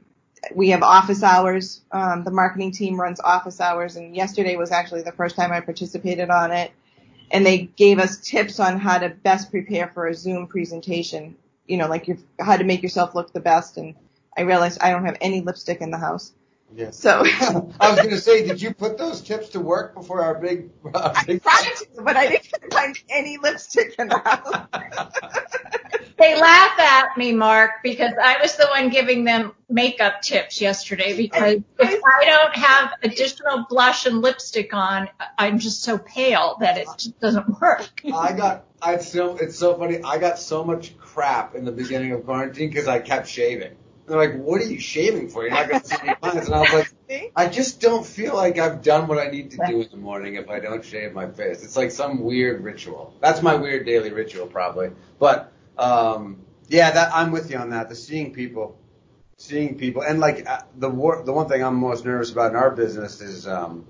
we 0.54 0.70
have 0.70 0.82
office 0.82 1.22
hours. 1.22 1.80
Um, 1.90 2.24
the 2.24 2.30
marketing 2.30 2.72
team 2.72 3.00
runs 3.00 3.18
office 3.18 3.62
hours 3.62 3.96
and 3.96 4.14
yesterday 4.14 4.56
was 4.56 4.72
actually 4.72 5.02
the 5.02 5.12
first 5.12 5.36
time 5.36 5.52
I 5.52 5.60
participated 5.60 6.28
on 6.28 6.52
it 6.52 6.70
and 7.32 7.46
they 7.46 7.58
gave 7.58 7.98
us 7.98 8.18
tips 8.18 8.60
on 8.60 8.78
how 8.78 8.98
to 8.98 9.08
best 9.08 9.50
prepare 9.50 9.88
for 9.88 10.06
a 10.06 10.14
Zoom 10.14 10.46
presentation. 10.46 11.36
You 11.66 11.78
know, 11.78 11.88
like 11.88 12.06
your, 12.06 12.18
how 12.38 12.56
to 12.56 12.64
make 12.64 12.82
yourself 12.82 13.14
look 13.14 13.32
the 13.32 13.40
best. 13.40 13.78
And 13.78 13.94
I 14.36 14.42
realized 14.42 14.80
I 14.82 14.90
don't 14.90 15.06
have 15.06 15.16
any 15.20 15.40
lipstick 15.40 15.80
in 15.80 15.90
the 15.90 15.98
house. 15.98 16.32
Yes. 16.74 16.98
So 16.98 17.22
I 17.80 17.90
was 17.90 17.96
going 17.96 18.10
to 18.10 18.20
say, 18.20 18.46
did 18.46 18.60
you 18.60 18.74
put 18.74 18.98
those 18.98 19.22
tips 19.22 19.50
to 19.50 19.60
work 19.60 19.94
before 19.94 20.22
our 20.22 20.34
big? 20.34 20.70
Our 20.84 20.92
I 20.94 21.38
tried 21.38 21.72
to, 21.94 22.02
but 22.02 22.16
I 22.16 22.28
didn't 22.28 22.72
find 22.72 22.98
any 23.08 23.38
lipstick 23.38 23.94
in 23.98 24.08
the 24.08 24.18
house. 24.18 24.66
They 26.22 26.40
laugh 26.40 26.78
at 26.78 27.16
me, 27.16 27.32
Mark, 27.32 27.82
because 27.82 28.12
I 28.22 28.40
was 28.40 28.54
the 28.54 28.68
one 28.68 28.90
giving 28.90 29.24
them 29.24 29.54
makeup 29.68 30.22
tips 30.22 30.60
yesterday 30.60 31.16
because 31.16 31.54
if 31.80 32.00
I 32.04 32.24
don't 32.24 32.54
have 32.54 32.92
additional 33.02 33.66
blush 33.68 34.06
and 34.06 34.22
lipstick 34.22 34.72
on, 34.72 35.08
I'm 35.36 35.58
just 35.58 35.82
so 35.82 35.98
pale 35.98 36.58
that 36.60 36.78
it 36.78 36.86
just 36.96 37.18
doesn't 37.18 37.60
work. 37.60 38.02
I 38.14 38.34
got. 38.34 38.66
I 38.80 38.98
so 38.98 39.36
it's 39.36 39.58
so 39.58 39.76
funny. 39.76 40.00
I 40.04 40.18
got 40.18 40.38
so 40.38 40.62
much 40.62 40.96
crap 40.96 41.56
in 41.56 41.64
the 41.64 41.72
beginning 41.72 42.12
of 42.12 42.24
quarantine 42.24 42.68
because 42.68 42.86
I 42.86 43.00
kept 43.00 43.26
shaving. 43.26 43.74
They're 44.06 44.16
like, 44.16 44.36
"What 44.36 44.60
are 44.60 44.64
you 44.64 44.78
shaving 44.78 45.28
for? 45.28 45.42
You're 45.42 45.50
not 45.50 45.68
going 45.68 45.80
to 45.80 45.86
see 45.88 45.96
any 46.02 46.14
clients." 46.14 46.46
And 46.46 46.54
I 46.54 46.60
was 46.60 46.72
like, 47.08 47.32
"I 47.34 47.48
just 47.48 47.80
don't 47.80 48.06
feel 48.06 48.36
like 48.36 48.58
I've 48.58 48.82
done 48.82 49.08
what 49.08 49.18
I 49.18 49.28
need 49.28 49.52
to 49.52 49.56
do 49.68 49.82
in 49.82 49.88
the 49.90 49.96
morning 49.96 50.36
if 50.36 50.48
I 50.48 50.60
don't 50.60 50.84
shave 50.84 51.14
my 51.14 51.26
face. 51.26 51.64
It's 51.64 51.76
like 51.76 51.90
some 51.90 52.20
weird 52.20 52.62
ritual. 52.62 53.14
That's 53.20 53.42
my 53.42 53.56
weird 53.56 53.86
daily 53.86 54.12
ritual, 54.12 54.46
probably. 54.46 54.90
But 55.18 55.51
um, 55.78 56.42
yeah, 56.68 56.90
that 56.90 57.14
I'm 57.14 57.30
with 57.30 57.50
you 57.50 57.58
on 57.58 57.70
that. 57.70 57.88
The 57.88 57.94
seeing 57.94 58.32
people, 58.32 58.78
seeing 59.36 59.78
people, 59.78 60.02
and 60.02 60.20
like 60.20 60.48
uh, 60.48 60.62
the 60.76 60.88
war, 60.88 61.22
the 61.24 61.32
one 61.32 61.48
thing 61.48 61.62
I'm 61.62 61.76
most 61.76 62.04
nervous 62.04 62.30
about 62.30 62.50
in 62.50 62.56
our 62.56 62.70
business 62.70 63.20
is 63.20 63.46
um, 63.46 63.86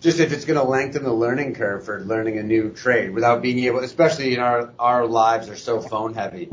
just 0.00 0.20
if 0.20 0.32
it's 0.32 0.44
going 0.44 0.58
to 0.58 0.66
lengthen 0.66 1.04
the 1.04 1.12
learning 1.12 1.54
curve 1.54 1.84
for 1.84 2.00
learning 2.00 2.38
a 2.38 2.42
new 2.42 2.70
trade 2.70 3.12
without 3.12 3.42
being 3.42 3.60
able, 3.60 3.80
especially 3.80 4.34
in 4.34 4.40
our 4.40 4.72
our 4.78 5.06
lives 5.06 5.48
are 5.48 5.56
so 5.56 5.80
phone 5.80 6.14
heavy 6.14 6.50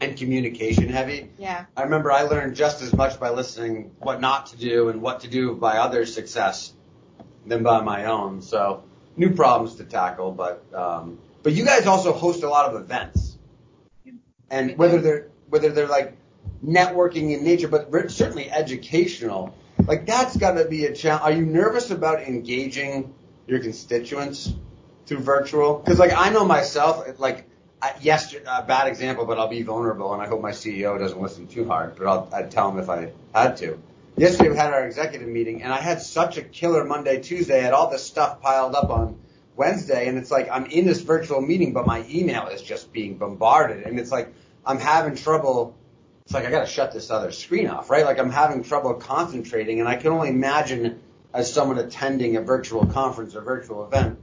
and 0.00 0.16
communication 0.16 0.88
heavy. 0.88 1.30
Yeah. 1.38 1.64
I 1.76 1.82
remember 1.82 2.12
I 2.12 2.22
learned 2.22 2.56
just 2.56 2.82
as 2.82 2.92
much 2.92 3.18
by 3.18 3.30
listening 3.30 3.92
what 3.98 4.20
not 4.20 4.46
to 4.46 4.56
do 4.56 4.88
and 4.88 5.00
what 5.02 5.20
to 5.20 5.28
do 5.28 5.54
by 5.54 5.78
others' 5.78 6.14
success 6.14 6.72
than 7.46 7.62
by 7.62 7.80
my 7.80 8.06
own. 8.06 8.42
So 8.42 8.84
new 9.16 9.34
problems 9.34 9.76
to 9.76 9.84
tackle, 9.84 10.32
but 10.32 10.64
um, 10.74 11.18
but 11.42 11.52
you 11.52 11.64
guys 11.64 11.86
also 11.86 12.12
host 12.12 12.42
a 12.42 12.48
lot 12.48 12.72
of 12.72 12.80
events, 12.80 13.33
and 14.50 14.70
mm-hmm. 14.70 14.78
whether 14.78 15.00
they're 15.00 15.28
whether 15.48 15.70
they're 15.70 15.86
like 15.86 16.16
networking 16.64 17.36
in 17.36 17.44
nature, 17.44 17.68
but 17.68 17.90
certainly 18.10 18.50
educational. 18.50 19.54
Like 19.86 20.06
that's 20.06 20.36
got 20.36 20.52
to 20.52 20.64
be 20.64 20.86
a 20.86 20.94
challenge. 20.94 21.22
Are 21.22 21.32
you 21.32 21.44
nervous 21.44 21.90
about 21.90 22.22
engaging 22.22 23.14
your 23.46 23.60
constituents 23.60 24.52
through 25.06 25.18
virtual? 25.18 25.78
Because 25.78 25.98
like 25.98 26.12
I 26.16 26.30
know 26.30 26.44
myself, 26.44 27.18
like 27.18 27.48
yesterday, 28.00 28.44
a 28.48 28.62
bad 28.62 28.88
example, 28.88 29.24
but 29.26 29.38
I'll 29.38 29.48
be 29.48 29.62
vulnerable, 29.62 30.12
and 30.14 30.22
I 30.22 30.26
hope 30.26 30.40
my 30.40 30.52
CEO 30.52 30.98
doesn't 30.98 31.20
listen 31.20 31.46
too 31.46 31.66
hard, 31.66 31.96
but 31.96 32.06
I'll, 32.06 32.28
I'd 32.32 32.50
tell 32.50 32.70
him 32.70 32.78
if 32.78 32.88
I 32.88 33.12
had 33.34 33.56
to. 33.58 33.80
Yesterday 34.16 34.50
we 34.50 34.56
had 34.56 34.72
our 34.72 34.86
executive 34.86 35.28
meeting, 35.28 35.62
and 35.62 35.72
I 35.72 35.78
had 35.78 36.00
such 36.00 36.36
a 36.38 36.42
killer 36.42 36.84
Monday, 36.84 37.20
Tuesday. 37.20 37.58
I 37.58 37.62
had 37.62 37.72
all 37.72 37.90
this 37.90 38.04
stuff 38.04 38.40
piled 38.40 38.74
up 38.74 38.90
on 38.90 39.18
Wednesday, 39.56 40.08
and 40.08 40.18
it's 40.18 40.30
like 40.30 40.48
I'm 40.50 40.66
in 40.66 40.84
this 40.86 41.00
virtual 41.00 41.40
meeting, 41.40 41.72
but 41.72 41.86
my 41.86 42.04
email 42.08 42.48
is 42.48 42.62
just 42.62 42.92
being 42.92 43.16
bombarded, 43.18 43.84
and 43.84 43.98
it's 43.98 44.10
like 44.10 44.32
I'm 44.66 44.78
having 44.78 45.16
trouble. 45.16 45.76
It's 46.24 46.34
like 46.34 46.46
I 46.46 46.50
got 46.50 46.60
to 46.60 46.66
shut 46.66 46.92
this 46.92 47.10
other 47.10 47.30
screen 47.30 47.68
off, 47.68 47.90
right? 47.90 48.04
Like 48.04 48.18
I'm 48.18 48.30
having 48.30 48.64
trouble 48.64 48.94
concentrating, 48.94 49.80
and 49.80 49.88
I 49.88 49.96
can 49.96 50.12
only 50.12 50.30
imagine 50.30 51.00
as 51.34 51.52
someone 51.52 51.78
attending 51.78 52.36
a 52.36 52.40
virtual 52.40 52.86
conference 52.86 53.34
or 53.34 53.42
virtual 53.42 53.84
event, 53.84 54.18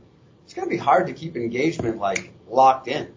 it's 0.46 0.54
going 0.54 0.68
to 0.68 0.70
be 0.70 0.78
hard 0.78 1.08
to 1.08 1.14
keep 1.14 1.36
engagement 1.36 1.98
like 1.98 2.32
locked 2.50 2.88
in. 2.88 3.14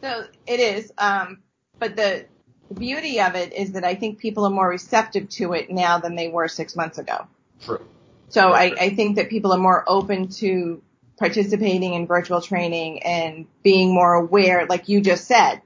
So 0.00 0.26
it 0.46 0.60
is, 0.60 0.92
um, 0.98 1.42
but 1.78 1.96
the, 1.96 2.26
the 2.68 2.74
beauty 2.74 3.20
of 3.20 3.34
it 3.34 3.52
is 3.52 3.72
that 3.72 3.84
I 3.84 3.96
think 3.96 4.18
people 4.18 4.44
are 4.44 4.50
more 4.50 4.68
receptive 4.68 5.28
to 5.30 5.52
it 5.52 5.70
now 5.70 5.98
than 5.98 6.14
they 6.14 6.28
were 6.28 6.48
six 6.48 6.74
months 6.74 6.98
ago. 6.98 7.26
True. 7.60 7.84
So 8.32 8.50
I, 8.52 8.72
I 8.80 8.94
think 8.94 9.16
that 9.16 9.28
people 9.28 9.52
are 9.52 9.58
more 9.58 9.84
open 9.86 10.28
to 10.28 10.82
participating 11.18 11.92
in 11.92 12.06
virtual 12.06 12.40
training 12.40 13.02
and 13.02 13.46
being 13.62 13.92
more 13.92 14.14
aware, 14.14 14.64
like 14.66 14.88
you 14.88 15.02
just 15.02 15.26
said. 15.26 15.60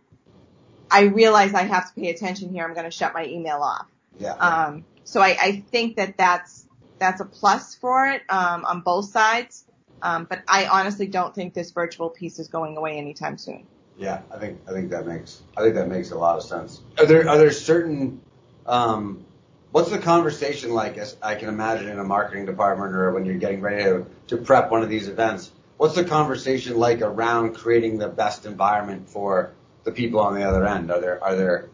I 0.90 1.02
realize 1.02 1.54
I 1.54 1.62
have 1.62 1.94
to 1.94 2.00
pay 2.00 2.10
attention 2.10 2.50
here. 2.50 2.64
I'm 2.64 2.74
going 2.74 2.84
to 2.84 2.90
shut 2.90 3.14
my 3.14 3.24
email 3.24 3.58
off. 3.58 3.86
Yeah. 4.18 4.32
Um, 4.32 4.84
so 5.04 5.20
I, 5.20 5.36
I 5.40 5.64
think 5.70 5.96
that 5.96 6.16
that's 6.16 6.66
that's 6.98 7.20
a 7.20 7.24
plus 7.24 7.76
for 7.76 8.08
it 8.08 8.22
um, 8.28 8.64
on 8.64 8.80
both 8.80 9.10
sides. 9.10 9.64
Um, 10.02 10.26
but 10.28 10.42
I 10.48 10.66
honestly 10.66 11.06
don't 11.06 11.32
think 11.32 11.54
this 11.54 11.70
virtual 11.70 12.10
piece 12.10 12.40
is 12.40 12.48
going 12.48 12.76
away 12.76 12.98
anytime 12.98 13.38
soon. 13.38 13.64
Yeah, 13.96 14.22
I 14.32 14.38
think 14.38 14.58
I 14.68 14.72
think 14.72 14.90
that 14.90 15.06
makes 15.06 15.42
I 15.56 15.62
think 15.62 15.76
that 15.76 15.88
makes 15.88 16.10
a 16.10 16.18
lot 16.18 16.36
of 16.36 16.42
sense. 16.42 16.82
Are 16.98 17.06
there 17.06 17.28
are 17.28 17.38
there 17.38 17.52
certain 17.52 18.20
um, 18.66 19.24
what's 19.72 19.90
the 19.90 19.98
conversation 19.98 20.72
like? 20.72 20.98
As 20.98 21.16
I 21.22 21.34
can 21.34 21.48
imagine 21.48 21.88
in 21.88 21.98
a 21.98 22.04
marketing 22.04 22.46
department 22.46 22.94
or 22.94 23.12
when 23.12 23.24
you're 23.24 23.38
getting 23.38 23.60
ready 23.60 23.84
to, 23.84 24.06
to 24.28 24.36
prep 24.36 24.70
one 24.70 24.82
of 24.82 24.88
these 24.88 25.08
events. 25.08 25.50
What's 25.76 25.94
the 25.94 26.04
conversation 26.04 26.76
like 26.76 27.02
around 27.02 27.54
creating 27.54 27.98
the 27.98 28.08
best 28.08 28.46
environment 28.46 29.10
for 29.10 29.52
the 29.84 29.92
people 29.92 30.20
on 30.20 30.34
the 30.34 30.42
other 30.42 30.66
end? 30.66 30.90
Are 30.90 31.00
there 31.00 31.22
are 31.22 31.34
there 31.34 31.68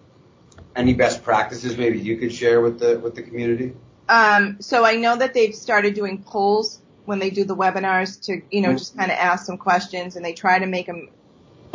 any 0.74 0.94
best 0.94 1.22
practices 1.22 1.76
maybe 1.76 2.00
you 2.00 2.16
could 2.16 2.32
share 2.32 2.60
with 2.60 2.78
the 2.80 2.98
with 2.98 3.14
the 3.14 3.22
community? 3.22 3.74
Um, 4.08 4.58
so 4.60 4.84
I 4.84 4.96
know 4.96 5.16
that 5.16 5.34
they've 5.34 5.54
started 5.54 5.94
doing 5.94 6.22
polls 6.22 6.80
when 7.04 7.18
they 7.18 7.30
do 7.30 7.44
the 7.44 7.56
webinars 7.56 8.24
to, 8.26 8.42
you 8.50 8.60
know, 8.60 8.68
mm-hmm. 8.68 8.78
just 8.78 8.96
kind 8.96 9.10
of 9.10 9.16
ask 9.18 9.46
some 9.46 9.58
questions 9.58 10.16
and 10.16 10.24
they 10.24 10.32
try 10.32 10.58
to 10.58 10.66
make 10.66 10.86
them 10.86 11.08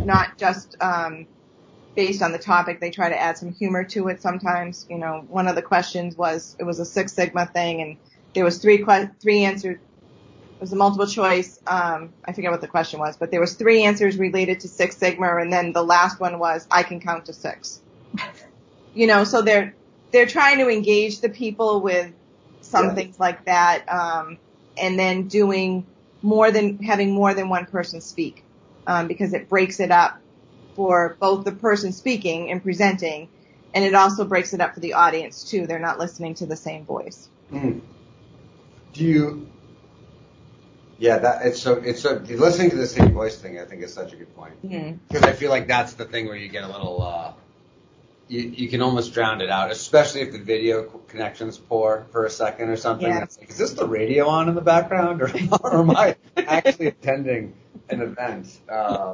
not 0.04 0.38
just 0.38 0.76
um, 0.82 1.28
based 1.98 2.22
on 2.22 2.32
the 2.32 2.38
topic. 2.38 2.80
They 2.80 2.92
try 2.92 3.10
to 3.10 3.20
add 3.20 3.40
some 3.40 3.52
humor 3.52 3.84
to 3.86 4.08
it 4.08 4.22
sometimes. 4.22 4.86
You 4.88 5.00
know, 5.00 5.26
one 5.28 5.48
of 5.48 5.56
the 5.56 5.64
questions 5.64 6.16
was 6.16 6.56
it 6.60 6.64
was 6.64 6.80
a 6.80 6.86
Six 6.86 7.12
Sigma 7.12 7.48
thing 7.48 7.82
and 7.82 7.98
there 8.36 8.46
was 8.46 8.60
three 8.60 8.78
que- 8.78 9.10
three 9.20 9.44
answers. 9.44 9.78
It 9.78 10.62
was 10.62 10.72
a 10.72 10.76
multiple 10.76 11.08
choice. 11.08 11.60
Um, 11.66 12.14
I 12.24 12.34
forget 12.34 12.52
what 12.52 12.62
the 12.62 12.68
question 12.68 13.00
was, 13.00 13.18
but 13.18 13.32
there 13.32 13.42
was 13.42 13.56
three 13.56 13.84
answers 13.84 14.18
related 14.18 14.60
to 14.62 14.68
Six 14.68 14.96
Sigma, 14.98 15.38
and 15.38 15.52
then 15.52 15.74
the 15.74 15.84
last 15.84 16.20
one 16.20 16.40
was 16.40 16.68
I 16.70 16.84
can 16.84 17.00
count 17.00 17.26
to 17.26 17.34
six. 17.34 17.82
you 18.94 19.08
know, 19.08 19.24
so 19.24 19.42
they're 19.42 19.74
they're 20.12 20.28
trying 20.28 20.60
to 20.60 20.70
engage 20.70 21.22
the 21.22 21.30
people 21.30 21.82
with 21.82 22.12
some 22.62 22.86
yeah. 22.86 22.94
things 22.94 23.20
like 23.20 23.46
that, 23.46 23.90
um, 23.90 24.38
and 24.78 25.00
then 25.00 25.28
doing 25.28 25.86
more 26.22 26.52
than 26.52 26.78
having 26.80 27.12
more 27.12 27.34
than 27.34 27.50
one 27.50 27.66
person 27.66 28.02
speak, 28.02 28.44
um, 28.86 29.08
because 29.08 29.34
it 29.34 29.50
breaks 29.50 29.80
it 29.80 29.92
up 29.92 30.20
for 30.78 31.18
both 31.20 31.44
the 31.44 31.52
person 31.52 31.92
speaking 31.92 32.52
and 32.52 32.62
presenting, 32.64 33.28
and 33.74 33.84
it 33.84 33.96
also 33.96 34.24
breaks 34.24 34.54
it 34.54 34.62
up 34.62 34.76
for 34.76 34.80
the 34.80 34.94
audience 34.94 35.44
too. 35.44 35.66
They're 35.66 35.80
not 35.80 35.98
listening 36.00 36.36
to 36.36 36.46
the 36.46 36.56
same 36.56 36.86
voice. 36.86 37.28
Mm. 37.52 37.82
Do 38.94 39.04
you? 39.04 39.50
Yeah, 41.00 41.18
that 41.18 41.46
it's 41.48 41.62
so 41.62 41.74
it's 41.74 42.02
so 42.02 42.14
listening 42.14 42.70
to 42.70 42.76
the 42.78 42.88
same 42.88 43.14
voice 43.14 43.38
thing. 43.38 43.60
I 43.60 43.66
think 43.66 43.82
is 43.82 43.94
such 43.94 44.14
a 44.14 44.16
good 44.16 44.34
point 44.36 44.62
because 44.62 45.22
mm-hmm. 45.22 45.26
I 45.26 45.34
feel 45.34 45.50
like 45.50 45.68
that's 45.68 45.94
the 45.94 46.06
thing 46.06 46.28
where 46.28 46.38
you 46.38 46.48
get 46.48 46.64
a 46.64 46.68
little. 46.68 47.02
Uh, 47.02 47.34
you, 48.28 48.42
you 48.42 48.70
can 48.70 48.82
almost 48.82 49.14
drown 49.14 49.42
it 49.42 49.50
out, 49.50 49.72
especially 49.72 50.22
if 50.22 50.32
the 50.32 50.40
video 50.40 50.84
connection's 51.08 51.58
poor 51.58 52.06
for 52.12 52.26
a 52.26 52.30
second 52.30 52.70
or 52.70 52.76
something. 52.76 53.08
Yeah. 53.08 53.26
Like, 53.40 53.50
is 53.50 53.58
this 53.58 53.74
the 53.74 53.88
radio 53.88 54.28
on 54.28 54.50
in 54.50 54.56
the 54.56 54.62
background, 54.62 55.22
or, 55.22 55.32
or 55.64 55.78
am 55.78 55.92
I 55.92 56.18
actually 56.36 56.88
attending 56.88 57.56
an 57.90 58.02
event? 58.02 58.60
Uh, 58.70 59.14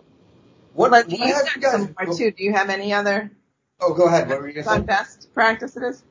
what, 0.74 0.92
what 0.92 1.12
you 1.12 1.26
you 1.26 1.44
guys, 1.60 1.90
more 2.00 2.16
too. 2.16 2.32
Do 2.32 2.44
you 2.44 2.54
have 2.54 2.70
any 2.70 2.94
other? 2.94 3.32
Oh, 3.80 3.94
go 3.94 4.08
ahead. 4.08 4.30
What 4.30 4.42
were 4.42 4.48
you 4.48 4.54
going 4.54 4.66
to 4.66 4.74
say? 4.74 4.80
best 4.82 5.34
practices. 5.34 6.04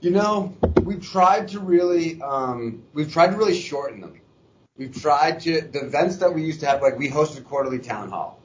You 0.00 0.10
know, 0.10 0.56
we've 0.82 1.02
tried 1.02 1.48
to 1.48 1.60
really, 1.60 2.20
um, 2.22 2.82
we've 2.94 3.12
tried 3.12 3.32
to 3.32 3.36
really 3.36 3.58
shorten 3.58 4.00
them. 4.00 4.20
We've 4.76 4.94
tried 4.94 5.40
to 5.40 5.60
the 5.60 5.84
events 5.84 6.16
that 6.18 6.32
we 6.32 6.42
used 6.42 6.60
to 6.60 6.66
have, 6.66 6.80
like 6.80 6.98
we 6.98 7.10
hosted 7.10 7.44
quarterly 7.44 7.78
town 7.80 8.08
hall 8.08 8.40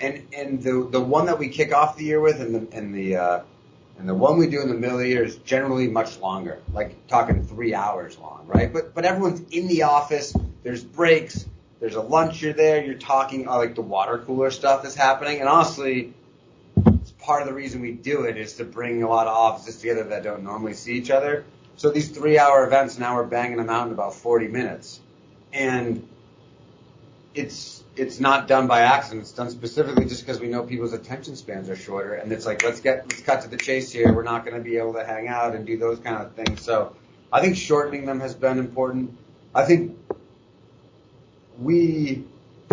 and 0.00 0.26
and 0.36 0.62
the 0.62 0.88
the 0.90 1.00
one 1.00 1.26
that 1.26 1.38
we 1.38 1.48
kick 1.48 1.72
off 1.72 1.96
the 1.96 2.04
year 2.04 2.20
with, 2.20 2.40
and 2.40 2.54
the 2.54 2.76
and 2.76 2.94
the 2.94 3.16
uh, 3.16 3.40
and 3.98 4.08
the 4.08 4.14
one 4.14 4.38
we 4.38 4.48
do 4.48 4.60
in 4.60 4.68
the 4.68 4.74
middle 4.74 4.96
of 4.96 5.02
the 5.02 5.08
year 5.08 5.24
is 5.24 5.36
generally 5.38 5.88
much 5.88 6.18
longer, 6.18 6.60
like 6.72 7.06
talking 7.06 7.44
three 7.44 7.74
hours 7.74 8.18
long, 8.18 8.46
right? 8.46 8.72
But 8.72 8.94
but 8.94 9.04
everyone's 9.04 9.40
in 9.50 9.68
the 9.68 9.84
office. 9.84 10.34
There's 10.62 10.82
breaks. 10.82 11.46
There's 11.84 11.96
a 11.96 12.00
lunch. 12.00 12.40
You're 12.40 12.54
there. 12.54 12.82
You're 12.82 12.94
talking. 12.94 13.46
Uh, 13.46 13.58
like 13.58 13.74
the 13.74 13.82
water 13.82 14.16
cooler 14.16 14.50
stuff 14.50 14.86
is 14.86 14.94
happening. 14.94 15.40
And 15.40 15.50
honestly, 15.50 16.14
it's 16.86 17.10
part 17.10 17.42
of 17.42 17.46
the 17.46 17.52
reason 17.52 17.82
we 17.82 17.92
do 17.92 18.22
it 18.22 18.38
is 18.38 18.54
to 18.54 18.64
bring 18.64 19.02
a 19.02 19.06
lot 19.06 19.26
of 19.26 19.36
offices 19.36 19.82
together 19.82 20.04
that 20.04 20.22
don't 20.22 20.44
normally 20.44 20.72
see 20.72 20.94
each 20.94 21.10
other. 21.10 21.44
So 21.76 21.90
these 21.90 22.08
three-hour 22.08 22.66
events 22.66 22.98
now 22.98 23.16
we're 23.16 23.26
banging 23.26 23.58
them 23.58 23.68
out 23.68 23.86
in 23.88 23.92
about 23.92 24.14
40 24.14 24.48
minutes, 24.48 24.98
and 25.52 26.08
it's 27.34 27.84
it's 27.96 28.18
not 28.18 28.48
done 28.48 28.66
by 28.66 28.80
accident. 28.80 29.20
It's 29.20 29.32
done 29.32 29.50
specifically 29.50 30.06
just 30.06 30.24
because 30.24 30.40
we 30.40 30.48
know 30.48 30.62
people's 30.62 30.94
attention 30.94 31.36
spans 31.36 31.68
are 31.68 31.76
shorter, 31.76 32.14
and 32.14 32.32
it's 32.32 32.46
like 32.46 32.62
let's 32.62 32.80
get 32.80 33.02
let's 33.10 33.20
cut 33.20 33.42
to 33.42 33.48
the 33.48 33.58
chase 33.58 33.92
here. 33.92 34.10
We're 34.10 34.22
not 34.22 34.46
going 34.46 34.56
to 34.56 34.62
be 34.62 34.78
able 34.78 34.94
to 34.94 35.04
hang 35.04 35.28
out 35.28 35.54
and 35.54 35.66
do 35.66 35.76
those 35.76 35.98
kind 35.98 36.16
of 36.16 36.32
things. 36.32 36.62
So 36.62 36.96
I 37.30 37.42
think 37.42 37.58
shortening 37.58 38.06
them 38.06 38.20
has 38.20 38.34
been 38.34 38.58
important. 38.58 39.18
I 39.54 39.66
think 39.66 39.98
we 41.58 42.24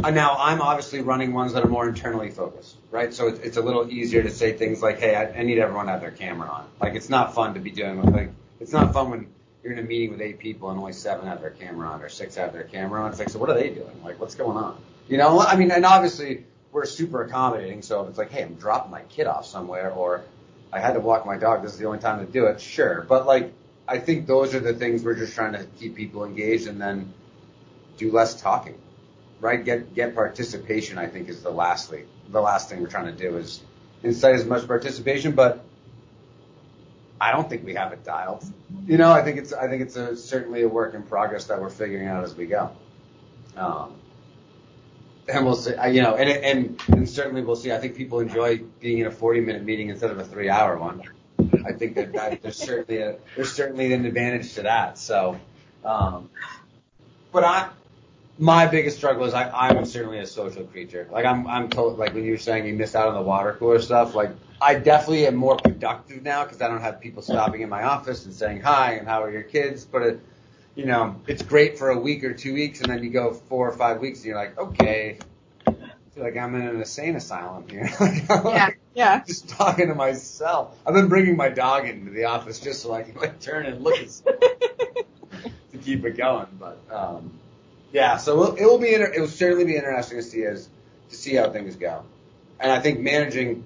uh, 0.04 0.10
now 0.10 0.36
I'm 0.40 0.62
obviously 0.62 1.02
running 1.02 1.34
ones 1.34 1.54
that 1.54 1.64
are 1.64 1.70
more 1.70 1.88
internally 1.88 2.32
focused, 2.32 2.78
right? 2.90 3.14
So 3.14 3.28
it's, 3.28 3.40
it's 3.40 3.58
a 3.58 3.62
little 3.62 3.92
easier 3.92 4.24
to 4.24 4.32
say 4.32 4.54
things 4.54 4.82
like, 4.82 5.00
hey, 5.00 5.16
I, 5.16 5.40
I 5.40 5.44
need 5.44 5.60
everyone 5.60 5.86
to 5.86 5.92
have 5.92 6.02
their 6.02 6.12
camera 6.12 6.50
on. 6.50 6.68
Like 6.80 6.96
it's 6.96 7.10
not 7.10 7.36
fun 7.36 7.54
to 7.54 7.60
be 7.60 7.72
doing 7.72 8.02
like 8.12 8.32
it's 8.60 8.72
not 8.72 8.94
fun 8.94 9.10
when 9.10 9.28
you're 9.64 9.74
in 9.74 9.80
a 9.80 9.84
meeting 9.84 10.12
with 10.12 10.22
eight 10.22 10.40
people 10.40 10.70
and 10.70 10.80
only 10.80 10.94
seven 10.94 11.28
have 11.28 11.42
their 11.42 11.52
camera 11.52 11.88
on 11.88 12.02
or 12.02 12.10
six 12.10 12.36
have 12.36 12.54
their 12.54 12.64
camera 12.64 13.04
on. 13.04 13.12
It's 13.12 13.20
like, 13.20 13.30
so 13.30 13.40
what 13.40 13.50
are 13.50 13.54
they 13.54 13.70
doing? 13.70 14.04
Like, 14.04 14.20
what's 14.20 14.36
going 14.36 14.58
on? 14.58 14.82
You 15.08 15.18
know, 15.18 15.40
I 15.40 15.56
mean, 15.56 15.72
and 15.72 15.86
obviously 15.86 16.46
we're 16.72 16.86
super 16.86 17.24
accommodating. 17.24 17.82
So 17.82 18.02
if 18.04 18.10
it's 18.10 18.18
like, 18.18 18.32
hey, 18.32 18.44
I'm 18.44 18.56
dropping 18.56 18.92
my 18.92 19.02
kid 19.04 19.28
off 19.28 19.46
somewhere, 19.46 19.92
or 19.92 20.24
I 20.72 20.80
had 20.80 20.94
to 20.94 21.00
walk 21.00 21.26
my 21.26 21.38
dog, 21.38 21.64
this 21.64 21.74
is 21.74 21.80
the 21.80 21.86
only 21.86 22.00
time 22.00 22.26
to 22.26 22.32
do 22.32 22.46
it. 22.46 22.62
Sure, 22.62 23.06
but 23.08 23.26
like, 23.26 23.54
I 23.88 24.00
think 24.00 24.26
those 24.26 24.56
are 24.56 24.60
the 24.60 24.74
things 24.74 25.04
we're 25.04 25.16
just 25.16 25.36
trying 25.36 25.54
to 25.54 25.66
keep 25.80 25.96
people 25.96 26.24
engaged, 26.24 26.68
and 26.68 26.80
then 26.80 27.14
do 28.02 28.12
less 28.12 28.40
talking, 28.42 28.78
right? 29.40 29.64
Get 29.64 29.94
get 29.94 30.16
participation. 30.16 30.98
I 30.98 31.08
think 31.08 31.30
is 31.30 31.42
the 31.44 31.52
lastly 31.52 32.06
the 32.30 32.42
last 32.42 32.70
thing 32.70 32.82
we're 32.82 32.88
trying 32.88 33.16
to 33.16 33.30
do 33.30 33.38
is 33.38 33.62
incite 34.04 34.36
as 34.36 34.46
much 34.46 34.68
participation, 34.68 35.34
but 35.34 35.64
I 37.20 37.32
don't 37.32 37.48
think 37.48 37.64
we 37.64 37.76
have 37.76 37.94
it 37.94 38.04
dialed. 38.04 38.44
You 38.88 38.98
know, 38.98 39.12
I 39.12 39.22
think 39.22 39.38
it's 39.38 39.54
I 39.54 39.68
think 39.68 39.84
it's 39.84 39.96
a, 39.96 40.18
certainly 40.18 40.64
a 40.64 40.68
work 40.68 40.96
in 40.96 41.04
progress 41.04 41.46
that 41.46 41.62
we're 41.62 41.70
figuring 41.70 42.08
out 42.08 42.24
as 42.24 42.36
we 42.36 42.48
go. 42.48 42.72
Um, 43.56 43.96
and 45.28 45.46
we'll 45.46 45.56
see, 45.56 45.74
you 45.92 46.02
know, 46.02 46.16
and, 46.16 46.30
and, 46.30 46.82
and 46.88 47.10
certainly 47.10 47.44
we'll 47.44 47.56
see. 47.56 47.72
I 47.72 47.78
think 47.78 47.96
people 47.96 48.20
enjoy 48.20 48.62
being 48.80 49.00
in 49.00 49.08
a 49.08 49.12
40 49.12 49.42
minute 49.42 49.64
meeting 49.64 49.90
instead 49.90 50.10
of 50.10 50.18
a 50.18 50.26
three 50.26 50.50
hour 50.50 50.78
one. 50.78 51.04
I 51.66 51.74
think 51.74 51.96
that, 51.96 52.14
that 52.14 52.42
there's 52.42 52.58
certainly 52.58 53.02
a, 53.02 53.18
there's 53.36 53.54
certainly 53.54 53.94
an 53.94 54.06
advantage 54.06 54.56
to 54.56 54.64
that. 54.64 54.98
So, 54.98 55.40
um, 55.86 56.30
but 57.32 57.44
I, 57.44 57.70
my 58.38 58.66
biggest 58.66 58.98
struggle 58.98 59.26
is 59.26 59.34
I, 59.34 59.50
I'm 59.50 59.86
certainly 59.86 60.20
a 60.20 60.26
social 60.26 60.64
creature. 60.64 61.08
Like 61.12 61.26
I'm, 61.26 61.48
I'm 61.48 61.70
told, 61.70 61.98
like 62.00 62.14
when 62.14 62.24
you 62.24 62.32
were 62.32 62.38
saying 62.38 62.66
you 62.66 62.74
missed 62.74 62.96
out 62.96 63.08
on 63.08 63.14
the 63.14 63.22
water 63.22 63.56
cooler 63.60 63.80
stuff, 63.80 64.16
like 64.16 64.32
I 64.62 64.76
definitely 64.76 65.28
am 65.28 65.36
more 65.36 65.58
productive 65.58 66.22
now 66.24 66.44
because 66.44 66.62
I 66.62 66.68
don't 66.68 66.82
have 66.82 67.02
people 67.02 67.22
stopping 67.22 67.62
in 67.62 67.70
my 67.70 67.84
office 67.84 68.26
and 68.26 68.34
saying 68.34 68.62
hi 68.62 68.94
and 68.94 69.08
how 69.08 69.24
are 69.24 69.32
your 69.32 69.44
kids, 69.44 69.86
but 69.86 70.02
it, 70.04 70.20
you 70.76 70.86
know, 70.86 71.20
it's 71.28 71.42
great 71.42 71.78
for 71.78 71.90
a 71.90 72.00
week 72.00 72.24
or 72.24 72.34
two 72.34 72.54
weeks, 72.54 72.80
and 72.80 72.90
then 72.90 73.04
you 73.04 73.10
go 73.10 73.34
four 73.34 73.68
or 73.68 73.76
five 73.76 74.00
weeks, 74.00 74.20
and 74.20 74.28
you're 74.28 74.38
like, 74.38 74.58
okay, 74.58 75.18
I 75.68 75.74
feel 76.14 76.24
like 76.24 76.38
I'm 76.38 76.56
in 76.56 76.62
an 76.62 76.78
insane 76.78 77.16
asylum 77.16 77.68
here. 77.68 77.90
yeah, 78.30 78.70
yeah. 78.96 79.24
Just 79.26 79.50
talking 79.50 79.88
to 79.88 79.96
myself. 79.96 80.78
I've 80.86 80.94
been 80.94 81.10
bringing 81.10 81.36
my 81.36 81.50
dog 81.50 81.88
into 81.88 82.12
the 82.12 82.26
office 82.26 82.60
just 82.60 82.82
so 82.82 82.94
I 82.94 83.04
can 83.04 83.16
like 83.16 83.40
turn 83.40 83.66
and 83.66 83.84
look 83.84 83.98
at 84.00 84.10
to 85.72 85.78
keep 85.82 86.06
it 86.06 86.16
going. 86.18 86.48
But 86.58 86.80
um, 86.90 87.40
yeah, 87.92 88.18
so 88.18 88.56
it 88.56 88.64
will 88.64 88.78
be. 88.78 88.94
Inter- 88.94 89.12
it 89.14 89.20
will 89.20 89.28
certainly 89.28 89.66
be 89.66 89.76
interesting 89.76 90.18
to 90.18 90.24
see 90.24 90.44
as 90.44 90.70
to 91.10 91.16
see 91.16 91.36
how 91.36 91.50
things 91.50 91.76
go. 91.76 92.04
And 92.60 92.72
I 92.72 92.80
think 92.80 93.00
managing, 93.00 93.66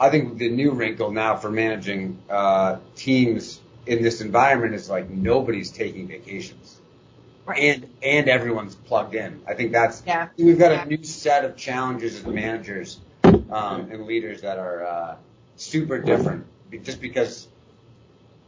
I 0.00 0.10
think 0.10 0.38
the 0.38 0.48
new 0.48 0.72
wrinkle 0.72 1.12
now 1.12 1.36
for 1.36 1.50
managing 1.50 2.18
uh, 2.28 2.78
teams 2.96 3.60
in 3.86 4.02
this 4.02 4.20
environment 4.20 4.74
is 4.74 4.88
like 4.88 5.08
nobody's 5.10 5.70
taking 5.70 6.08
vacations. 6.08 6.80
Right. 7.46 7.58
And 7.58 7.90
and 8.02 8.28
everyone's 8.28 8.74
plugged 8.74 9.14
in. 9.14 9.42
I 9.46 9.54
think 9.54 9.72
that's 9.72 10.02
yeah. 10.06 10.28
We've 10.36 10.58
got 10.58 10.72
yeah. 10.72 10.82
a 10.82 10.86
new 10.86 11.04
set 11.04 11.44
of 11.44 11.56
challenges 11.56 12.16
as 12.16 12.26
managers 12.26 12.98
um, 13.22 13.90
and 13.90 14.06
leaders 14.06 14.40
that 14.40 14.58
are 14.58 14.84
uh, 14.84 15.16
super 15.56 15.98
different. 15.98 16.46
Just 16.82 17.00
because 17.00 17.46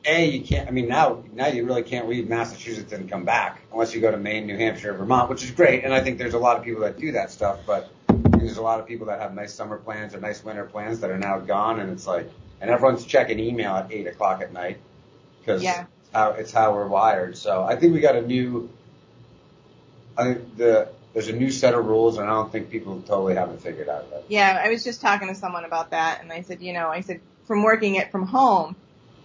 a, 0.06 0.24
you 0.24 0.42
can't. 0.42 0.68
I 0.68 0.70
mean, 0.70 0.88
now 0.88 1.24
now 1.32 1.48
you 1.48 1.64
really 1.64 1.82
can't 1.82 2.08
leave 2.08 2.28
Massachusetts 2.28 2.92
and 2.92 3.10
come 3.10 3.24
back 3.24 3.62
unless 3.72 3.94
you 3.94 4.00
go 4.00 4.10
to 4.10 4.16
Maine, 4.16 4.46
New 4.46 4.56
Hampshire, 4.56 4.92
Vermont, 4.94 5.28
which 5.28 5.42
is 5.42 5.50
great. 5.50 5.84
And 5.84 5.92
I 5.92 6.00
think 6.00 6.18
there's 6.18 6.34
a 6.34 6.38
lot 6.38 6.56
of 6.56 6.64
people 6.64 6.82
that 6.82 6.98
do 6.98 7.12
that 7.12 7.30
stuff. 7.30 7.60
But 7.66 7.90
there's 8.08 8.56
a 8.56 8.62
lot 8.62 8.80
of 8.80 8.86
people 8.86 9.06
that 9.08 9.20
have 9.20 9.34
nice 9.34 9.52
summer 9.52 9.76
plans 9.76 10.14
or 10.14 10.20
nice 10.20 10.44
winter 10.44 10.64
plans 10.64 11.00
that 11.00 11.10
are 11.10 11.18
now 11.18 11.38
gone. 11.40 11.80
And 11.80 11.90
it's 11.90 12.06
like, 12.06 12.30
and 12.60 12.70
everyone's 12.70 13.04
checking 13.04 13.38
email 13.38 13.74
at 13.74 13.92
eight 13.92 14.06
o'clock 14.06 14.40
at 14.42 14.52
night 14.52 14.78
because 15.40 15.62
yeah. 15.62 15.86
it's 16.00 16.10
how 16.12 16.30
it's 16.30 16.52
how 16.52 16.74
we're 16.74 16.88
wired. 16.88 17.36
So 17.36 17.62
I 17.64 17.76
think 17.76 17.92
we 17.92 18.00
got 18.00 18.16
a 18.16 18.22
new. 18.22 18.70
I 20.16 20.24
think 20.24 20.56
the 20.56 20.88
there's 21.12 21.28
a 21.28 21.32
new 21.32 21.50
set 21.50 21.74
of 21.74 21.84
rules, 21.84 22.18
and 22.18 22.28
I 22.28 22.30
don't 22.30 22.52
think 22.52 22.70
people 22.70 23.00
totally 23.00 23.34
haven't 23.34 23.60
figured 23.62 23.88
out 23.88 24.06
yet. 24.10 24.24
Yeah, 24.28 24.62
I 24.62 24.68
was 24.68 24.84
just 24.84 25.00
talking 25.00 25.28
to 25.28 25.34
someone 25.34 25.64
about 25.64 25.90
that, 25.90 26.20
and 26.22 26.30
I 26.30 26.42
said, 26.42 26.60
you 26.60 26.72
know, 26.72 26.88
I 26.88 27.00
said 27.00 27.20
from 27.46 27.62
working 27.62 27.94
it 27.94 28.12
from 28.12 28.26
home 28.26 28.76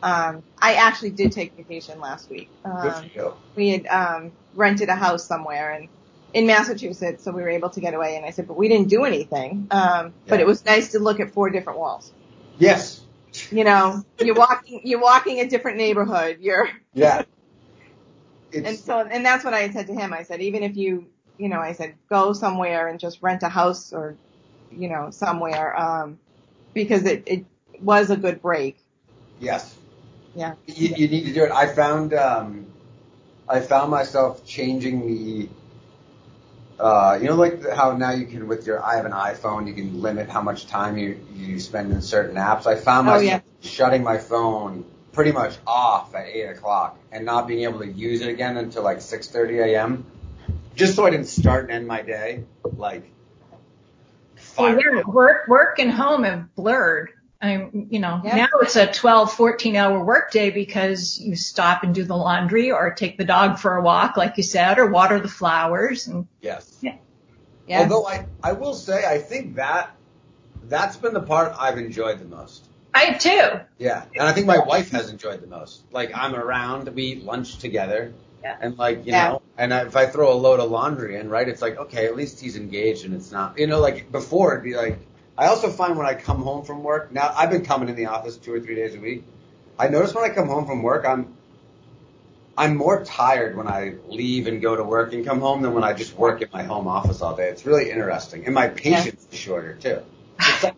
um, 0.03 0.43
I 0.59 0.75
actually 0.75 1.11
did 1.11 1.31
take 1.31 1.55
vacation 1.55 1.99
last 1.99 2.29
week. 2.29 2.49
Um, 2.65 3.09
we 3.55 3.69
had 3.69 3.87
um, 3.87 4.31
rented 4.55 4.89
a 4.89 4.95
house 4.95 5.25
somewhere 5.25 5.71
and 5.71 5.89
in 6.33 6.47
Massachusetts, 6.47 7.23
so 7.23 7.31
we 7.31 7.41
were 7.41 7.49
able 7.49 7.69
to 7.71 7.81
get 7.81 7.93
away. 7.93 8.15
And 8.15 8.25
I 8.25 8.31
said, 8.31 8.47
but 8.47 8.55
we 8.55 8.67
didn't 8.67 8.87
do 8.87 9.03
anything. 9.03 9.67
Um, 9.71 10.05
yeah. 10.05 10.11
But 10.27 10.39
it 10.39 10.47
was 10.47 10.63
nice 10.65 10.91
to 10.93 10.99
look 10.99 11.19
at 11.19 11.31
four 11.31 11.49
different 11.49 11.79
walls. 11.79 12.11
Yes. 12.57 13.01
You 13.49 13.63
know, 13.63 14.03
you're 14.19 14.35
walking, 14.35 14.81
you're 14.83 15.01
walking 15.01 15.39
a 15.39 15.47
different 15.47 15.77
neighborhood. 15.77 16.37
You're. 16.39 16.69
Yeah. 16.93 17.23
It's, 18.51 18.67
and 18.67 18.77
so, 18.77 18.99
and 18.99 19.25
that's 19.25 19.45
what 19.45 19.53
I 19.53 19.61
had 19.61 19.71
said 19.71 19.87
to 19.87 19.93
him. 19.93 20.11
I 20.11 20.23
said, 20.23 20.41
even 20.41 20.61
if 20.61 20.75
you, 20.75 21.07
you 21.37 21.47
know, 21.47 21.61
I 21.61 21.71
said, 21.71 21.95
go 22.09 22.33
somewhere 22.33 22.89
and 22.89 22.99
just 22.99 23.21
rent 23.21 23.43
a 23.43 23.47
house 23.47 23.93
or, 23.93 24.17
you 24.69 24.89
know, 24.89 25.09
somewhere, 25.09 25.79
um, 25.79 26.19
because 26.73 27.05
it, 27.05 27.23
it 27.25 27.45
was 27.79 28.09
a 28.09 28.17
good 28.17 28.41
break. 28.41 28.77
Yes. 29.39 29.73
Yeah. 30.35 30.55
You, 30.65 30.95
you 30.95 31.07
need 31.07 31.25
to 31.25 31.33
do 31.33 31.43
it. 31.43 31.51
I 31.51 31.67
found 31.67 32.13
um, 32.13 32.67
I 33.47 33.59
found 33.59 33.91
myself 33.91 34.45
changing 34.45 35.07
the. 35.07 35.49
Uh, 36.79 37.19
you 37.21 37.27
know, 37.27 37.35
like 37.35 37.69
how 37.69 37.95
now 37.95 38.11
you 38.11 38.25
can 38.25 38.47
with 38.47 38.65
your 38.65 38.83
I 38.83 38.95
have 38.95 39.05
an 39.05 39.11
iPhone, 39.11 39.67
you 39.67 39.73
can 39.73 40.01
limit 40.01 40.29
how 40.29 40.41
much 40.41 40.65
time 40.65 40.97
you 40.97 41.19
you 41.35 41.59
spend 41.59 41.91
in 41.91 42.01
certain 42.01 42.37
apps. 42.37 42.65
I 42.65 42.75
found 42.75 43.05
myself 43.05 43.21
oh, 43.21 43.25
yeah. 43.25 43.69
shutting 43.69 44.03
my 44.03 44.17
phone 44.17 44.85
pretty 45.11 45.31
much 45.31 45.57
off 45.67 46.15
at 46.15 46.25
eight 46.27 46.45
o'clock 46.45 46.97
and 47.11 47.25
not 47.25 47.47
being 47.47 47.63
able 47.63 47.79
to 47.79 47.87
use 47.87 48.21
it 48.21 48.29
again 48.29 48.57
until 48.57 48.81
like 48.83 49.01
six 49.01 49.27
thirty 49.27 49.59
a.m. 49.59 50.05
Just 50.75 50.95
so 50.95 51.05
I 51.05 51.11
didn't 51.11 51.27
start 51.27 51.65
and 51.65 51.71
end 51.71 51.87
my 51.87 52.01
day 52.01 52.45
like. 52.77 53.03
Well, 54.57 54.79
yeah, 54.79 55.03
work 55.05 55.47
work 55.47 55.77
and 55.77 55.91
home 55.91 56.23
have 56.23 56.55
blurred. 56.55 57.11
I'm, 57.41 57.87
you 57.89 57.99
know, 57.99 58.21
yeah. 58.23 58.35
now 58.35 58.49
it's 58.61 58.75
a 58.75 58.91
12, 58.91 59.33
14 59.33 59.75
hour 59.75 60.03
workday 60.03 60.51
because 60.51 61.19
you 61.19 61.35
stop 61.35 61.83
and 61.83 61.93
do 61.93 62.03
the 62.03 62.15
laundry 62.15 62.71
or 62.71 62.93
take 62.93 63.17
the 63.17 63.25
dog 63.25 63.57
for 63.57 63.77
a 63.77 63.81
walk, 63.81 64.15
like 64.15 64.37
you 64.37 64.43
said, 64.43 64.77
or 64.77 64.87
water 64.91 65.19
the 65.19 65.27
flowers. 65.27 66.07
And 66.07 66.27
yes. 66.39 66.77
Yeah. 66.81 66.97
yeah. 67.67 67.79
Although 67.79 68.05
I, 68.05 68.27
I 68.43 68.51
will 68.51 68.75
say, 68.75 69.03
I 69.05 69.17
think 69.17 69.55
that 69.55 69.95
that's 70.65 70.97
been 70.97 71.13
the 71.15 71.21
part 71.21 71.55
I've 71.57 71.79
enjoyed 71.79 72.19
the 72.19 72.25
most. 72.25 72.67
I 72.93 73.13
too. 73.13 73.61
Yeah. 73.79 74.03
And 74.15 74.27
I 74.27 74.33
think 74.33 74.45
my 74.45 74.59
wife 74.59 74.91
has 74.91 75.09
enjoyed 75.09 75.41
the 75.41 75.47
most. 75.47 75.81
Like 75.91 76.11
I'm 76.13 76.35
around, 76.35 76.89
we 76.89 77.03
eat 77.03 77.23
lunch 77.23 77.57
together. 77.57 78.13
Yeah. 78.43 78.57
And 78.59 78.77
like, 78.77 78.99
you 78.99 79.13
yeah. 79.13 79.29
know, 79.29 79.41
and 79.57 79.73
I, 79.73 79.85
if 79.85 79.95
I 79.95 80.05
throw 80.05 80.31
a 80.31 80.35
load 80.35 80.59
of 80.59 80.69
laundry 80.69 81.15
in, 81.15 81.29
right, 81.29 81.47
it's 81.47 81.61
like, 81.61 81.77
okay, 81.77 82.05
at 82.05 82.15
least 82.15 82.39
he's 82.39 82.55
engaged 82.55 83.05
and 83.05 83.15
it's 83.15 83.31
not, 83.31 83.57
you 83.57 83.65
know, 83.65 83.79
like 83.79 84.11
before 84.11 84.53
it'd 84.53 84.63
be 84.63 84.75
like, 84.75 84.99
I 85.37 85.47
also 85.47 85.69
find 85.69 85.97
when 85.97 86.05
I 86.05 86.13
come 86.13 86.41
home 86.41 86.65
from 86.65 86.83
work, 86.83 87.11
now 87.11 87.33
I've 87.35 87.49
been 87.49 87.65
coming 87.65 87.89
in 87.89 87.95
the 87.95 88.07
office 88.07 88.37
two 88.37 88.53
or 88.53 88.59
three 88.59 88.75
days 88.75 88.95
a 88.95 88.99
week. 88.99 89.23
I 89.79 89.87
notice 89.87 90.13
when 90.13 90.29
I 90.29 90.33
come 90.33 90.47
home 90.47 90.65
from 90.65 90.83
work, 90.83 91.05
I'm 91.05 91.35
I'm 92.57 92.75
more 92.75 93.03
tired 93.03 93.55
when 93.55 93.67
I 93.67 93.95
leave 94.07 94.45
and 94.47 94.61
go 94.61 94.75
to 94.75 94.83
work 94.83 95.13
and 95.13 95.25
come 95.25 95.39
home 95.39 95.61
than 95.61 95.73
when 95.73 95.83
I 95.83 95.93
just 95.93 96.15
work 96.15 96.41
in 96.41 96.49
my 96.53 96.63
home 96.63 96.87
office 96.87 97.21
all 97.21 97.35
day. 97.35 97.47
It's 97.47 97.65
really 97.65 97.89
interesting, 97.89 98.45
and 98.45 98.53
my 98.53 98.67
patience 98.67 99.25
yeah. 99.29 99.33
is 99.33 99.39
shorter 99.39 99.73
too. 99.75 100.01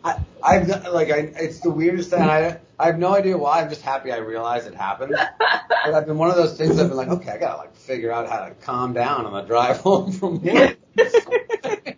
I, 0.03 0.19
I've 0.41 0.67
like 0.93 1.09
I, 1.09 1.33
it's 1.35 1.59
the 1.59 1.71
weirdest 1.71 2.11
thing. 2.11 2.21
I 2.21 2.59
I 2.77 2.85
have 2.87 2.99
no 2.99 3.13
idea 3.13 3.37
why. 3.37 3.61
I'm 3.61 3.69
just 3.69 3.81
happy 3.81 4.11
I 4.11 4.17
realized 4.17 4.67
it 4.67 4.75
happened. 4.75 5.15
but 5.39 5.93
I've 5.93 6.05
been 6.05 6.17
one 6.17 6.29
of 6.29 6.35
those 6.35 6.57
things. 6.57 6.79
I've 6.79 6.89
been 6.89 6.97
like, 6.97 7.09
okay, 7.09 7.31
I 7.31 7.37
gotta 7.37 7.57
like 7.57 7.75
figure 7.75 8.11
out 8.11 8.29
how 8.29 8.45
to 8.45 8.53
calm 8.55 8.93
down 8.93 9.25
on 9.25 9.33
the 9.33 9.41
drive 9.41 9.77
home 9.77 10.11
from 10.11 10.41
work. 10.41 10.77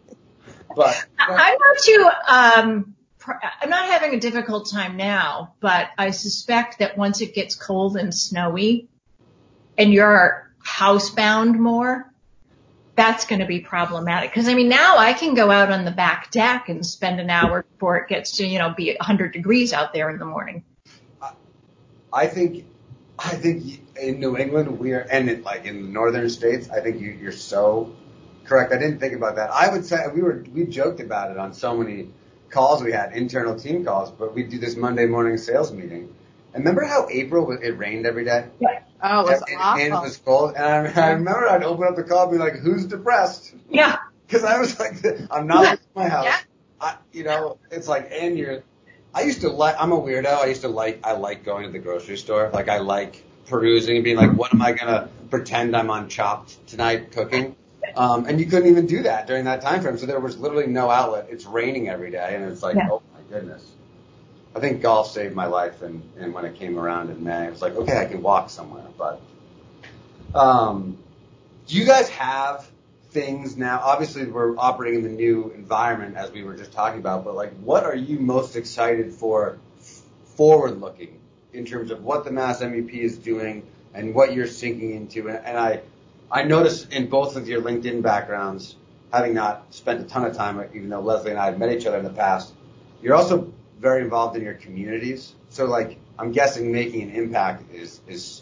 But, 0.75 1.05
I'm 1.17 1.57
not 1.57 1.77
too. 1.81 2.09
Um, 2.27 2.95
I'm 3.61 3.69
not 3.69 3.89
having 3.89 4.13
a 4.13 4.19
difficult 4.19 4.69
time 4.69 4.97
now, 4.97 5.55
but 5.59 5.89
I 5.97 6.11
suspect 6.11 6.79
that 6.79 6.97
once 6.97 7.21
it 7.21 7.33
gets 7.33 7.55
cold 7.55 7.97
and 7.97 8.13
snowy, 8.13 8.87
and 9.77 9.91
you're 9.91 10.53
housebound 10.63 11.55
more, 11.55 12.11
that's 12.95 13.25
going 13.25 13.39
to 13.39 13.45
be 13.45 13.59
problematic. 13.59 14.31
Because 14.31 14.47
I 14.47 14.53
mean, 14.53 14.69
now 14.69 14.97
I 14.97 15.13
can 15.13 15.33
go 15.33 15.51
out 15.51 15.71
on 15.71 15.85
the 15.85 15.91
back 15.91 16.31
deck 16.31 16.69
and 16.69 16.85
spend 16.85 17.19
an 17.19 17.29
hour 17.29 17.63
before 17.63 17.97
it 17.97 18.07
gets 18.07 18.37
to 18.37 18.47
you 18.47 18.59
know 18.59 18.73
be 18.75 18.93
100 18.93 19.33
degrees 19.33 19.73
out 19.73 19.93
there 19.93 20.09
in 20.09 20.19
the 20.19 20.25
morning. 20.25 20.63
I 22.13 22.27
think, 22.27 22.65
I 23.19 23.35
think 23.35 23.81
in 24.01 24.21
New 24.21 24.37
England 24.37 24.79
we 24.79 24.93
are, 24.93 25.01
and 25.01 25.29
in, 25.29 25.43
like 25.43 25.65
in 25.65 25.81
the 25.81 25.89
northern 25.89 26.29
states, 26.29 26.69
I 26.69 26.79
think 26.79 27.01
you, 27.01 27.11
you're 27.11 27.33
so 27.33 27.93
Correct. 28.45 28.71
I 28.71 28.77
didn't 28.77 28.99
think 28.99 29.13
about 29.13 29.35
that. 29.35 29.49
I 29.51 29.69
would 29.69 29.85
say 29.85 29.97
we 30.13 30.21
were 30.21 30.43
we 30.53 30.65
joked 30.65 30.99
about 30.99 31.31
it 31.31 31.37
on 31.37 31.53
so 31.53 31.75
many 31.75 32.09
calls 32.49 32.83
we 32.83 32.91
had, 32.91 33.13
internal 33.13 33.57
team 33.59 33.83
calls, 33.83 34.11
but 34.11 34.33
we 34.33 34.43
do 34.43 34.59
this 34.59 34.75
Monday 34.75 35.05
morning 35.05 35.37
sales 35.37 35.71
meeting. 35.71 36.13
And 36.53 36.63
remember 36.63 36.85
how 36.85 37.07
April 37.11 37.51
it 37.51 37.77
rained 37.77 38.05
every 38.05 38.23
day? 38.23 38.45
Yeah. 38.59 38.79
Oh, 39.03 39.27
it 39.27 39.31
was 39.31 39.43
and, 39.49 39.59
awful. 39.59 39.81
And 39.81 39.93
it 39.93 39.99
was 39.99 40.17
cold. 40.17 40.55
And 40.55 40.87
I, 40.87 41.07
I 41.07 41.09
remember 41.11 41.47
I'd 41.49 41.63
open 41.63 41.85
up 41.87 41.95
the 41.95 42.03
call 42.03 42.23
and 42.23 42.31
be 42.31 42.37
like, 42.37 42.55
"Who's 42.59 42.85
depressed?" 42.85 43.53
Yeah. 43.69 43.97
Because 44.25 44.43
I 44.43 44.59
was 44.59 44.79
like, 44.79 45.03
"I'm 45.29 45.47
not 45.47 45.73
in 45.73 45.79
my 45.95 46.07
house." 46.07 46.25
Yeah. 46.25 46.39
I, 46.79 46.95
you 47.11 47.23
know, 47.23 47.57
it's 47.71 47.87
like, 47.87 48.09
and 48.11 48.37
you're. 48.37 48.63
I 49.13 49.23
used 49.23 49.41
to 49.41 49.49
like. 49.49 49.75
I'm 49.79 49.91
a 49.91 49.99
weirdo. 49.99 50.27
I 50.27 50.45
used 50.45 50.61
to 50.61 50.69
like. 50.69 51.01
I 51.03 51.13
like 51.13 51.43
going 51.43 51.65
to 51.65 51.71
the 51.71 51.79
grocery 51.79 52.17
store. 52.17 52.49
Like 52.53 52.69
I 52.69 52.79
like 52.79 53.23
perusing 53.47 53.97
and 53.97 54.03
being 54.03 54.17
like, 54.17 54.31
"What 54.31 54.53
am 54.53 54.61
I 54.61 54.71
gonna 54.71 55.09
pretend 55.29 55.75
I'm 55.75 55.89
on 55.89 56.09
Chopped 56.09 56.65
tonight 56.67 57.11
cooking?" 57.11 57.55
Um, 57.95 58.25
and 58.25 58.39
you 58.39 58.45
couldn't 58.45 58.69
even 58.69 58.87
do 58.87 59.03
that 59.03 59.27
during 59.27 59.45
that 59.45 59.61
time 59.61 59.81
frame. 59.81 59.97
So 59.97 60.05
there 60.05 60.19
was 60.19 60.37
literally 60.37 60.67
no 60.67 60.89
outlet. 60.89 61.27
It's 61.29 61.45
raining 61.45 61.87
every 61.87 62.11
day, 62.11 62.35
and 62.35 62.51
it's 62.51 62.61
like, 62.61 62.75
yeah. 62.75 62.89
oh 62.91 63.01
my 63.13 63.21
goodness. 63.29 63.65
I 64.55 64.59
think 64.59 64.81
golf 64.81 65.11
saved 65.11 65.35
my 65.35 65.47
life, 65.47 65.81
and, 65.81 66.01
and 66.17 66.33
when 66.33 66.45
it 66.45 66.55
came 66.55 66.77
around 66.77 67.09
in 67.09 67.23
May, 67.23 67.47
it 67.47 67.51
was 67.51 67.61
like, 67.61 67.75
okay, 67.75 67.97
I 67.97 68.05
can 68.05 68.21
walk 68.21 68.49
somewhere. 68.49 68.85
But 68.97 69.21
um, 70.33 70.97
do 71.67 71.75
you 71.75 71.85
guys 71.85 72.09
have 72.09 72.69
things 73.11 73.57
now? 73.57 73.81
Obviously, 73.83 74.25
we're 74.25 74.57
operating 74.57 74.99
in 74.99 75.05
the 75.05 75.15
new 75.15 75.51
environment 75.55 76.15
as 76.15 76.31
we 76.31 76.43
were 76.43 76.55
just 76.55 76.71
talking 76.73 76.99
about, 76.99 77.25
but 77.25 77.35
like, 77.35 77.53
what 77.59 77.83
are 77.83 77.95
you 77.95 78.19
most 78.19 78.55
excited 78.55 79.13
for 79.13 79.57
forward 80.35 80.79
looking 80.79 81.19
in 81.53 81.65
terms 81.65 81.91
of 81.91 82.03
what 82.03 82.25
the 82.25 82.31
Mass 82.31 82.61
MEP 82.61 82.93
is 82.93 83.17
doing 83.17 83.65
and 83.93 84.13
what 84.13 84.33
you're 84.33 84.47
sinking 84.47 84.93
into? 84.95 85.27
And, 85.27 85.39
and 85.45 85.57
I 85.57 85.81
I 86.31 86.43
noticed 86.43 86.91
in 86.91 87.07
both 87.07 87.35
of 87.35 87.47
your 87.47 87.61
LinkedIn 87.61 88.01
backgrounds, 88.01 88.75
having 89.13 89.33
not 89.33 89.73
spent 89.73 90.01
a 90.01 90.03
ton 90.03 90.25
of 90.25 90.35
time, 90.35 90.59
even 90.73 90.89
though 90.89 90.99
Leslie 90.99 91.31
and 91.31 91.39
I 91.39 91.45
had 91.45 91.59
met 91.59 91.71
each 91.71 91.85
other 91.85 91.97
in 91.97 92.03
the 92.03 92.09
past, 92.09 92.53
you're 93.01 93.15
also 93.15 93.53
very 93.79 94.01
involved 94.01 94.35
in 94.35 94.43
your 94.43 94.55
communities. 94.55 95.33
So 95.49 95.65
like, 95.65 95.97
I'm 96.17 96.31
guessing 96.31 96.71
making 96.71 97.03
an 97.03 97.11
impact 97.11 97.73
is, 97.73 97.99
is, 98.07 98.41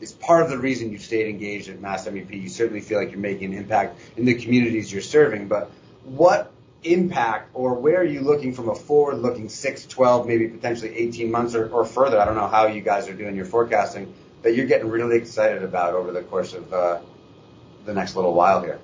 is 0.00 0.12
part 0.12 0.42
of 0.42 0.50
the 0.50 0.58
reason 0.58 0.90
you 0.90 0.98
stayed 0.98 1.28
engaged 1.28 1.68
at 1.68 1.80
Mass 1.80 2.06
MEP. 2.06 2.30
You 2.42 2.48
certainly 2.48 2.80
feel 2.80 2.98
like 2.98 3.10
you're 3.10 3.20
making 3.20 3.52
an 3.52 3.58
impact 3.58 4.00
in 4.16 4.24
the 4.24 4.34
communities 4.34 4.92
you're 4.92 5.02
serving, 5.02 5.46
but 5.46 5.70
what 6.04 6.52
impact 6.82 7.50
or 7.52 7.74
where 7.74 8.00
are 8.00 8.04
you 8.04 8.20
looking 8.22 8.54
from 8.54 8.70
a 8.70 8.74
forward 8.74 9.18
looking 9.18 9.48
6, 9.48 9.86
12, 9.86 10.26
maybe 10.26 10.48
potentially 10.48 10.96
18 10.96 11.30
months 11.30 11.54
or, 11.54 11.68
or 11.68 11.84
further? 11.84 12.18
I 12.18 12.24
don't 12.24 12.36
know 12.36 12.48
how 12.48 12.66
you 12.66 12.80
guys 12.80 13.08
are 13.08 13.14
doing 13.14 13.36
your 13.36 13.44
forecasting 13.44 14.12
that 14.42 14.54
you're 14.54 14.66
getting 14.66 14.88
really 14.88 15.16
excited 15.16 15.62
about 15.62 15.94
over 15.94 16.12
the 16.12 16.22
course 16.22 16.54
of 16.54 16.72
uh, 16.72 17.00
the 17.84 17.94
next 17.94 18.16
little 18.16 18.34
while 18.34 18.62
here? 18.62 18.78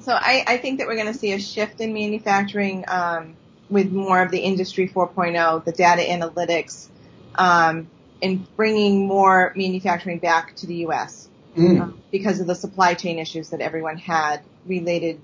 So 0.00 0.12
I, 0.12 0.44
I 0.46 0.56
think 0.58 0.78
that 0.78 0.86
we're 0.86 0.96
going 0.96 1.12
to 1.12 1.18
see 1.18 1.32
a 1.32 1.40
shift 1.40 1.80
in 1.80 1.94
manufacturing 1.94 2.84
um, 2.88 3.36
with 3.70 3.90
more 3.90 4.22
of 4.22 4.30
the 4.30 4.38
industry 4.38 4.88
4.0, 4.88 5.64
the 5.64 5.72
data 5.72 6.02
analytics, 6.02 6.88
um, 7.36 7.88
and 8.22 8.56
bringing 8.56 9.06
more 9.06 9.52
manufacturing 9.56 10.18
back 10.18 10.54
to 10.56 10.66
the 10.66 10.76
U.S. 10.76 11.28
Mm. 11.56 11.80
Um, 11.80 12.02
because 12.10 12.40
of 12.40 12.46
the 12.46 12.54
supply 12.54 12.94
chain 12.94 13.18
issues 13.18 13.50
that 13.50 13.60
everyone 13.60 13.96
had 13.96 14.42
related 14.66 15.20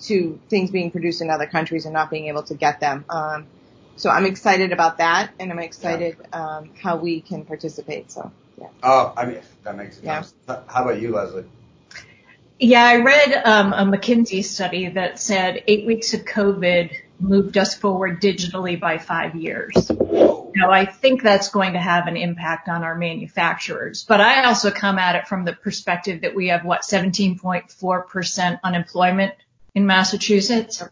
to 0.00 0.38
things 0.48 0.70
being 0.70 0.90
produced 0.90 1.20
in 1.20 1.30
other 1.30 1.46
countries 1.46 1.84
and 1.84 1.92
not 1.92 2.10
being 2.10 2.26
able 2.26 2.42
to 2.44 2.54
get 2.54 2.80
them. 2.80 3.04
Um, 3.08 3.46
so 3.98 4.10
I'm 4.10 4.26
excited 4.26 4.72
about 4.72 4.98
that, 4.98 5.30
and 5.38 5.52
I'm 5.52 5.58
excited 5.58 6.16
um, 6.32 6.70
how 6.80 6.96
we 6.96 7.20
can 7.20 7.44
participate. 7.44 8.10
So 8.10 8.32
yeah. 8.58 8.68
Oh, 8.82 9.12
I 9.16 9.26
mean 9.26 9.40
that 9.64 9.76
makes 9.76 9.98
sense. 9.98 10.34
Yeah. 10.48 10.60
How 10.66 10.84
about 10.84 11.00
you, 11.00 11.12
Leslie? 11.12 11.44
Yeah, 12.60 12.84
I 12.84 12.96
read 12.96 13.42
um, 13.44 13.72
a 13.72 13.84
McKinsey 13.84 14.44
study 14.44 14.88
that 14.88 15.20
said 15.20 15.62
eight 15.68 15.86
weeks 15.86 16.12
of 16.14 16.24
COVID 16.24 16.92
moved 17.20 17.56
us 17.56 17.74
forward 17.74 18.20
digitally 18.20 18.78
by 18.78 18.98
five 18.98 19.36
years. 19.36 19.90
Now, 19.90 20.70
I 20.70 20.84
think 20.84 21.22
that's 21.22 21.50
going 21.50 21.74
to 21.74 21.78
have 21.78 22.06
an 22.06 22.16
impact 22.16 22.68
on 22.68 22.82
our 22.82 22.96
manufacturers, 22.96 24.04
but 24.04 24.20
I 24.20 24.44
also 24.44 24.70
come 24.70 24.98
at 24.98 25.14
it 25.14 25.28
from 25.28 25.44
the 25.44 25.52
perspective 25.52 26.22
that 26.22 26.34
we 26.34 26.48
have 26.48 26.64
what 26.64 26.82
17.4% 26.82 28.60
unemployment 28.64 29.34
in 29.74 29.86
Massachusetts. 29.86 30.82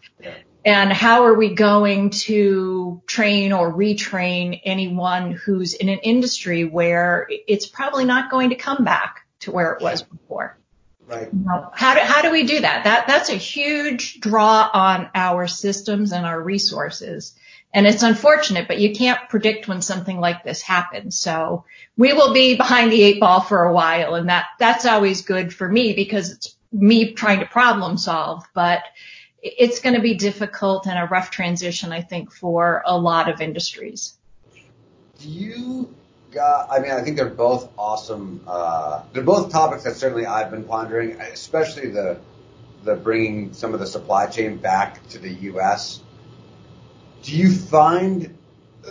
And 0.66 0.92
how 0.92 1.26
are 1.26 1.34
we 1.34 1.54
going 1.54 2.10
to 2.10 3.00
train 3.06 3.52
or 3.52 3.72
retrain 3.72 4.60
anyone 4.64 5.30
who's 5.30 5.74
in 5.74 5.88
an 5.88 6.00
industry 6.00 6.64
where 6.64 7.28
it's 7.30 7.66
probably 7.66 8.04
not 8.04 8.32
going 8.32 8.50
to 8.50 8.56
come 8.56 8.82
back 8.82 9.24
to 9.40 9.52
where 9.52 9.74
it 9.74 9.80
was 9.80 10.02
before? 10.02 10.58
Right. 11.06 11.28
how 11.72 11.94
do 11.94 12.00
how 12.00 12.20
do 12.20 12.32
we 12.32 12.42
do 12.42 12.62
that? 12.62 12.82
That 12.82 13.06
that's 13.06 13.28
a 13.28 13.36
huge 13.36 14.18
draw 14.18 14.68
on 14.72 15.08
our 15.14 15.46
systems 15.46 16.10
and 16.10 16.26
our 16.26 16.42
resources. 16.42 17.36
And 17.72 17.86
it's 17.86 18.02
unfortunate, 18.02 18.66
but 18.66 18.80
you 18.80 18.92
can't 18.92 19.28
predict 19.28 19.68
when 19.68 19.82
something 19.82 20.18
like 20.18 20.42
this 20.42 20.62
happens. 20.62 21.16
So 21.16 21.64
we 21.96 22.12
will 22.12 22.32
be 22.32 22.56
behind 22.56 22.90
the 22.90 23.02
eight 23.04 23.20
ball 23.20 23.40
for 23.40 23.62
a 23.62 23.72
while 23.72 24.16
and 24.16 24.28
that 24.30 24.46
that's 24.58 24.84
always 24.84 25.22
good 25.22 25.54
for 25.54 25.68
me 25.68 25.92
because 25.92 26.32
it's 26.32 26.56
me 26.72 27.12
trying 27.12 27.38
to 27.38 27.46
problem 27.46 27.98
solve, 27.98 28.42
but 28.52 28.82
it's 29.42 29.80
going 29.80 29.94
to 29.94 30.00
be 30.00 30.14
difficult 30.14 30.86
and 30.86 30.98
a 30.98 31.06
rough 31.06 31.30
transition, 31.30 31.92
I 31.92 32.02
think, 32.02 32.32
for 32.32 32.82
a 32.86 32.98
lot 32.98 33.28
of 33.28 33.40
industries. 33.40 34.14
Do 35.20 35.28
you 35.28 35.94
got, 36.32 36.70
I 36.70 36.80
mean, 36.80 36.90
I 36.90 37.02
think 37.02 37.16
they're 37.16 37.26
both 37.26 37.70
awesome. 37.78 38.42
Uh, 38.46 39.02
they're 39.12 39.22
both 39.22 39.50
topics 39.50 39.84
that 39.84 39.96
certainly 39.96 40.26
I've 40.26 40.50
been 40.50 40.64
pondering, 40.64 41.20
especially 41.20 41.90
the 41.90 42.18
the 42.84 42.94
bringing 42.94 43.52
some 43.52 43.74
of 43.74 43.80
the 43.80 43.86
supply 43.86 44.26
chain 44.26 44.58
back 44.58 45.06
to 45.08 45.18
the 45.18 45.32
U.S. 45.50 46.00
Do 47.22 47.36
you 47.36 47.50
find 47.50 48.36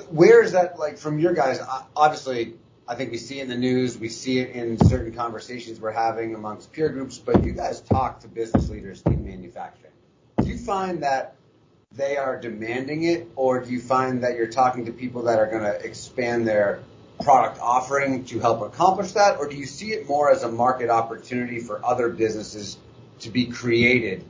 where 0.09 0.43
is 0.43 0.51
that 0.51 0.77
like 0.79 0.97
from 0.97 1.19
your 1.19 1.33
guys? 1.33 1.59
Obviously, 1.95 2.55
I 2.87 2.95
think 2.95 3.11
we 3.11 3.17
see 3.17 3.39
it 3.39 3.43
in 3.43 3.49
the 3.49 3.57
news, 3.57 3.97
we 3.97 4.09
see 4.09 4.39
it 4.39 4.51
in 4.51 4.77
certain 4.77 5.13
conversations 5.13 5.79
we're 5.79 5.91
having 5.91 6.35
amongst 6.35 6.71
peer 6.71 6.89
groups, 6.89 7.17
but 7.17 7.43
you 7.43 7.53
guys 7.53 7.81
talk 7.81 8.19
to 8.21 8.27
business 8.27 8.69
leaders 8.69 9.01
in 9.05 9.25
manufacturing. 9.25 9.93
Do 10.45 10.51
you 10.51 10.57
find 10.59 11.01
that 11.01 11.35
they 11.91 12.17
are 12.17 12.39
demanding 12.39 13.03
it, 13.03 13.27
or 13.35 13.63
do 13.63 13.71
you 13.71 13.79
find 13.79 14.23
that 14.23 14.35
you're 14.35 14.45
talking 14.45 14.85
to 14.85 14.91
people 14.91 15.23
that 15.23 15.39
are 15.39 15.47
going 15.47 15.63
to 15.63 15.83
expand 15.83 16.47
their 16.47 16.81
product 17.21 17.59
offering 17.59 18.25
to 18.25 18.39
help 18.39 18.61
accomplish 18.61 19.13
that, 19.13 19.39
or 19.39 19.47
do 19.47 19.55
you 19.55 19.65
see 19.65 19.91
it 19.93 20.07
more 20.07 20.31
as 20.31 20.43
a 20.43 20.51
market 20.51 20.91
opportunity 20.91 21.59
for 21.59 21.83
other 21.83 22.09
businesses 22.09 22.77
to 23.21 23.31
be 23.31 23.47
created 23.47 24.23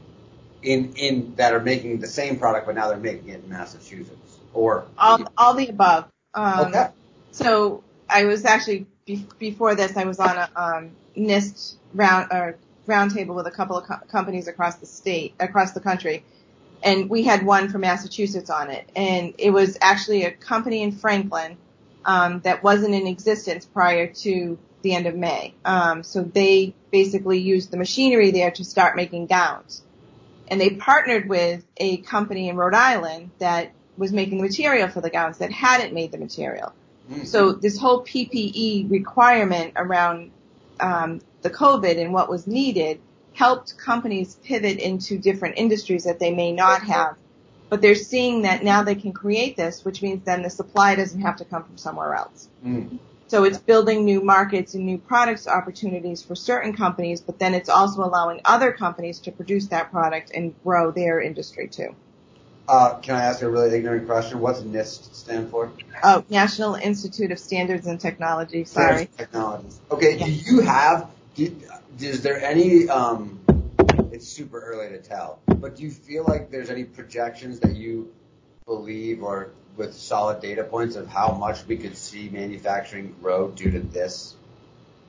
in 0.62 0.94
in 0.96 1.36
that 1.36 1.54
are 1.54 1.60
making 1.60 2.00
the 2.00 2.08
same 2.08 2.40
product, 2.40 2.66
but 2.68 2.76
now 2.76 2.88
they're 2.88 2.98
making 2.98 3.30
it 3.30 3.44
in 3.44 3.50
Massachusetts? 3.50 4.40
Or 4.54 4.86
all, 4.98 5.20
all 5.38 5.54
the 5.54 5.68
above. 5.68 6.06
Um, 6.34 6.68
okay. 6.68 6.88
So 7.32 7.84
I 8.10 8.24
was 8.24 8.46
actually 8.46 8.86
be, 9.06 9.28
before 9.38 9.76
this, 9.76 9.98
I 9.98 10.06
was 10.06 10.20
on 10.20 10.38
a 10.38 10.50
um, 10.56 10.92
NIST 11.18 11.74
round 11.94 12.32
or 12.32 12.56
roundtable 12.88 13.36
with 13.36 13.48
a 13.48 13.52
couple 13.52 13.78
of 13.78 13.86
co- 13.86 14.06
companies 14.12 14.48
across 14.48 14.76
the 14.76 14.86
state, 14.86 15.34
across 15.40 15.72
the 15.72 15.80
country, 15.80 16.24
and 16.84 17.10
we 17.10 17.24
had 17.24 17.46
one 17.46 17.70
from 17.70 17.82
Massachusetts 17.82 18.50
on 18.50 18.70
it, 18.70 18.90
and 18.96 19.34
it 19.38 19.52
was 19.52 19.78
actually 19.82 20.24
a 20.24 20.32
company 20.32 20.84
in 20.84 20.92
Franklin 20.92 21.58
um, 22.06 22.42
that 22.42 22.64
wasn't 22.64 22.94
in 22.94 23.08
existence 23.08 23.66
prior 23.66 24.08
to 24.08 24.58
the 24.84 24.94
end 24.94 25.08
of 25.08 25.16
May. 25.16 25.56
Um, 25.66 26.04
so 26.04 26.22
they 26.24 26.76
basically 26.92 27.40
used 27.40 27.72
the 27.72 27.78
machinery 27.78 28.32
there 28.32 28.52
to 28.52 28.64
start 28.64 28.96
making 28.96 29.26
gowns. 29.26 29.82
And 30.48 30.62
they 30.62 30.70
partnered 30.70 31.28
with 31.28 31.66
a 31.78 31.98
company 31.98 32.50
in 32.50 32.56
Rhode 32.56 32.76
Island 32.76 33.32
that 33.40 33.72
was 33.98 34.14
making 34.14 34.38
the 34.38 34.44
material 34.44 34.88
for 34.88 35.02
the 35.02 35.10
gowns 35.10 35.40
that 35.40 35.52
hadn't 35.52 35.94
made 35.94 36.12
the 36.12 36.20
material. 36.20 36.72
Mm-hmm. 37.10 37.24
So 37.24 37.54
this 37.54 37.80
whole 37.80 38.04
PPE 38.04 38.92
requirement 38.92 39.74
around 39.76 40.32
um, 40.80 41.22
the 41.46 41.50
COVID 41.50 42.02
and 42.02 42.12
what 42.12 42.30
was 42.30 42.46
needed 42.46 43.00
helped 43.34 43.78
companies 43.78 44.36
pivot 44.44 44.80
into 44.80 45.18
different 45.18 45.58
industries 45.58 46.04
that 46.04 46.20
they 46.20 46.34
may 46.34 46.52
not 46.52 46.82
have 46.84 47.16
but 47.70 47.82
they're 47.82 47.96
seeing 47.96 48.44
that 48.44 48.64
now 48.64 48.84
they 48.84 48.96
can 48.96 49.12
create 49.12 49.58
this, 49.58 49.84
which 49.84 50.02
means 50.02 50.24
then 50.24 50.44
the 50.44 50.50
supply 50.50 50.96
doesn't 50.96 51.22
have 51.22 51.38
to 51.38 51.46
come 51.46 51.64
from 51.64 51.78
somewhere 51.78 52.14
else. 52.14 52.48
Mm. 52.66 53.00
So 53.28 53.44
it's 53.44 53.58
building 53.58 54.06
new 54.06 54.22
markets 54.22 54.76
and 54.76 54.86
new 54.86 55.00
products 55.00 55.48
opportunities 55.48 56.22
for 56.22 56.36
certain 56.36 56.74
companies, 56.74 57.22
but 57.22 57.40
then 57.40 57.56
it's 57.56 57.70
also 57.70 58.04
allowing 58.04 58.42
other 58.46 58.72
companies 58.72 59.20
to 59.22 59.32
produce 59.32 59.68
that 59.68 59.92
product 59.92 60.32
and 60.34 60.54
grow 60.64 60.92
their 60.92 61.20
industry 61.20 61.68
too. 61.68 61.96
Uh, 62.68 62.96
can 63.00 63.16
I 63.16 63.24
ask 63.24 63.42
a 63.42 63.50
really 63.50 63.76
ignorant 63.76 64.08
question? 64.08 64.40
What's 64.40 64.62
NIST 64.62 65.14
stand 65.14 65.50
for? 65.50 65.72
Oh, 66.04 66.24
National 66.30 66.76
Institute 66.76 67.32
of 67.32 67.40
Standards 67.40 67.88
and 67.88 68.00
Technology. 68.00 68.64
Sorry. 68.64 69.08
Technologies. 69.18 69.80
Okay. 69.92 70.18
Yeah. 70.18 70.26
Do 70.26 70.32
you 70.32 70.62
have? 70.62 71.10
Do, 71.36 71.56
is 72.00 72.22
there 72.24 72.42
any 72.42 72.88
um, 72.90 73.40
it's 74.16 74.28
super 74.28 74.62
early 74.62 74.90
to 74.90 74.98
tell. 74.98 75.40
But 75.46 75.76
do 75.76 75.84
you 75.84 75.92
feel 75.92 76.24
like 76.24 76.50
there's 76.50 76.70
any 76.70 76.86
projections 76.86 77.60
that 77.60 77.76
you 77.76 78.14
believe 78.66 79.22
or 79.22 79.52
with 79.76 79.94
solid 79.94 80.42
data 80.42 80.64
points 80.64 80.96
of 80.96 81.08
how 81.10 81.34
much 81.34 81.66
we 81.68 81.76
could 81.76 81.98
see 81.98 82.30
manufacturing 82.30 83.14
grow 83.22 83.50
due 83.50 83.72
to 83.72 83.82
this 83.82 84.36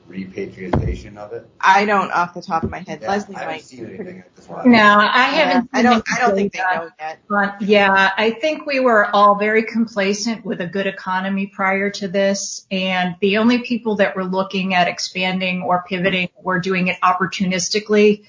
repatriation 0.06 1.18
of 1.18 1.32
it? 1.32 1.48
I 1.60 1.84
don't 1.84 2.10
off 2.10 2.34
the 2.34 2.42
top 2.42 2.62
of 2.62 2.70
my 2.70 2.80
head. 2.80 3.00
Yeah, 3.02 3.08
Leslie 3.08 3.36
I 3.36 3.38
haven't 3.40 3.54
might. 3.54 3.64
seen 3.64 3.86
anything 3.86 4.18
at 4.20 4.36
this 4.36 4.46
point. 4.46 4.66
No, 4.66 4.98
I 4.98 5.24
haven't. 5.24 5.70
Yeah, 5.72 5.78
I 5.78 5.82
don't. 5.82 6.04
I 6.12 6.18
don't 6.20 6.34
think 6.34 6.52
they 6.52 6.60
know 6.60 6.90
yet. 6.98 7.18
But 7.28 7.62
yeah, 7.62 8.10
I 8.16 8.30
think 8.30 8.66
we 8.66 8.80
were 8.80 9.14
all 9.14 9.36
very 9.36 9.64
complacent 9.64 10.44
with 10.44 10.60
a 10.60 10.66
good 10.66 10.86
economy 10.86 11.46
prior 11.46 11.90
to 11.90 12.08
this, 12.08 12.66
and 12.70 13.16
the 13.20 13.38
only 13.38 13.58
people 13.58 13.96
that 13.96 14.16
were 14.16 14.24
looking 14.24 14.74
at 14.74 14.88
expanding 14.88 15.62
or 15.62 15.84
pivoting 15.88 16.28
were 16.42 16.60
doing 16.60 16.88
it 16.88 16.98
opportunistically 17.02 18.24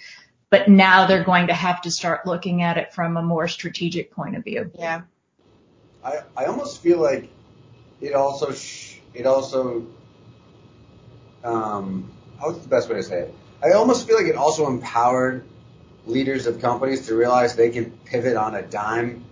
but 0.50 0.70
now 0.70 1.08
they're 1.08 1.24
going 1.24 1.48
to 1.48 1.54
have 1.54 1.82
to 1.82 1.92
start 1.92 2.26
looking 2.26 2.62
at 2.62 2.78
it 2.78 2.94
from 2.94 3.18
a 3.18 3.22
more 3.22 3.48
strategic 3.48 4.12
point 4.12 4.36
of 4.36 4.44
view. 4.44 4.72
Yeah. 4.78 5.02
I, 6.04 6.22
I 6.36 6.46
almost 6.46 6.82
feel 6.82 7.00
like 7.00 7.30
it 8.00 8.14
also, 8.14 8.52
sh- 8.54 9.00
it 9.14 9.26
also, 9.26 9.86
um, 11.44 12.12
how's 12.40 12.60
the 12.60 12.70
best 12.70 12.90
way 12.90 12.96
to 12.96 13.04
say 13.04 13.20
it? 13.22 13.34
I 13.64 13.72
almost 13.72 14.08
feel 14.08 14.18
like 14.18 14.28
it 14.28 14.36
also 14.36 14.68
empowered 14.68 15.46
leaders 16.06 16.48
of 16.48 16.62
companies 16.62 17.08
to 17.08 17.16
realize 17.16 17.56
they 17.56 17.70
can 17.70 17.92
pivot 18.06 18.38
on 18.38 18.56
a 18.56 18.62
dime 18.62 19.26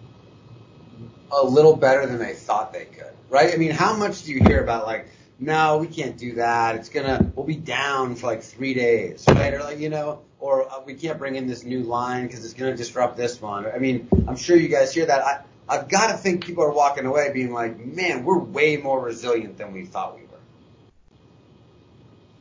a 1.32 1.43
little 1.43 1.76
better 1.76 2.06
than 2.06 2.20
they 2.20 2.34
thought 2.34 2.74
they 2.74 2.86
could, 2.86 3.14
right? 3.30 3.53
I 3.53 3.58
mean, 3.58 3.72
how 3.72 3.95
much 3.95 4.24
do 4.24 4.32
you 4.32 4.41
hear 4.41 4.62
about 4.62 4.86
like, 4.86 5.08
no, 5.39 5.78
we 5.78 5.88
can't 5.88 6.18
do 6.18 6.36
that. 6.36 6.76
It's 6.76 6.89
gonna, 6.89 7.32
we'll 7.36 7.45
be 7.45 7.56
down 7.56 8.16
for 8.16 8.28
like 8.28 8.41
three 8.41 8.74
days, 8.74 9.26
right? 9.28 9.53
Or 9.53 9.60
like, 9.60 9.80
you 9.80 9.89
know, 9.89 10.22
or 10.39 10.72
uh, 10.72 10.82
we 10.86 10.93
can't 10.93 11.18
bring 11.18 11.36
in 11.36 11.47
this 11.47 11.64
new 11.64 11.82
line 11.82 12.28
because 12.28 12.45
it's 12.45 12.53
to 12.53 12.76
disrupt 12.76 13.18
this 13.18 13.41
one. 13.41 13.66
I 13.66 13.80
mean, 13.80 14.08
I'm 14.28 14.38
sure 14.38 14.56
you 14.56 14.70
guys 14.70 14.93
hear 14.93 15.06
that. 15.06 15.22
I, 15.22 15.41
I've 15.68 15.89
got 15.89 16.12
to 16.12 16.18
think 16.18 16.45
people 16.45 16.64
are 16.64 16.72
walking 16.72 17.06
away 17.06 17.32
being 17.34 17.51
like, 17.51 17.84
man, 17.84 18.24
we're 18.24 18.39
way 18.39 18.78
more 18.78 19.01
resilient 19.01 19.58
than 19.58 19.74
we 19.74 19.86
thought 19.86 20.16
we. 20.16 20.25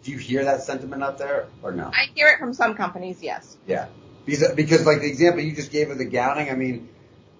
Do 0.05 0.11
you 0.12 0.18
hear 0.18 0.44
that 0.44 0.62
sentiment 0.62 1.02
out 1.02 1.18
there 1.18 1.46
or 1.62 1.72
no? 1.72 1.90
I 1.92 2.07
hear 2.14 2.28
it 2.28 2.38
from 2.38 2.52
some 2.52 2.74
companies, 2.74 3.22
yes. 3.22 3.57
Yeah. 3.66 3.86
Because, 4.26 4.52
because 4.55 4.86
like 4.86 5.00
the 5.00 5.09
example 5.09 5.42
you 5.42 5.55
just 5.55 5.72
gave 5.72 5.90
of 5.90 5.98
the 5.98 6.05
gowning, 6.05 6.50
I 6.50 6.55
mean, 6.55 6.88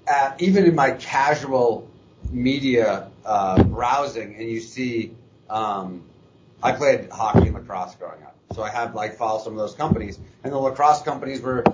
uh, 0.09 0.33
even 0.39 0.65
in 0.65 0.75
my 0.75 0.93
casual 0.93 1.89
media 2.31 3.11
uh, 3.25 3.62
browsing 3.62 4.35
and 4.37 4.49
you 4.49 4.61
see, 4.61 5.12
um, 5.49 6.03
I 6.62 6.73
played 6.73 7.11
hockey 7.11 7.49
and 7.49 7.55
lacrosse 7.55 7.95
growing 7.97 8.23
up. 8.23 8.35
So 8.55 8.62
I 8.62 8.71
have 8.71 8.95
like 8.95 9.17
followed 9.17 9.43
some 9.43 9.53
of 9.53 9.59
those 9.59 9.75
companies, 9.75 10.19
and 10.43 10.53
the 10.53 10.59
lacrosse 10.59 11.03
companies 11.03 11.41
were 11.41 11.65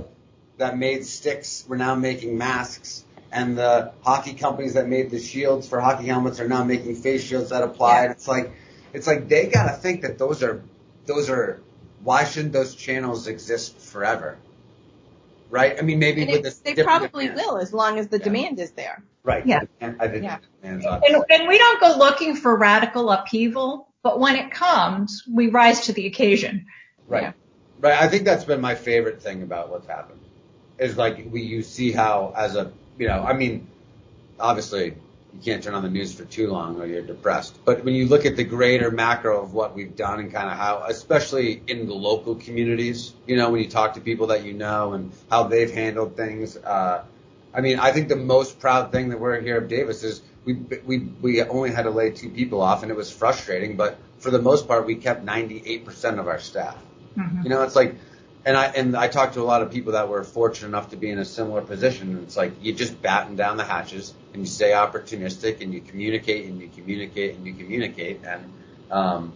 that 0.58 0.76
made 0.76 1.04
sticks 1.04 1.64
were 1.68 1.76
now 1.76 1.94
making 1.94 2.38
masks, 2.38 3.04
and 3.30 3.56
the 3.56 3.92
hockey 4.02 4.34
companies 4.34 4.74
that 4.74 4.88
made 4.88 5.10
the 5.10 5.20
shields 5.20 5.68
for 5.68 5.80
hockey 5.80 6.06
helmets 6.06 6.40
are 6.40 6.48
now 6.48 6.64
making 6.64 6.96
face 6.96 7.22
shields 7.22 7.50
that 7.50 7.62
apply. 7.62 7.94
Yeah. 7.94 8.02
And 8.02 8.12
it's 8.12 8.26
like 8.26 8.52
it's 8.92 9.06
like 9.06 9.28
they 9.28 9.46
gotta 9.46 9.76
think 9.76 10.02
that 10.02 10.18
those 10.18 10.42
are 10.42 10.62
those 11.14 11.28
are 11.28 11.60
why 12.02 12.24
shouldn't 12.24 12.52
those 12.52 12.74
channels 12.74 13.26
exist 13.26 13.78
forever? 13.78 14.38
Right? 15.50 15.76
I 15.78 15.82
mean, 15.82 15.98
maybe 15.98 16.22
and 16.22 16.30
with 16.30 16.42
this, 16.44 16.58
they 16.58 16.74
probably 16.74 17.26
demand. 17.26 17.46
will 17.46 17.58
as 17.58 17.72
long 17.72 17.98
as 17.98 18.08
the 18.08 18.18
yeah. 18.18 18.24
demand 18.24 18.60
is 18.60 18.70
there. 18.70 19.02
Right. 19.22 19.44
Yeah. 19.46 19.62
I 19.80 20.08
think 20.08 20.24
yeah. 20.24 20.38
and, 20.62 20.82
and 20.82 21.48
we 21.48 21.58
don't 21.58 21.80
go 21.80 21.96
looking 21.98 22.36
for 22.36 22.56
radical 22.56 23.10
upheaval 23.10 23.90
but 24.02 24.18
when 24.18 24.36
it 24.36 24.50
comes, 24.50 25.24
we 25.30 25.48
rise 25.48 25.86
to 25.86 25.92
the 25.92 26.06
occasion. 26.06 26.66
Right. 27.06 27.22
Yeah. 27.22 27.32
Right. 27.80 28.00
I 28.00 28.08
think 28.08 28.24
that's 28.24 28.44
been 28.44 28.60
my 28.60 28.74
favorite 28.74 29.22
thing 29.22 29.42
about 29.42 29.70
what's 29.70 29.86
happened. 29.86 30.20
is 30.78 30.96
like 30.96 31.26
we 31.30 31.42
you 31.42 31.62
see 31.62 31.92
how 31.92 32.32
as 32.36 32.56
a 32.56 32.72
you 32.98 33.08
know 33.08 33.22
I 33.22 33.32
mean 33.32 33.66
obviously 34.38 34.94
you 35.34 35.40
can't 35.40 35.62
turn 35.62 35.74
on 35.74 35.82
the 35.82 35.88
news 35.88 36.14
for 36.14 36.24
too 36.24 36.48
long 36.50 36.80
or 36.80 36.86
you're 36.86 37.02
depressed. 37.02 37.58
But 37.64 37.84
when 37.84 37.94
you 37.94 38.06
look 38.06 38.26
at 38.26 38.36
the 38.36 38.44
greater 38.44 38.90
macro 38.90 39.42
of 39.42 39.54
what 39.54 39.74
we've 39.74 39.94
done 39.94 40.20
and 40.20 40.32
kind 40.32 40.50
of 40.50 40.56
how, 40.56 40.84
especially 40.88 41.62
in 41.66 41.86
the 41.86 41.94
local 41.94 42.34
communities, 42.34 43.14
you 43.26 43.36
know, 43.36 43.50
when 43.50 43.62
you 43.62 43.68
talk 43.68 43.94
to 43.94 44.00
people 44.00 44.28
that 44.28 44.44
you 44.44 44.52
know 44.52 44.92
and 44.92 45.12
how 45.30 45.44
they've 45.44 45.72
handled 45.72 46.16
things, 46.16 46.56
uh, 46.56 47.04
I 47.52 47.60
mean, 47.60 47.78
I 47.78 47.92
think 47.92 48.08
the 48.08 48.16
most 48.16 48.60
proud 48.60 48.92
thing 48.92 49.08
that 49.10 49.20
we're 49.20 49.40
here 49.40 49.58
at 49.58 49.68
Davis 49.68 50.02
is 50.04 50.22
we 50.44 50.54
we 50.54 50.98
we 51.20 51.42
only 51.42 51.70
had 51.70 51.82
to 51.82 51.90
lay 51.90 52.10
two 52.10 52.30
people 52.30 52.60
off 52.60 52.82
and 52.82 52.90
it 52.90 52.96
was 52.96 53.10
frustrating, 53.10 53.76
but 53.76 53.98
for 54.18 54.30
the 54.30 54.40
most 54.40 54.68
part, 54.68 54.86
we 54.86 54.94
kept 54.96 55.24
98% 55.24 56.18
of 56.18 56.28
our 56.28 56.38
staff. 56.38 56.76
Mm-hmm. 57.16 57.42
You 57.42 57.48
know, 57.48 57.62
it's 57.62 57.74
like 57.74 57.96
and 58.44 58.56
I 58.56 58.66
and 58.66 58.96
I 58.96 59.08
talked 59.08 59.34
to 59.34 59.42
a 59.42 59.44
lot 59.44 59.62
of 59.62 59.70
people 59.70 59.92
that 59.92 60.08
were 60.08 60.24
fortunate 60.24 60.68
enough 60.68 60.90
to 60.90 60.96
be 60.96 61.10
in 61.10 61.18
a 61.18 61.24
similar 61.24 61.60
position. 61.60 62.22
It's 62.22 62.36
like 62.36 62.52
you 62.62 62.72
just 62.72 63.00
batten 63.00 63.36
down 63.36 63.56
the 63.56 63.64
hatches 63.64 64.14
and 64.32 64.42
you 64.42 64.48
stay 64.48 64.70
opportunistic 64.70 65.60
and 65.60 65.74
you 65.74 65.80
communicate 65.80 66.46
and 66.46 66.60
you 66.60 66.68
communicate 66.68 67.36
and 67.36 67.46
you 67.46 67.52
communicate. 67.54 68.20
And 68.24 68.52
um, 68.90 69.32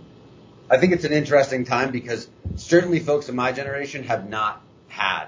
I 0.71 0.79
think 0.79 0.93
it's 0.93 1.05
an 1.05 1.13
interesting 1.13 1.65
time 1.65 1.91
because 1.91 2.29
certainly 2.57 3.01
folks 3.01 3.29
in 3.29 3.37
my 3.37 3.53
generation 3.53 4.05
have 4.05 4.29
not 4.29 4.63
had 4.89 5.27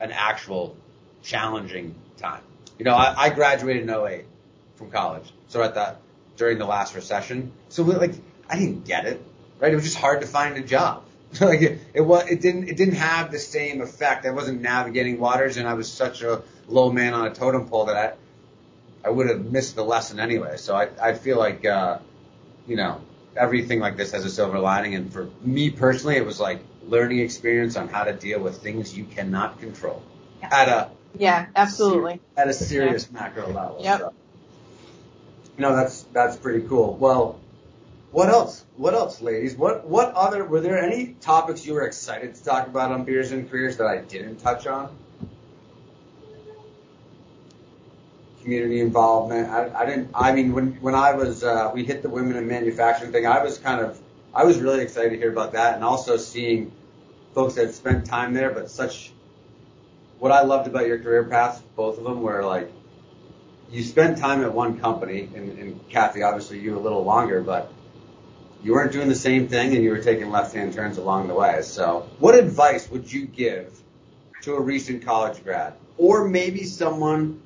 an 0.00 0.12
actual 0.12 0.76
challenging 1.22 1.94
time. 2.18 2.42
You 2.78 2.84
know, 2.84 2.94
I, 2.94 3.14
I 3.16 3.30
graduated 3.30 3.82
in 3.82 3.90
08 3.90 4.24
from 4.76 4.90
college, 4.90 5.30
so 5.48 5.62
at 5.62 5.74
that 5.74 6.00
during 6.36 6.58
the 6.58 6.66
last 6.66 6.94
recession. 6.94 7.52
So 7.70 7.82
like 7.82 8.14
I 8.48 8.58
didn't 8.58 8.84
get 8.84 9.06
it, 9.06 9.22
right? 9.58 9.72
It 9.72 9.76
was 9.76 9.84
just 9.84 9.96
hard 9.96 10.20
to 10.20 10.26
find 10.26 10.56
a 10.56 10.62
job. 10.62 11.04
like 11.40 11.62
it, 11.62 11.80
it 11.94 12.00
was, 12.00 12.28
it 12.28 12.40
didn't, 12.40 12.68
it 12.68 12.76
didn't 12.76 12.94
have 12.94 13.30
the 13.30 13.38
same 13.38 13.80
effect. 13.80 14.26
I 14.26 14.30
wasn't 14.30 14.60
navigating 14.60 15.18
waters, 15.20 15.56
and 15.56 15.68
I 15.68 15.74
was 15.74 15.90
such 15.90 16.22
a 16.22 16.42
low 16.66 16.90
man 16.90 17.14
on 17.14 17.26
a 17.26 17.34
totem 17.34 17.68
pole 17.68 17.86
that 17.86 17.96
I, 17.96 19.08
I 19.08 19.10
would 19.10 19.28
have 19.28 19.44
missed 19.44 19.76
the 19.76 19.84
lesson 19.84 20.18
anyway. 20.18 20.56
So 20.56 20.74
I, 20.74 20.88
I 21.00 21.14
feel 21.14 21.38
like, 21.38 21.64
uh, 21.64 21.98
you 22.66 22.76
know, 22.76 23.00
everything 23.36 23.80
like 23.80 23.96
this 23.96 24.12
has 24.12 24.24
a 24.24 24.30
silver 24.30 24.58
lining, 24.58 24.94
and 24.94 25.12
for 25.12 25.28
me 25.42 25.70
personally, 25.70 26.16
it 26.16 26.26
was 26.26 26.40
like 26.40 26.60
learning 26.86 27.20
experience 27.20 27.76
on 27.76 27.88
how 27.88 28.04
to 28.04 28.12
deal 28.12 28.40
with 28.40 28.58
things 28.58 28.96
you 28.96 29.04
cannot 29.04 29.60
control 29.60 30.02
yeah. 30.40 30.48
at 30.52 30.68
a 30.68 30.90
yeah, 31.18 31.46
absolutely 31.56 32.20
at 32.36 32.48
a 32.48 32.52
serious 32.52 33.08
yeah. 33.12 33.20
macro 33.20 33.48
level. 33.48 33.78
Yep. 33.80 33.98
So, 33.98 34.14
you 35.56 35.62
know, 35.62 35.76
that's 35.76 36.02
that's 36.12 36.36
pretty 36.36 36.66
cool. 36.68 36.94
Well, 36.94 37.39
what 38.12 38.28
else? 38.28 38.64
What 38.76 38.94
else, 38.94 39.20
ladies? 39.20 39.56
What 39.56 39.86
what 39.86 40.12
other 40.14 40.44
were 40.44 40.60
there 40.60 40.78
any 40.78 41.14
topics 41.20 41.64
you 41.64 41.74
were 41.74 41.82
excited 41.82 42.34
to 42.34 42.44
talk 42.44 42.66
about 42.66 42.90
on 42.90 43.04
beers 43.04 43.30
and 43.30 43.48
careers 43.48 43.76
that 43.76 43.86
I 43.86 43.98
didn't 43.98 44.38
touch 44.38 44.66
on? 44.66 44.96
Community 48.42 48.80
involvement. 48.80 49.48
I, 49.48 49.70
I 49.82 49.86
didn't. 49.86 50.10
I 50.14 50.32
mean, 50.32 50.52
when 50.52 50.72
when 50.80 50.96
I 50.96 51.14
was 51.14 51.44
uh, 51.44 51.70
we 51.72 51.84
hit 51.84 52.02
the 52.02 52.08
women 52.08 52.36
in 52.36 52.48
manufacturing 52.48 53.12
thing, 53.12 53.26
I 53.26 53.44
was 53.44 53.58
kind 53.58 53.80
of 53.80 54.00
I 54.34 54.44
was 54.44 54.58
really 54.58 54.80
excited 54.82 55.10
to 55.10 55.16
hear 55.16 55.30
about 55.30 55.52
that, 55.52 55.76
and 55.76 55.84
also 55.84 56.16
seeing 56.16 56.72
folks 57.32 57.54
that 57.54 57.74
spent 57.74 58.06
time 58.06 58.34
there, 58.34 58.50
but 58.50 58.70
such. 58.70 59.12
What 60.18 60.32
I 60.32 60.42
loved 60.42 60.66
about 60.66 60.86
your 60.86 60.98
career 60.98 61.24
paths, 61.24 61.62
both 61.76 61.96
of 61.96 62.04
them, 62.04 62.20
were 62.20 62.44
like 62.44 62.70
you 63.70 63.82
spent 63.84 64.18
time 64.18 64.42
at 64.42 64.52
one 64.52 64.80
company, 64.80 65.30
and, 65.34 65.58
and 65.58 65.88
Kathie, 65.88 66.22
obviously 66.22 66.58
you 66.58 66.76
a 66.76 66.80
little 66.80 67.04
longer, 67.04 67.40
but 67.40 67.72
you 68.62 68.72
weren't 68.72 68.92
doing 68.92 69.08
the 69.08 69.14
same 69.14 69.48
thing 69.48 69.74
and 69.74 69.82
you 69.82 69.90
were 69.90 70.02
taking 70.02 70.30
left-hand 70.30 70.74
turns 70.74 70.98
along 70.98 71.28
the 71.28 71.34
way. 71.34 71.62
So, 71.62 72.08
what 72.18 72.34
advice 72.34 72.90
would 72.90 73.10
you 73.10 73.26
give 73.26 73.78
to 74.42 74.54
a 74.54 74.60
recent 74.60 75.04
college 75.04 75.42
grad, 75.42 75.74
or 75.98 76.28
maybe 76.28 76.64
someone 76.64 77.40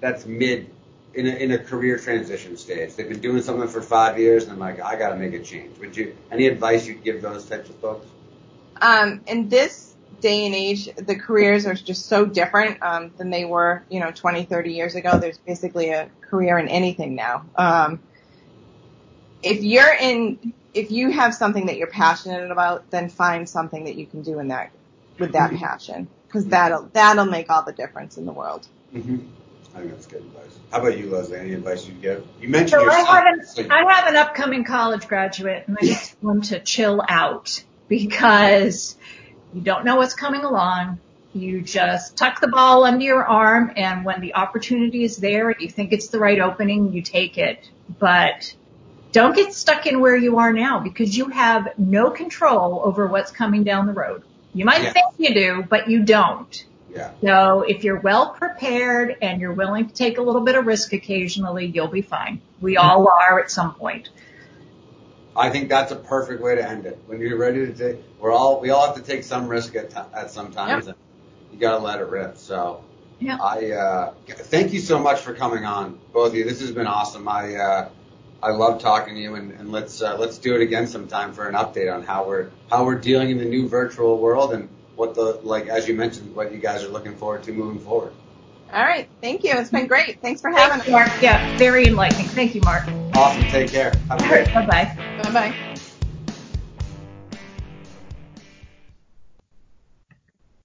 that's 0.00 0.26
mid 0.26 0.70
in 1.14 1.26
a, 1.26 1.30
in 1.30 1.52
a 1.52 1.58
career 1.58 1.98
transition 1.98 2.56
stage? 2.56 2.94
They've 2.94 3.08
been 3.08 3.20
doing 3.20 3.42
something 3.42 3.68
for 3.68 3.82
five 3.82 4.18
years 4.18 4.44
and 4.44 4.52
they're 4.52 4.58
like, 4.58 4.80
I 4.80 4.96
got 4.96 5.10
to 5.10 5.16
make 5.16 5.34
a 5.34 5.42
change. 5.42 5.78
Would 5.78 5.96
you 5.96 6.16
any 6.30 6.46
advice 6.46 6.86
you'd 6.86 7.02
give 7.02 7.22
those 7.22 7.46
types 7.46 7.68
of 7.70 7.76
folks? 7.76 8.06
Um, 8.80 9.20
in 9.26 9.48
this 9.48 9.94
day 10.20 10.46
and 10.46 10.54
age, 10.54 10.88
the 10.96 11.16
careers 11.16 11.66
are 11.66 11.74
just 11.74 12.06
so 12.06 12.26
different 12.26 12.82
um, 12.82 13.10
than 13.16 13.30
they 13.30 13.44
were, 13.44 13.82
you 13.88 14.00
know, 14.00 14.10
20, 14.10 14.44
30 14.44 14.72
years 14.72 14.94
ago. 14.94 15.18
There's 15.18 15.38
basically 15.38 15.90
a 15.90 16.10
career 16.20 16.58
in 16.58 16.68
anything 16.68 17.14
now. 17.14 17.46
Um, 17.56 18.00
if 19.42 19.62
you're 19.62 19.94
in, 19.94 20.52
if 20.74 20.90
you 20.90 21.10
have 21.10 21.34
something 21.34 21.66
that 21.66 21.76
you're 21.76 21.86
passionate 21.86 22.50
about, 22.50 22.90
then 22.90 23.08
find 23.08 23.48
something 23.48 23.84
that 23.84 23.96
you 23.96 24.06
can 24.06 24.22
do 24.22 24.38
in 24.38 24.48
that, 24.48 24.70
with 25.18 25.32
that 25.32 25.54
passion. 25.54 26.08
Cause 26.30 26.46
that'll, 26.46 26.88
that'll 26.92 27.24
make 27.24 27.50
all 27.50 27.64
the 27.64 27.72
difference 27.72 28.16
in 28.16 28.24
the 28.24 28.32
world. 28.32 28.66
Mm-hmm. 28.94 29.18
I 29.74 29.80
think 29.80 29.92
that's 29.92 30.06
good 30.06 30.22
advice. 30.22 30.58
How 30.72 30.80
about 30.80 30.98
you, 30.98 31.10
Leslie? 31.10 31.38
Any 31.38 31.54
advice 31.54 31.86
you'd 31.86 32.02
give? 32.02 32.26
You 32.40 32.48
mentioned 32.48 32.82
so 32.82 32.90
I 32.90 33.00
have, 33.00 33.24
an, 33.26 33.46
so 33.46 33.66
I 33.70 33.92
have 33.92 34.06
an 34.08 34.16
upcoming 34.16 34.64
college 34.64 35.06
graduate 35.06 35.64
and 35.66 35.78
I 35.80 35.86
just 35.86 36.20
want 36.22 36.44
to 36.46 36.60
chill 36.60 37.02
out 37.08 37.62
because 37.88 38.96
you 39.52 39.60
don't 39.60 39.84
know 39.84 39.96
what's 39.96 40.14
coming 40.14 40.42
along. 40.42 40.98
You 41.32 41.62
just 41.62 42.16
tuck 42.16 42.40
the 42.40 42.48
ball 42.48 42.84
under 42.84 43.04
your 43.04 43.24
arm 43.24 43.72
and 43.76 44.04
when 44.04 44.20
the 44.20 44.34
opportunity 44.34 45.04
is 45.04 45.16
there, 45.16 45.54
you 45.56 45.68
think 45.68 45.92
it's 45.92 46.08
the 46.08 46.18
right 46.18 46.40
opening, 46.40 46.92
you 46.92 47.02
take 47.02 47.38
it. 47.38 47.68
But 47.98 48.54
don't 49.12 49.34
get 49.34 49.52
stuck 49.52 49.86
in 49.86 50.00
where 50.00 50.16
you 50.16 50.38
are 50.38 50.52
now 50.52 50.80
because 50.80 51.16
you 51.16 51.28
have 51.28 51.68
no 51.78 52.10
control 52.10 52.82
over 52.84 53.06
what's 53.06 53.30
coming 53.30 53.64
down 53.64 53.86
the 53.86 53.92
road. 53.92 54.22
You 54.54 54.64
might 54.64 54.82
yeah. 54.82 54.92
think 54.92 55.06
you 55.18 55.34
do, 55.34 55.64
but 55.68 55.88
you 55.88 56.02
don't. 56.02 56.64
Yeah. 56.94 57.12
So 57.20 57.62
if 57.62 57.84
you're 57.84 58.00
well 58.00 58.30
prepared 58.30 59.16
and 59.22 59.40
you're 59.40 59.52
willing 59.52 59.88
to 59.88 59.94
take 59.94 60.18
a 60.18 60.22
little 60.22 60.40
bit 60.40 60.56
of 60.56 60.66
risk 60.66 60.92
occasionally, 60.92 61.66
you'll 61.66 61.88
be 61.88 62.02
fine. 62.02 62.40
We 62.60 62.76
all 62.76 63.08
are 63.08 63.40
at 63.40 63.50
some 63.50 63.74
point. 63.74 64.10
I 65.36 65.50
think 65.50 65.68
that's 65.68 65.92
a 65.92 65.96
perfect 65.96 66.42
way 66.42 66.56
to 66.56 66.68
end 66.68 66.86
it. 66.86 66.98
When 67.06 67.20
you're 67.20 67.38
ready 67.38 67.64
to 67.64 67.72
take, 67.72 68.02
we're 68.18 68.32
all, 68.32 68.60
we 68.60 68.70
all 68.70 68.86
have 68.86 68.96
to 68.96 69.02
take 69.02 69.22
some 69.22 69.46
risk 69.46 69.76
at, 69.76 69.90
t- 69.90 69.96
at 70.12 70.30
some 70.30 70.50
times 70.52 70.88
yep. 70.88 70.96
you 71.52 71.58
gotta 71.58 71.78
let 71.78 72.00
it 72.00 72.08
rip. 72.08 72.36
So 72.36 72.82
yeah. 73.20 73.38
I, 73.40 73.70
uh, 73.70 74.14
thank 74.26 74.72
you 74.72 74.80
so 74.80 74.98
much 74.98 75.20
for 75.20 75.32
coming 75.32 75.64
on, 75.64 76.00
both 76.12 76.30
of 76.30 76.34
you. 76.34 76.44
This 76.44 76.60
has 76.60 76.72
been 76.72 76.88
awesome. 76.88 77.28
I, 77.28 77.54
uh, 77.54 77.88
I 78.42 78.52
love 78.52 78.80
talking 78.80 79.14
to 79.14 79.20
you, 79.20 79.34
and, 79.34 79.52
and 79.52 79.70
let's 79.70 80.00
uh, 80.00 80.16
let's 80.16 80.38
do 80.38 80.54
it 80.54 80.62
again 80.62 80.86
sometime 80.86 81.32
for 81.32 81.48
an 81.48 81.54
update 81.54 81.92
on 81.92 82.02
how 82.02 82.26
we're 82.26 82.50
how 82.70 82.84
we're 82.84 82.98
dealing 82.98 83.30
in 83.30 83.38
the 83.38 83.44
new 83.44 83.68
virtual 83.68 84.18
world 84.18 84.52
and 84.52 84.68
what 84.96 85.14
the 85.14 85.40
like 85.42 85.68
as 85.68 85.86
you 85.88 85.94
mentioned 85.94 86.34
what 86.34 86.52
you 86.52 86.58
guys 86.58 86.82
are 86.82 86.88
looking 86.88 87.16
forward 87.16 87.42
to 87.44 87.52
moving 87.52 87.80
forward. 87.80 88.12
All 88.72 88.84
right, 88.84 89.08
thank 89.20 89.42
you. 89.42 89.52
It's 89.54 89.70
been 89.70 89.88
great. 89.88 90.20
Thanks 90.22 90.40
for 90.40 90.50
having 90.50 90.80
us, 90.80 90.88
Mark. 90.88 91.10
Yeah, 91.20 91.56
very 91.58 91.86
enlightening. 91.86 92.26
Thank 92.26 92.54
you, 92.54 92.60
Mark. 92.62 92.84
Awesome. 93.14 93.42
Take 93.48 93.70
care. 93.70 93.92
Have 94.08 94.20
a 94.22 94.28
great. 94.28 94.46
Bye 94.54 94.66
bye. 94.66 95.22
Bye 95.22 95.32
bye. 95.32 95.69